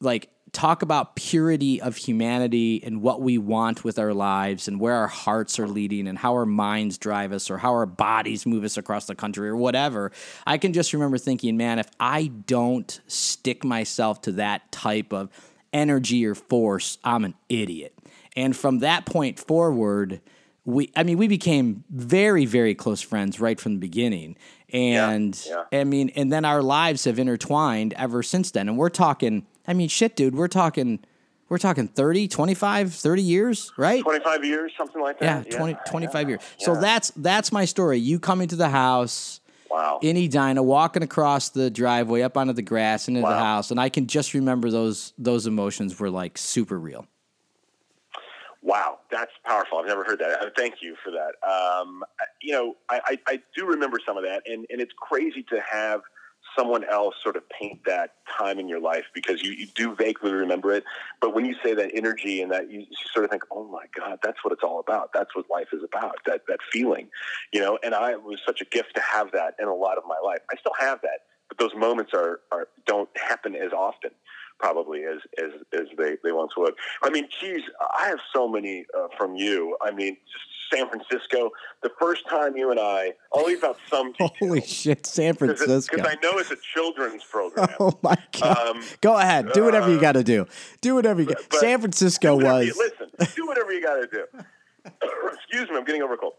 like 0.00 0.30
talk 0.52 0.82
about 0.82 1.16
purity 1.16 1.80
of 1.80 1.96
humanity 1.96 2.82
and 2.84 3.02
what 3.02 3.20
we 3.20 3.38
want 3.38 3.84
with 3.84 3.98
our 3.98 4.12
lives 4.12 4.66
and 4.66 4.80
where 4.80 4.94
our 4.94 5.06
hearts 5.06 5.58
are 5.58 5.68
leading 5.68 6.08
and 6.08 6.18
how 6.18 6.32
our 6.32 6.46
minds 6.46 6.98
drive 6.98 7.32
us 7.32 7.50
or 7.50 7.58
how 7.58 7.70
our 7.70 7.86
bodies 7.86 8.46
move 8.46 8.64
us 8.64 8.76
across 8.76 9.06
the 9.06 9.14
country 9.14 9.48
or 9.48 9.56
whatever. 9.56 10.10
I 10.46 10.58
can 10.58 10.72
just 10.72 10.92
remember 10.92 11.18
thinking, 11.18 11.56
man, 11.56 11.78
if 11.78 11.88
I 12.00 12.26
don't 12.26 13.00
stick 13.06 13.64
myself 13.64 14.22
to 14.22 14.32
that 14.32 14.72
type 14.72 15.12
of 15.12 15.30
energy 15.72 16.26
or 16.26 16.34
force, 16.34 16.98
I'm 17.04 17.24
an 17.24 17.34
idiot. 17.48 17.96
And 18.36 18.56
from 18.56 18.80
that 18.80 19.06
point 19.06 19.38
forward, 19.38 20.20
we 20.64 20.92
I 20.94 21.04
mean 21.04 21.16
we 21.16 21.26
became 21.26 21.84
very 21.90 22.44
very 22.44 22.74
close 22.74 23.00
friends 23.00 23.40
right 23.40 23.58
from 23.58 23.72
the 23.74 23.78
beginning. 23.78 24.36
And 24.72 25.40
yeah. 25.46 25.64
I 25.72 25.84
mean, 25.84 26.10
and 26.10 26.32
then 26.32 26.44
our 26.44 26.62
lives 26.62 27.04
have 27.04 27.18
intertwined 27.18 27.92
ever 27.94 28.22
since 28.22 28.50
then. 28.52 28.68
And 28.68 28.78
we're 28.78 28.88
talking, 28.88 29.46
I 29.70 29.72
mean, 29.72 29.88
shit, 29.88 30.16
dude, 30.16 30.34
we're 30.34 30.48
talking, 30.48 30.98
we're 31.48 31.58
talking 31.58 31.86
30, 31.86 32.26
25, 32.26 32.92
30 32.92 33.22
years, 33.22 33.70
right? 33.76 34.02
25 34.02 34.44
years, 34.44 34.72
something 34.76 35.00
like 35.00 35.18
Yeah, 35.20 35.42
that. 35.42 35.50
20, 35.52 35.76
25 35.86 36.28
years. 36.28 36.40
So 36.58 36.74
that's, 36.74 37.12
that's 37.12 37.52
my 37.52 37.64
story. 37.66 37.98
You 37.98 38.18
coming 38.18 38.48
to 38.48 38.56
the 38.56 38.68
house 38.68 39.40
Wow. 39.70 40.00
in 40.02 40.16
Edina, 40.16 40.60
walking 40.60 41.04
across 41.04 41.50
the 41.50 41.70
driveway 41.70 42.22
up 42.22 42.36
onto 42.36 42.52
the 42.52 42.62
grass 42.62 43.06
into 43.06 43.20
the 43.20 43.28
house. 43.28 43.70
And 43.70 43.78
I 43.78 43.88
can 43.90 44.08
just 44.08 44.34
remember 44.34 44.72
those, 44.72 45.12
those 45.16 45.46
emotions 45.46 46.00
were 46.00 46.10
like 46.10 46.36
super 46.36 46.76
real. 46.76 47.06
Wow, 48.62 48.98
that's 49.08 49.30
powerful. 49.46 49.78
I've 49.78 49.86
never 49.86 50.02
heard 50.02 50.18
that. 50.18 50.42
Uh, 50.42 50.50
Thank 50.56 50.82
you 50.82 50.96
for 51.04 51.12
that. 51.12 51.48
Um, 51.48 52.02
you 52.42 52.52
know, 52.52 52.74
I, 52.88 53.00
I, 53.04 53.18
I 53.34 53.42
do 53.56 53.66
remember 53.66 53.98
some 54.04 54.16
of 54.16 54.24
that, 54.24 54.42
and, 54.46 54.66
and 54.68 54.80
it's 54.80 54.92
crazy 55.00 55.44
to 55.44 55.60
have 55.60 56.00
someone 56.56 56.84
else 56.84 57.14
sort 57.22 57.36
of 57.36 57.48
paint 57.48 57.80
that 57.86 58.14
time 58.38 58.58
in 58.58 58.68
your 58.68 58.80
life 58.80 59.04
because 59.14 59.42
you, 59.42 59.52
you 59.52 59.66
do 59.74 59.94
vaguely 59.94 60.32
remember 60.32 60.72
it. 60.72 60.84
But 61.20 61.34
when 61.34 61.44
you 61.44 61.54
say 61.62 61.74
that 61.74 61.90
energy 61.94 62.42
and 62.42 62.50
that, 62.52 62.70
you, 62.70 62.86
sort 63.12 63.24
of 63.24 63.30
think, 63.30 63.42
oh 63.50 63.64
my 63.64 63.86
God, 63.98 64.18
that's 64.22 64.44
what 64.44 64.52
it's 64.52 64.62
all 64.62 64.80
about. 64.80 65.10
That's 65.12 65.34
what 65.34 65.46
life 65.50 65.68
is 65.72 65.82
about, 65.82 66.16
that, 66.26 66.42
that 66.48 66.58
feeling, 66.72 67.08
you 67.52 67.60
know, 67.60 67.78
and 67.82 67.94
I 67.94 68.16
was 68.16 68.38
such 68.46 68.60
a 68.60 68.64
gift 68.64 68.94
to 68.94 69.00
have 69.00 69.32
that 69.32 69.54
in 69.58 69.68
a 69.68 69.74
lot 69.74 69.98
of 69.98 70.04
my 70.06 70.18
life. 70.24 70.40
I 70.52 70.56
still 70.58 70.74
have 70.78 71.00
that, 71.02 71.20
but 71.48 71.58
those 71.58 71.74
moments 71.74 72.12
are, 72.14 72.40
are 72.52 72.68
don't 72.86 73.08
happen 73.16 73.54
as 73.54 73.72
often 73.72 74.10
probably 74.60 75.04
as 75.04 75.18
as, 75.38 75.52
as 75.72 75.86
they, 75.96 76.16
they 76.22 76.32
once 76.32 76.52
would. 76.56 76.74
I 77.02 77.10
mean, 77.10 77.28
geez, 77.40 77.62
I 77.98 78.08
have 78.08 78.18
so 78.34 78.46
many 78.48 78.84
uh, 78.96 79.08
from 79.16 79.34
you. 79.34 79.76
I 79.82 79.90
mean, 79.90 80.16
San 80.72 80.88
Francisco. 80.88 81.50
The 81.82 81.90
first 81.98 82.28
time 82.28 82.56
you 82.56 82.70
and 82.70 82.78
I, 82.78 83.14
I'll 83.34 83.44
leave 83.44 83.64
out 83.64 83.78
some 83.88 84.12
details. 84.12 84.30
Holy 84.38 84.60
shit, 84.60 85.06
San 85.06 85.34
Francisco. 85.34 85.96
Because 85.96 86.12
I 86.12 86.14
know 86.22 86.38
it's 86.38 86.50
a 86.50 86.56
children's 86.74 87.24
program. 87.24 87.68
Oh 87.80 87.98
my 88.02 88.16
god! 88.38 88.76
Um, 88.76 88.82
Go 89.00 89.16
ahead, 89.16 89.52
do 89.52 89.64
whatever 89.64 89.90
you 89.90 89.96
uh, 89.96 90.00
got 90.00 90.12
to 90.12 90.22
do. 90.22 90.46
Do 90.82 90.94
whatever 90.94 91.22
you 91.22 91.28
got. 91.28 91.38
but 91.50 91.60
San 91.60 91.80
Francisco 91.80 92.36
was. 92.36 92.66
you- 92.66 92.74
listen, 92.76 93.34
do 93.34 93.46
whatever 93.46 93.72
you 93.72 93.82
got 93.82 93.94
to 93.96 94.06
do. 94.06 94.24
excuse 95.32 95.68
me, 95.70 95.76
I'm 95.76 95.84
getting 95.84 96.02
over 96.02 96.14
a 96.14 96.18
cold. 96.18 96.34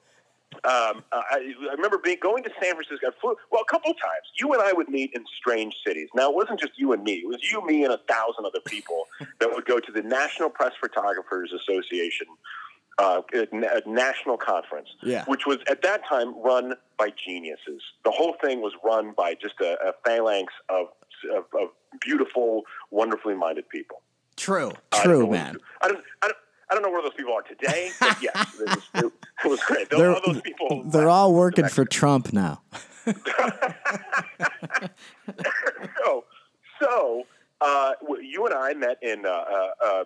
Um, 0.64 1.04
I, 1.12 1.54
I 1.70 1.74
remember 1.76 1.98
being 1.98 2.18
going 2.22 2.44
to 2.44 2.52
San 2.62 2.74
Francisco. 2.76 3.08
I 3.08 3.12
flew, 3.20 3.36
well, 3.52 3.64
a 3.68 3.72
couple 3.72 3.94
times. 3.94 4.26
You 4.40 4.54
and 4.54 4.62
I 4.62 4.74
would 4.74 4.90
meet 4.90 5.12
in 5.16 5.24
strange 5.38 5.74
cities. 5.86 6.10
Now, 6.14 6.30
it 6.30 6.36
wasn't 6.36 6.60
just 6.60 6.74
you 6.78 6.94
and 6.94 7.04
me. 7.04 7.14
It 7.16 7.28
was 7.28 7.40
you, 7.52 7.66
me, 7.66 7.84
and 7.84 7.92
a 7.94 7.98
thousand 8.08 8.46
other 8.46 8.60
people 8.68 9.06
that 9.40 9.50
would 9.52 9.66
go 9.66 9.80
to 9.80 9.92
the 9.92 10.04
National 10.04 10.50
Press 10.50 10.74
Photographers 10.80 11.52
Association 11.52 12.28
uh, 13.00 13.22
national 13.88 14.38
conference, 14.38 14.90
Yeah. 15.02 15.24
which 15.26 15.46
was 15.48 15.58
at 15.68 15.82
that 15.82 16.02
time 16.08 16.40
run 16.44 16.76
by 16.98 17.10
geniuses. 17.26 17.82
The 18.06 18.12
whole 18.12 18.36
thing 18.44 18.62
was 18.62 18.74
run 18.84 19.14
by 19.18 19.34
just 19.34 19.56
a, 19.62 19.74
a 19.84 19.94
phalanx 20.06 20.54
of, 20.70 20.88
of, 21.36 21.46
of 21.60 21.70
beautiful, 22.02 22.64
wonderfully 22.92 23.34
minded 23.34 23.68
people. 23.70 24.02
True. 24.38 24.74
I 24.92 25.04
True, 25.04 25.22
know 25.22 25.32
man. 25.32 25.58
I 25.82 25.88
don't, 25.88 26.04
I 26.22 26.28
don't, 26.28 26.38
I 26.72 26.74
don't 26.74 26.84
know 26.84 26.90
where 26.90 27.02
those 27.02 27.14
people 27.16 27.34
are 27.34 27.42
today, 27.42 27.92
but 28.00 28.18
yes, 28.24 28.56
it 28.62 28.70
was, 28.70 28.90
it, 28.96 29.12
it 29.44 29.48
was 29.50 29.60
great. 29.64 29.90
Those, 29.90 30.00
They're, 30.00 30.14
all 30.16 30.22
those 30.26 30.42
people. 30.42 30.84
they're 30.86 31.10
all 31.10 31.34
working 31.34 31.68
for 31.68 31.84
Trump 31.84 32.32
now. 32.32 32.62
so, 36.04 36.24
so 36.82 37.24
uh, 37.60 37.92
you 38.22 38.46
and 38.46 38.56
I 38.56 38.74
met 38.74 38.98
in 39.02 39.26
uh, 39.26 39.30
uh, 39.30 39.68
uh, 39.84 39.86
uh, 39.86 40.04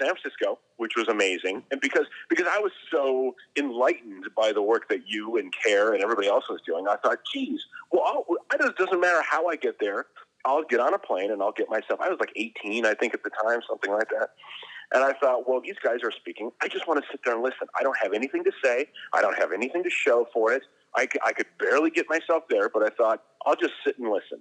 San 0.00 0.10
Francisco, 0.14 0.58
which 0.76 0.92
was 0.96 1.06
amazing, 1.08 1.62
and 1.70 1.80
because 1.80 2.06
because 2.28 2.46
I 2.50 2.58
was 2.58 2.72
so 2.90 3.36
enlightened 3.56 4.24
by 4.36 4.52
the 4.52 4.62
work 4.62 4.88
that 4.88 5.06
you 5.08 5.36
and 5.36 5.54
KARE 5.64 5.94
and 5.94 6.02
everybody 6.02 6.26
else 6.28 6.44
was 6.48 6.60
doing, 6.66 6.86
I 6.88 6.96
thought, 6.96 7.18
geez, 7.32 7.60
well, 7.92 8.02
I'll, 8.04 8.26
it 8.52 8.60
does- 8.60 8.74
doesn't 8.76 9.00
matter 9.00 9.22
how 9.22 9.46
I 9.46 9.56
get 9.56 9.78
there. 9.78 10.06
I'll 10.44 10.64
get 10.64 10.80
on 10.80 10.94
a 10.94 10.98
plane 10.98 11.30
and 11.30 11.42
I'll 11.42 11.52
get 11.52 11.68
myself. 11.68 12.00
I 12.00 12.08
was 12.08 12.18
like 12.20 12.32
18, 12.36 12.86
I 12.86 12.94
think, 12.94 13.12
at 13.12 13.22
the 13.22 13.30
time, 13.30 13.60
something 13.68 13.90
like 13.90 14.08
that. 14.10 14.30
And 14.94 15.04
I 15.04 15.12
thought, 15.12 15.48
well, 15.48 15.60
these 15.60 15.76
guys 15.82 15.98
are 16.02 16.10
speaking. 16.10 16.50
I 16.62 16.68
just 16.68 16.88
want 16.88 17.02
to 17.02 17.10
sit 17.10 17.20
there 17.24 17.34
and 17.34 17.42
listen. 17.42 17.68
I 17.78 17.82
don't 17.82 17.96
have 18.02 18.12
anything 18.14 18.42
to 18.44 18.52
say. 18.64 18.86
I 19.12 19.20
don't 19.20 19.36
have 19.38 19.52
anything 19.52 19.84
to 19.84 19.90
show 19.90 20.26
for 20.32 20.52
it. 20.52 20.62
I 20.94 21.06
could 21.06 21.46
barely 21.58 21.90
get 21.90 22.06
myself 22.08 22.44
there, 22.48 22.68
but 22.68 22.82
I 22.82 22.88
thought, 22.88 23.22
I'll 23.46 23.56
just 23.56 23.74
sit 23.84 23.98
and 23.98 24.10
listen. 24.10 24.40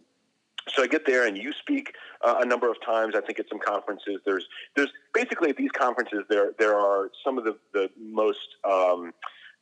So 0.70 0.84
I 0.84 0.88
get 0.88 1.06
there, 1.06 1.26
and 1.26 1.38
you 1.38 1.54
speak 1.54 1.94
uh, 2.22 2.38
a 2.40 2.46
number 2.46 2.70
of 2.70 2.76
times. 2.86 3.16
I 3.16 3.22
think 3.22 3.40
at 3.40 3.48
some 3.50 3.60
conferences, 3.60 4.20
there's 4.26 4.46
there's 4.76 4.92
basically 5.14 5.50
at 5.50 5.58
these 5.58 5.72
conferences 5.72 6.24
there 6.30 6.52
there 6.60 6.76
are 6.76 7.10
some 7.24 7.38
of 7.38 7.46
the 7.46 7.58
the 7.74 7.90
most 7.98 8.48
um, 8.70 9.14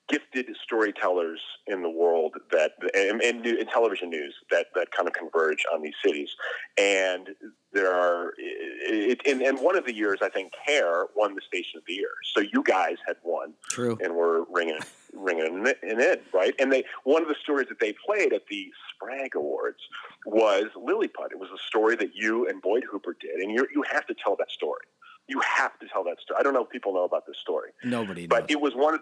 gifted 0.07 0.47
storytellers 0.63 1.39
in 1.67 1.81
the 1.81 1.89
world 1.89 2.35
that 2.51 2.71
and, 2.93 3.21
and, 3.21 3.45
and 3.45 3.69
television 3.69 4.09
news 4.09 4.35
that 4.51 4.67
that 4.75 4.91
kind 4.91 5.07
of 5.07 5.13
converge 5.13 5.65
on 5.73 5.81
these 5.81 5.95
cities. 6.05 6.29
And 6.77 7.29
there 7.73 7.91
are 7.93 8.33
it, 8.37 9.21
and, 9.25 9.41
and 9.41 9.59
one 9.59 9.75
of 9.77 9.85
the 9.85 9.93
years 9.93 10.19
I 10.21 10.29
think 10.29 10.53
KARE 10.65 11.07
won 11.15 11.35
the 11.35 11.41
Station 11.47 11.77
of 11.77 11.83
the 11.87 11.93
Year. 11.93 12.11
So 12.33 12.41
you 12.41 12.63
guys 12.63 12.97
had 13.05 13.17
won 13.23 13.53
True. 13.69 13.97
and 14.01 14.15
were 14.15 14.45
ringing 14.51 14.79
ringing 15.13 15.65
it 15.65 15.79
in, 15.81 15.99
it, 15.99 16.23
right? 16.33 16.53
And 16.59 16.71
they 16.71 16.83
one 17.03 17.21
of 17.21 17.27
the 17.27 17.35
stories 17.41 17.67
that 17.69 17.79
they 17.79 17.93
played 18.05 18.33
at 18.33 18.43
the 18.49 18.71
Sprague 18.93 19.35
Awards 19.35 19.79
was 20.25 20.65
Lilliput. 20.75 21.31
It 21.31 21.39
was 21.39 21.49
a 21.49 21.67
story 21.67 21.95
that 21.95 22.15
you 22.15 22.47
and 22.47 22.61
Boyd 22.61 22.83
Huppert 22.91 23.19
did, 23.21 23.39
and 23.39 23.51
you 23.51 23.67
you 23.73 23.83
have 23.91 24.05
to 24.07 24.13
tell 24.13 24.35
that 24.37 24.51
story. 24.51 24.85
You 25.27 25.39
have 25.39 25.79
to 25.79 25.87
tell 25.87 26.03
that 26.03 26.21
story. 26.21 26.39
I 26.39 26.43
don't 26.43 26.53
know 26.53 26.63
if 26.63 26.69
people 26.69 26.93
know 26.93 27.05
about 27.05 27.25
this 27.25 27.37
story, 27.39 27.71
Nobody 27.83 28.27
knows. 28.27 28.41
but 28.41 28.51
it 28.51 28.61
was 28.61 28.75
one. 28.75 28.95
Of, 28.95 28.99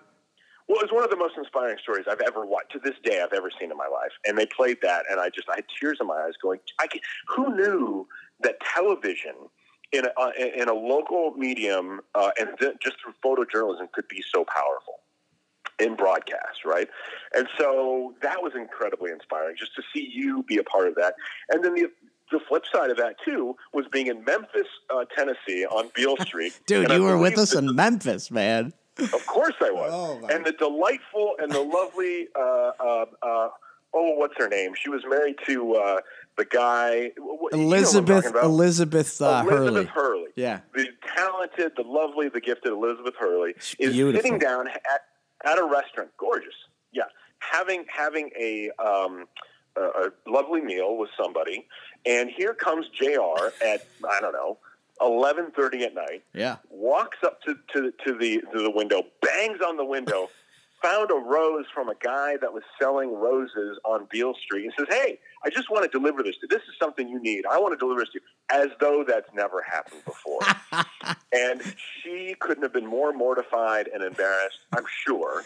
well, 0.67 0.79
it 0.79 0.83
was 0.83 0.91
one 0.91 1.03
of 1.03 1.09
the 1.09 1.17
most 1.17 1.37
inspiring 1.37 1.77
stories 1.81 2.05
I've 2.09 2.21
ever 2.21 2.45
watched 2.45 2.71
to 2.73 2.79
this 2.79 2.95
day 3.03 3.21
I've 3.21 3.33
ever 3.33 3.49
seen 3.59 3.71
in 3.71 3.77
my 3.77 3.87
life. 3.87 4.11
And 4.25 4.37
they 4.37 4.45
played 4.45 4.77
that, 4.81 5.05
and 5.09 5.19
I 5.19 5.29
just 5.29 5.49
I 5.49 5.55
had 5.55 5.65
tears 5.79 5.97
in 5.99 6.07
my 6.07 6.15
eyes, 6.15 6.33
going, 6.41 6.59
I 6.79 6.87
can, 6.87 7.01
who 7.27 7.55
knew 7.55 8.07
that 8.41 8.55
television 8.61 9.33
in 9.91 10.05
a, 10.05 10.19
uh, 10.19 10.31
in 10.37 10.69
a 10.69 10.73
local 10.73 11.31
medium 11.37 12.01
uh, 12.15 12.31
and 12.39 12.49
th- 12.59 12.75
just 12.81 12.95
through 13.01 13.13
photojournalism 13.23 13.91
could 13.91 14.07
be 14.07 14.23
so 14.33 14.45
powerful 14.45 15.01
in 15.79 15.95
broadcast, 15.95 16.65
right? 16.65 16.87
And 17.35 17.47
so 17.57 18.13
that 18.21 18.41
was 18.41 18.53
incredibly 18.55 19.11
inspiring 19.11 19.55
just 19.57 19.75
to 19.75 19.83
see 19.93 20.09
you 20.11 20.43
be 20.43 20.57
a 20.57 20.63
part 20.63 20.87
of 20.87 20.95
that. 20.95 21.15
And 21.49 21.63
then 21.63 21.75
the 21.75 21.89
the 22.31 22.39
flip 22.47 22.63
side 22.73 22.89
of 22.89 22.97
that 22.97 23.15
too 23.23 23.55
was 23.73 23.85
being 23.91 24.07
in 24.07 24.23
Memphis, 24.23 24.67
uh, 24.93 25.05
Tennessee, 25.15 25.65
on 25.65 25.91
Beale 25.93 26.17
Street. 26.25 26.59
Dude, 26.65 26.85
And 26.85 26.93
I 26.93 26.95
you 26.95 27.03
were 27.03 27.17
with 27.17 27.37
us 27.37 27.53
in 27.53 27.75
Memphis, 27.75 28.31
man. 28.31 28.73
Of 28.99 29.25
course 29.25 29.55
I 29.61 29.71
was. 29.71 29.89
Oh, 29.93 30.27
and 30.27 30.45
the 30.45 30.51
delightful 30.51 31.35
and 31.39 31.51
the 31.51 31.61
lovely, 31.61 32.27
uh, 32.35 32.71
uh, 32.79 33.05
uh, 33.21 33.49
oh, 33.93 34.15
what's 34.17 34.35
her 34.37 34.47
name? 34.47 34.73
She 34.81 34.89
was 34.89 35.01
married 35.07 35.35
to 35.47 35.73
uh, 35.75 35.99
the 36.37 36.45
guy. 36.45 37.09
wh- 37.17 37.17
you 37.17 37.49
know 37.53 37.59
Elizabeth. 37.63 38.25
Elizabeth 38.41 39.21
uh, 39.21 39.43
Elizabeth 39.47 39.87
Hurley. 39.89 40.19
Hurley. 40.19 40.29
Yeah. 40.35 40.59
The 40.75 40.87
talented, 41.15 41.73
the 41.75 41.83
lovely, 41.83 42.29
the 42.29 42.41
gifted 42.41 42.71
Elizabeth 42.71 43.15
Hurley 43.19 43.53
She's 43.59 43.89
is 43.89 43.93
beautiful. 43.93 44.21
sitting 44.21 44.39
down 44.39 44.67
at, 44.67 45.01
at 45.45 45.57
a 45.59 45.63
restaurant. 45.65 46.09
Gorgeous. 46.17 46.53
Yeah. 46.91 47.03
Having, 47.39 47.85
having 47.89 48.29
a, 48.39 48.69
um, 48.83 49.25
a, 49.75 49.81
a 49.81 50.09
lovely 50.27 50.61
meal 50.61 50.97
with 50.97 51.09
somebody. 51.21 51.67
And 52.05 52.29
here 52.29 52.53
comes 52.53 52.87
JR 52.89 53.47
at, 53.65 53.85
I 54.09 54.19
don't 54.21 54.33
know, 54.33 54.57
11.30 55.01 55.81
at 55.81 55.93
night 55.95 56.23
Yeah. 56.33 56.57
walks 56.69 57.17
up 57.23 57.41
to, 57.43 57.55
to, 57.73 57.91
to 58.05 58.17
the 58.17 58.41
to 58.53 58.61
the 58.61 58.69
window, 58.71 59.03
bangs 59.21 59.59
on 59.65 59.77
the 59.77 59.85
window, 59.85 60.29
found 60.81 61.09
a 61.11 61.15
rose 61.15 61.65
from 61.73 61.89
a 61.89 61.95
guy 61.95 62.35
that 62.41 62.51
was 62.53 62.61
selling 62.79 63.13
roses 63.13 63.79
on 63.85 64.05
Beale 64.11 64.33
Street, 64.45 64.65
and 64.65 64.73
says, 64.77 64.87
"Hey, 64.89 65.17
I 65.45 65.49
just 65.49 65.69
want 65.71 65.89
to 65.89 65.97
deliver 65.97 66.21
this. 66.23 66.35
to 66.41 66.47
This 66.47 66.61
is 66.63 66.75
something 66.81 67.07
you 67.07 67.21
need. 67.21 67.45
I 67.49 67.57
want 67.59 67.73
to 67.73 67.77
deliver 67.77 68.01
this 68.01 68.09
to 68.13 68.19
you." 68.19 68.21
As 68.63 68.67
though 68.79 69.03
that's 69.07 69.29
never 69.33 69.61
happened 69.61 70.03
before. 70.05 70.41
and 71.33 71.61
she 72.01 72.35
couldn't 72.39 72.63
have 72.63 72.73
been 72.73 72.85
more 72.85 73.13
mortified 73.13 73.89
and 73.93 74.03
embarrassed. 74.03 74.59
I'm 74.73 74.85
sure. 75.05 75.43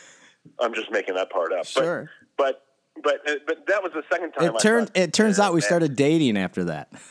I'm 0.59 0.73
just 0.73 0.91
making 0.91 1.15
that 1.15 1.29
part 1.29 1.53
up. 1.53 1.65
Sure. 1.65 2.09
But 2.37 2.63
but 3.03 3.21
but, 3.25 3.45
but 3.45 3.67
that 3.67 3.83
was 3.83 3.91
the 3.93 4.03
second 4.11 4.31
time. 4.31 4.49
It 4.49 4.55
I 4.55 4.59
turned 4.59 4.87
thought, 4.87 4.97
it 4.97 5.13
turns 5.13 5.39
out 5.39 5.53
we 5.53 5.61
started 5.61 5.95
dating 5.95 6.37
after 6.37 6.65
that. 6.65 6.91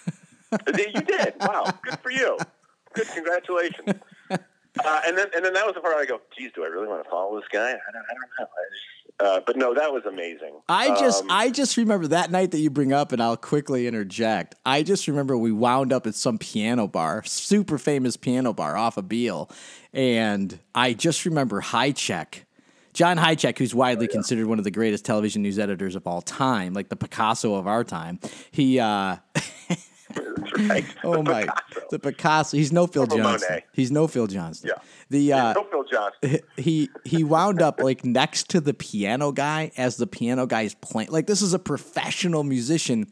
you 0.66 1.00
did. 1.02 1.34
Wow. 1.40 1.72
Good 1.82 1.98
for 2.00 2.10
you. 2.10 2.38
Good. 2.94 3.08
Congratulations. 3.14 4.00
Uh, 4.84 5.00
and 5.06 5.16
then, 5.16 5.26
and 5.34 5.44
then 5.44 5.54
that 5.54 5.64
was 5.64 5.74
the 5.74 5.80
part 5.80 5.94
where 5.94 6.02
I 6.02 6.06
go, 6.06 6.20
geez, 6.36 6.50
do 6.54 6.62
I 6.62 6.66
really 6.66 6.86
want 6.86 7.02
to 7.02 7.08
follow 7.08 7.34
this 7.36 7.48
guy? 7.50 7.68
I 7.70 7.70
don't, 7.70 8.04
I 8.10 8.14
don't 8.14 8.30
know. 8.38 8.46
I 8.46 8.64
just, 8.70 8.84
uh, 9.18 9.40
but 9.46 9.56
no, 9.56 9.72
that 9.72 9.90
was 9.90 10.04
amazing. 10.04 10.60
I 10.68 10.88
just 11.00 11.22
Um, 11.22 11.30
I 11.30 11.48
just 11.50 11.78
remember 11.78 12.08
that 12.08 12.30
night 12.30 12.50
that 12.50 12.58
you 12.58 12.68
bring 12.68 12.92
up, 12.92 13.12
and 13.12 13.22
I'll 13.22 13.38
quickly 13.38 13.86
interject. 13.86 14.54
I 14.66 14.82
just 14.82 15.08
remember 15.08 15.38
we 15.38 15.52
wound 15.52 15.92
up 15.94 16.06
at 16.06 16.14
some 16.14 16.36
piano 16.36 16.86
bar, 16.86 17.22
super 17.24 17.78
famous 17.78 18.18
piano 18.18 18.52
bar 18.52 18.76
off 18.76 18.98
of 18.98 19.08
Beale, 19.08 19.50
and 19.94 20.58
I 20.74 20.92
just 20.92 21.24
remember 21.24 21.60
High 21.60 21.92
Check. 21.92 22.44
John 22.92 23.18
Hychek, 23.18 23.58
who's 23.58 23.74
widely 23.74 24.08
considered 24.08 24.46
one 24.46 24.58
of 24.58 24.64
the 24.64 24.70
greatest 24.70 25.04
television 25.04 25.42
news 25.42 25.58
editors 25.58 25.96
of 25.96 26.06
all 26.06 26.22
time, 26.22 26.72
like 26.72 26.88
the 26.88 26.96
Picasso 26.96 27.54
of 27.54 27.66
our 27.66 27.84
time, 27.84 28.18
he 28.50 28.80
uh, 28.80 29.16
right. 30.68 30.84
oh 31.04 31.22
my 31.22 31.42
Picasso. 31.42 31.86
the 31.90 31.98
Picasso. 31.98 32.56
He's 32.56 32.72
no 32.72 32.86
Phil 32.86 33.06
Johnston. 33.06 33.60
He's 33.72 33.90
no 33.90 34.06
Phil 34.06 34.26
Johnston. 34.26 34.70
Yeah. 34.70 34.82
The 35.10 35.32
uh, 35.32 35.52
no 35.52 35.64
Phil 35.64 35.84
Johnston. 35.84 36.40
he 36.56 36.90
he 37.04 37.24
wound 37.24 37.62
up 37.62 37.80
like 37.80 38.04
next 38.04 38.50
to 38.50 38.60
the 38.60 38.74
piano 38.74 39.32
guy 39.32 39.72
as 39.76 39.96
the 39.96 40.06
piano 40.06 40.46
guy's 40.46 40.74
playing. 40.74 41.10
Like 41.10 41.26
this 41.26 41.42
is 41.42 41.54
a 41.54 41.58
professional 41.58 42.44
musician 42.44 43.06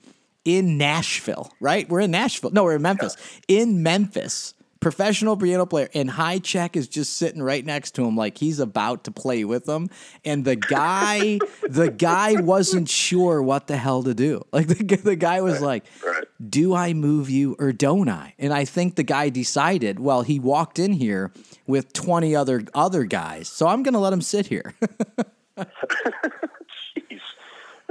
in 0.45 0.77
Nashville, 0.77 1.51
right? 1.61 1.89
We're 1.89 2.01
in 2.01 2.11
Nashville. 2.11 2.51
No, 2.51 2.65
we're 2.65 2.77
in 2.77 2.83
Memphis. 2.83 3.17
In 3.49 3.83
Memphis, 3.83 4.55
professional 4.85 5.35
piano 5.35 5.65
player, 5.65 5.89
and 5.95 6.11
High 6.11 6.39
Check 6.41 6.77
is 6.77 6.89
just 6.89 7.17
sitting 7.17 7.43
right 7.43 7.65
next 7.65 7.93
to 7.93 8.05
him, 8.05 8.17
like 8.19 8.37
he's 8.37 8.61
about 8.61 9.05
to 9.05 9.11
play 9.11 9.43
with 9.45 9.67
him. 9.67 9.89
And 10.27 10.45
the 10.45 10.57
guy, 10.57 11.39
the 11.63 11.91
guy 11.91 12.39
wasn't 12.39 12.91
sure 12.91 13.43
what 13.43 13.67
the 13.67 13.79
hell 13.79 14.03
to 14.03 14.13
do. 14.15 14.43
Like 14.53 14.69
the 14.69 14.97
the 14.97 15.17
guy 15.17 15.41
was 15.41 15.63
like, 15.63 15.85
Right. 16.05 16.25
do 16.51 16.75
I 16.75 16.93
move 16.93 17.31
you 17.31 17.57
or 17.59 17.73
don't 17.73 18.11
I? 18.11 18.35
And 18.39 18.53
I 18.53 18.67
think 18.67 18.95
the 18.97 19.03
guy 19.03 19.31
decided, 19.31 19.99
well, 19.99 20.21
he 20.21 20.39
walked 20.39 20.79
in 20.79 20.93
here 20.93 21.33
with 21.67 21.93
20 21.95 22.37
other 22.37 22.63
other 22.75 23.05
guys. 23.05 23.49
So 23.49 23.67
I'm 23.67 23.83
going 23.83 23.95
to 23.95 24.01
let 24.01 24.13
him 24.13 24.21
sit 24.21 24.47
here. 24.49 24.75
Jeez. 25.59 27.24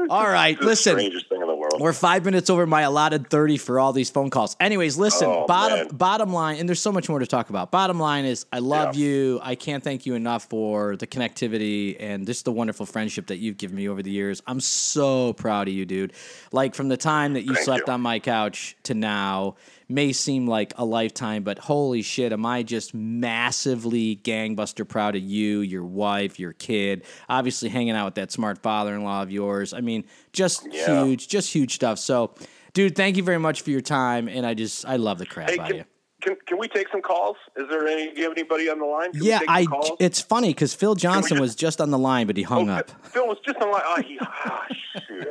All 0.09 0.27
right, 0.27 0.59
listen. 0.59 0.93
strangest 0.95 1.29
thing 1.29 1.41
in 1.41 1.47
the 1.47 1.55
world. 1.55 1.75
We're 1.79 1.93
5 1.93 2.25
minutes 2.25 2.49
over 2.49 2.65
my 2.65 2.81
allotted 2.81 3.29
30 3.29 3.57
for 3.57 3.79
all 3.79 3.93
these 3.93 4.09
phone 4.09 4.29
calls. 4.29 4.55
Anyways, 4.59 4.97
listen, 4.97 5.27
Oh, 5.29 5.45
bottom 5.47 5.77
man. 5.79 5.87
bottom 5.89 6.33
line 6.33 6.57
and 6.57 6.67
there's 6.67 6.81
so 6.81 6.91
much 6.91 7.07
more 7.09 7.19
to 7.19 7.27
talk 7.27 7.49
about. 7.49 7.71
Bottom 7.71 7.99
line 7.99 8.25
is 8.25 8.45
I 8.51 8.59
love 8.59 8.95
Yeah. 8.95 9.05
you. 9.05 9.39
I 9.43 9.55
can't 9.55 9.83
thank 9.83 10.05
you 10.05 10.15
enough 10.15 10.45
for 10.49 10.95
the 10.95 11.07
connectivity 11.07 11.95
and 11.99 12.25
just 12.25 12.45
the 12.45 12.51
wonderful 12.51 12.85
friendship 12.85 13.27
that 13.27 13.37
you've 13.37 13.57
given 13.57 13.75
me 13.77 13.87
over 13.87 14.01
the 14.01 14.11
years. 14.11 14.41
I'm 14.47 14.59
so 14.59 15.33
proud 15.33 15.67
of 15.67 15.73
you, 15.73 15.85
dude. 15.85 16.13
Like 16.51 16.75
from 16.75 16.89
the 16.89 16.97
time 16.97 17.33
that 17.33 17.43
you 17.43 17.53
Thank 17.53 17.65
slept 17.65 17.87
you. 17.87 17.93
on 17.93 18.01
my 18.01 18.19
couch 18.19 18.75
to 18.83 18.93
now 18.93 19.55
may 19.89 20.13
seem 20.13 20.47
like 20.47 20.73
a 20.77 20.85
lifetime, 20.85 21.43
but 21.43 21.59
holy 21.59 22.01
shit, 22.01 22.31
am 22.33 22.45
I 22.45 22.63
just 22.63 22.93
massively 22.93 24.15
gangbuster 24.23 24.87
proud 24.87 25.15
of 25.15 25.21
you, 25.23 25.59
your 25.61 25.83
wife, 25.83 26.39
your 26.39 26.53
kid, 26.53 27.03
obviously 27.29 27.69
hanging 27.69 27.95
out 27.95 28.05
with 28.05 28.15
that 28.15 28.31
smart 28.31 28.59
father 28.61 28.93
in 28.95 29.03
law 29.03 29.21
of 29.21 29.31
yours. 29.31 29.73
I 29.73 29.81
mean, 29.81 30.05
just 30.31 30.67
Yeah. 30.71 31.03
huge, 31.05 31.27
just 31.27 31.51
huge 31.53 31.75
stuff. 31.75 31.99
So, 31.99 32.33
dude, 32.73 32.95
thank 32.95 33.17
you 33.17 33.23
very 33.23 33.39
much 33.39 33.61
for 33.61 33.71
your 33.71 33.81
time. 33.81 34.27
And 34.27 34.45
I 34.45 34.53
just, 34.53 34.85
I 34.85 34.95
love 34.95 35.17
the 35.19 35.25
crap 35.25 35.49
Hey, 35.49 35.59
out 35.59 35.71
of 35.71 35.77
you. 35.77 35.83
can, 36.21 36.35
can 36.47 36.57
we 36.57 36.67
take 36.67 36.87
some 36.89 37.01
calls? 37.01 37.35
Is 37.57 37.67
there 37.69 37.85
any? 37.87 38.13
Do 38.13 38.21
you 38.21 38.23
have 38.29 38.37
anybody 38.37 38.69
on 38.69 38.79
the 38.79 38.85
line? 38.85 39.11
Can 39.11 39.23
yeah, 39.23 39.39
I. 39.47 39.65
It's 39.99 40.21
funny 40.21 40.49
because 40.49 40.73
Phil 40.73 40.95
Johnston 40.95 41.35
just- 41.37 41.41
was 41.41 41.55
just 41.55 41.81
on 41.81 41.91
the 41.91 41.97
line, 41.97 42.27
but 42.27 42.37
he 42.37 42.43
hung 42.43 42.69
Oh, 42.69 42.75
up. 42.75 42.91
Phil 43.07 43.27
was 43.27 43.37
just 43.45 43.57
on 43.59 43.67
the 43.69 43.73
line. 43.73 43.81
Oh, 43.85 44.01
he, 44.01 44.17
ah, 44.21 44.65
shoot. 45.07 45.27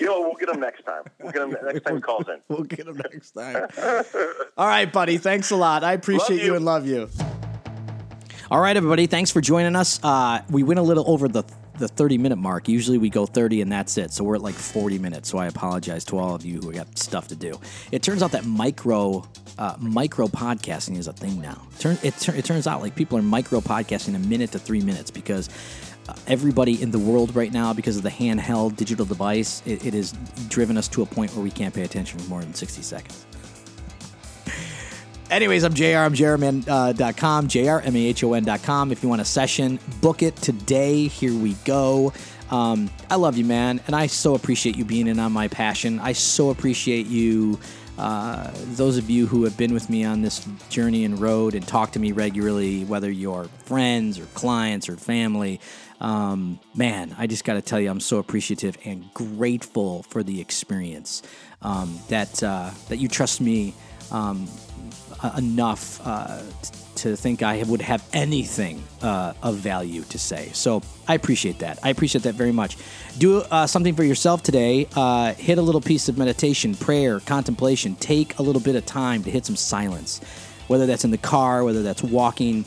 It 0.00 0.04
was 0.04 0.04
a- 0.04 0.04
you 0.04 0.06
know, 0.06 0.20
we'll 0.20 0.34
get 0.34 0.48
him 0.48 0.60
next 0.60 0.82
time. 0.84 1.02
We'll 1.20 1.32
get 1.32 1.42
him 1.42 1.56
next 1.64 1.84
time 1.84 1.96
he 1.96 2.00
calls 2.00 2.28
in. 2.28 2.40
We'll 2.48 2.64
get 2.64 2.86
him 2.86 2.96
next 2.96 3.32
time. 3.32 3.68
All 4.56 4.66
right, 4.66 4.90
buddy. 4.92 5.18
Thanks 5.18 5.50
a 5.50 5.56
lot. 5.56 5.84
I 5.84 5.92
appreciate 5.92 6.40
you. 6.40 6.46
you. 6.46 6.56
and 6.56 6.64
love 6.64 6.86
you. 6.86 7.08
All 8.50 8.60
right, 8.60 8.76
everybody. 8.76 9.06
Thanks 9.06 9.30
for 9.30 9.40
joining 9.40 9.76
us. 9.76 10.00
Uh, 10.02 10.42
we 10.50 10.62
went 10.62 10.80
a 10.80 10.82
little 10.82 11.08
over 11.08 11.28
the 11.28 11.44
the 11.78 11.88
30 11.88 12.18
minute 12.18 12.36
mark. 12.36 12.68
Usually 12.68 12.98
we 12.98 13.08
go 13.08 13.24
30 13.24 13.62
and 13.62 13.72
that's 13.72 13.96
it. 13.96 14.12
So 14.12 14.22
we're 14.22 14.34
at 14.34 14.42
like 14.42 14.54
40 14.54 14.98
minutes. 14.98 15.30
So 15.30 15.38
I 15.38 15.46
apologize 15.46 16.04
to 16.06 16.18
all 16.18 16.34
of 16.34 16.44
you 16.44 16.60
who 16.60 16.72
got 16.72 16.98
stuff 16.98 17.28
to 17.28 17.36
do. 17.36 17.58
It 17.90 18.02
turns 18.02 18.22
out 18.22 18.32
that 18.32 18.44
micro 18.44 19.26
uh, 19.58 19.76
micro 19.80 20.26
podcasting 20.26 20.98
is 20.98 21.08
a 21.08 21.12
thing 21.14 21.40
now. 21.40 21.66
Turn 21.78 21.96
it, 22.02 22.28
it 22.28 22.44
turns 22.44 22.66
out 22.66 22.82
like 22.82 22.94
people 22.94 23.18
are 23.18 23.22
micro 23.22 23.60
podcasting 23.60 24.14
a 24.14 24.18
minute 24.18 24.52
to 24.52 24.58
three 24.58 24.82
minutes 24.82 25.10
because 25.10 25.48
everybody 26.26 26.80
in 26.80 26.90
the 26.90 26.98
world 26.98 27.34
right 27.34 27.52
now, 27.52 27.72
because 27.72 27.96
of 27.96 28.02
the 28.02 28.10
handheld 28.10 28.76
digital 28.76 29.06
device, 29.06 29.62
it, 29.66 29.86
it 29.86 29.94
has 29.94 30.12
driven 30.48 30.76
us 30.76 30.88
to 30.88 31.02
a 31.02 31.06
point 31.06 31.34
where 31.34 31.42
we 31.42 31.50
can't 31.50 31.74
pay 31.74 31.82
attention 31.82 32.18
for 32.18 32.28
more 32.28 32.40
than 32.40 32.54
60 32.54 32.82
seconds. 32.82 33.26
Anyways, 35.30 35.62
I'm 35.62 35.74
JR. 35.74 35.98
I'm 35.98 36.14
JRman.com, 36.14 37.48
JRMAHON.com. 37.48 38.92
If 38.92 39.02
you 39.02 39.08
want 39.08 39.20
a 39.20 39.24
session, 39.24 39.78
book 40.00 40.22
it 40.22 40.36
today. 40.36 41.06
Here 41.06 41.34
we 41.34 41.54
go. 41.64 42.12
Um, 42.50 42.90
I 43.08 43.14
love 43.14 43.36
you, 43.36 43.44
man. 43.44 43.80
And 43.86 43.94
I 43.94 44.08
so 44.08 44.34
appreciate 44.34 44.76
you 44.76 44.84
being 44.84 45.06
in 45.06 45.20
on 45.20 45.32
my 45.32 45.48
passion. 45.48 46.00
I 46.00 46.12
so 46.12 46.50
appreciate 46.50 47.06
you, 47.06 47.60
uh, 47.96 48.50
those 48.72 48.96
of 48.96 49.08
you 49.08 49.26
who 49.26 49.44
have 49.44 49.56
been 49.56 49.72
with 49.72 49.88
me 49.88 50.04
on 50.04 50.22
this 50.22 50.44
journey 50.68 51.04
and 51.04 51.20
road 51.20 51.54
and 51.54 51.66
talk 51.66 51.92
to 51.92 52.00
me 52.00 52.10
regularly, 52.10 52.84
whether 52.84 53.10
you're 53.10 53.44
friends 53.64 54.18
or 54.18 54.24
clients 54.34 54.88
or 54.88 54.96
family. 54.96 55.60
Um, 56.00 56.58
man, 56.74 57.14
I 57.18 57.26
just 57.26 57.44
got 57.44 57.54
to 57.54 57.62
tell 57.62 57.80
you, 57.80 57.90
I'm 57.90 58.00
so 58.00 58.18
appreciative 58.18 58.78
and 58.84 59.12
grateful 59.12 60.02
for 60.04 60.22
the 60.22 60.40
experience 60.40 61.22
um, 61.62 61.98
that, 62.08 62.42
uh, 62.42 62.70
that 62.88 62.98
you 62.98 63.08
trust 63.08 63.40
me. 63.40 63.74
Um, 64.10 64.48
uh, 65.22 65.32
enough 65.36 66.00
uh, 66.06 66.40
to 66.96 67.16
think 67.16 67.42
I 67.42 67.62
would 67.62 67.82
have 67.82 68.06
anything 68.12 68.82
uh, 69.02 69.34
of 69.42 69.56
value 69.56 70.02
to 70.04 70.18
say. 70.18 70.50
So 70.52 70.82
I 71.06 71.14
appreciate 71.14 71.58
that. 71.60 71.78
I 71.82 71.90
appreciate 71.90 72.24
that 72.24 72.34
very 72.34 72.52
much. 72.52 72.76
Do 73.18 73.38
uh, 73.38 73.66
something 73.66 73.94
for 73.94 74.04
yourself 74.04 74.42
today. 74.42 74.88
Uh, 74.96 75.34
hit 75.34 75.58
a 75.58 75.62
little 75.62 75.80
piece 75.80 76.08
of 76.08 76.18
meditation, 76.18 76.74
prayer, 76.74 77.20
contemplation. 77.20 77.96
Take 77.96 78.38
a 78.38 78.42
little 78.42 78.62
bit 78.62 78.76
of 78.76 78.86
time 78.86 79.22
to 79.24 79.30
hit 79.30 79.46
some 79.46 79.56
silence, 79.56 80.20
whether 80.68 80.86
that's 80.86 81.04
in 81.04 81.10
the 81.10 81.18
car, 81.18 81.64
whether 81.64 81.82
that's 81.82 82.02
walking, 82.02 82.64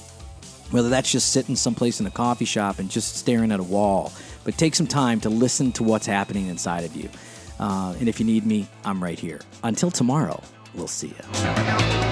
whether 0.72 0.90
that's 0.90 1.12
just 1.12 1.32
sitting 1.32 1.56
someplace 1.56 2.00
in 2.00 2.06
a 2.06 2.12
coffee 2.12 2.46
shop 2.46 2.80
and 2.80 2.90
just 2.90 3.18
staring 3.18 3.52
at 3.52 3.60
a 3.60 3.64
wall. 3.64 4.12
But 4.44 4.58
take 4.58 4.76
some 4.76 4.88
time 4.88 5.20
to 5.22 5.30
listen 5.30 5.72
to 5.74 5.84
what's 5.84 6.06
happening 6.06 6.48
inside 6.48 6.84
of 6.84 6.96
you. 6.96 7.10
Uh, 7.60 7.96
and 8.00 8.10
if 8.10 8.20
you 8.20 8.26
need 8.26 8.46
me, 8.46 8.68
I'm 8.84 9.02
right 9.02 9.20
here. 9.20 9.40
Until 9.64 9.92
tomorrow, 9.92 10.42
we'll 10.74 10.88
see 10.88 11.08
you. 11.08 12.03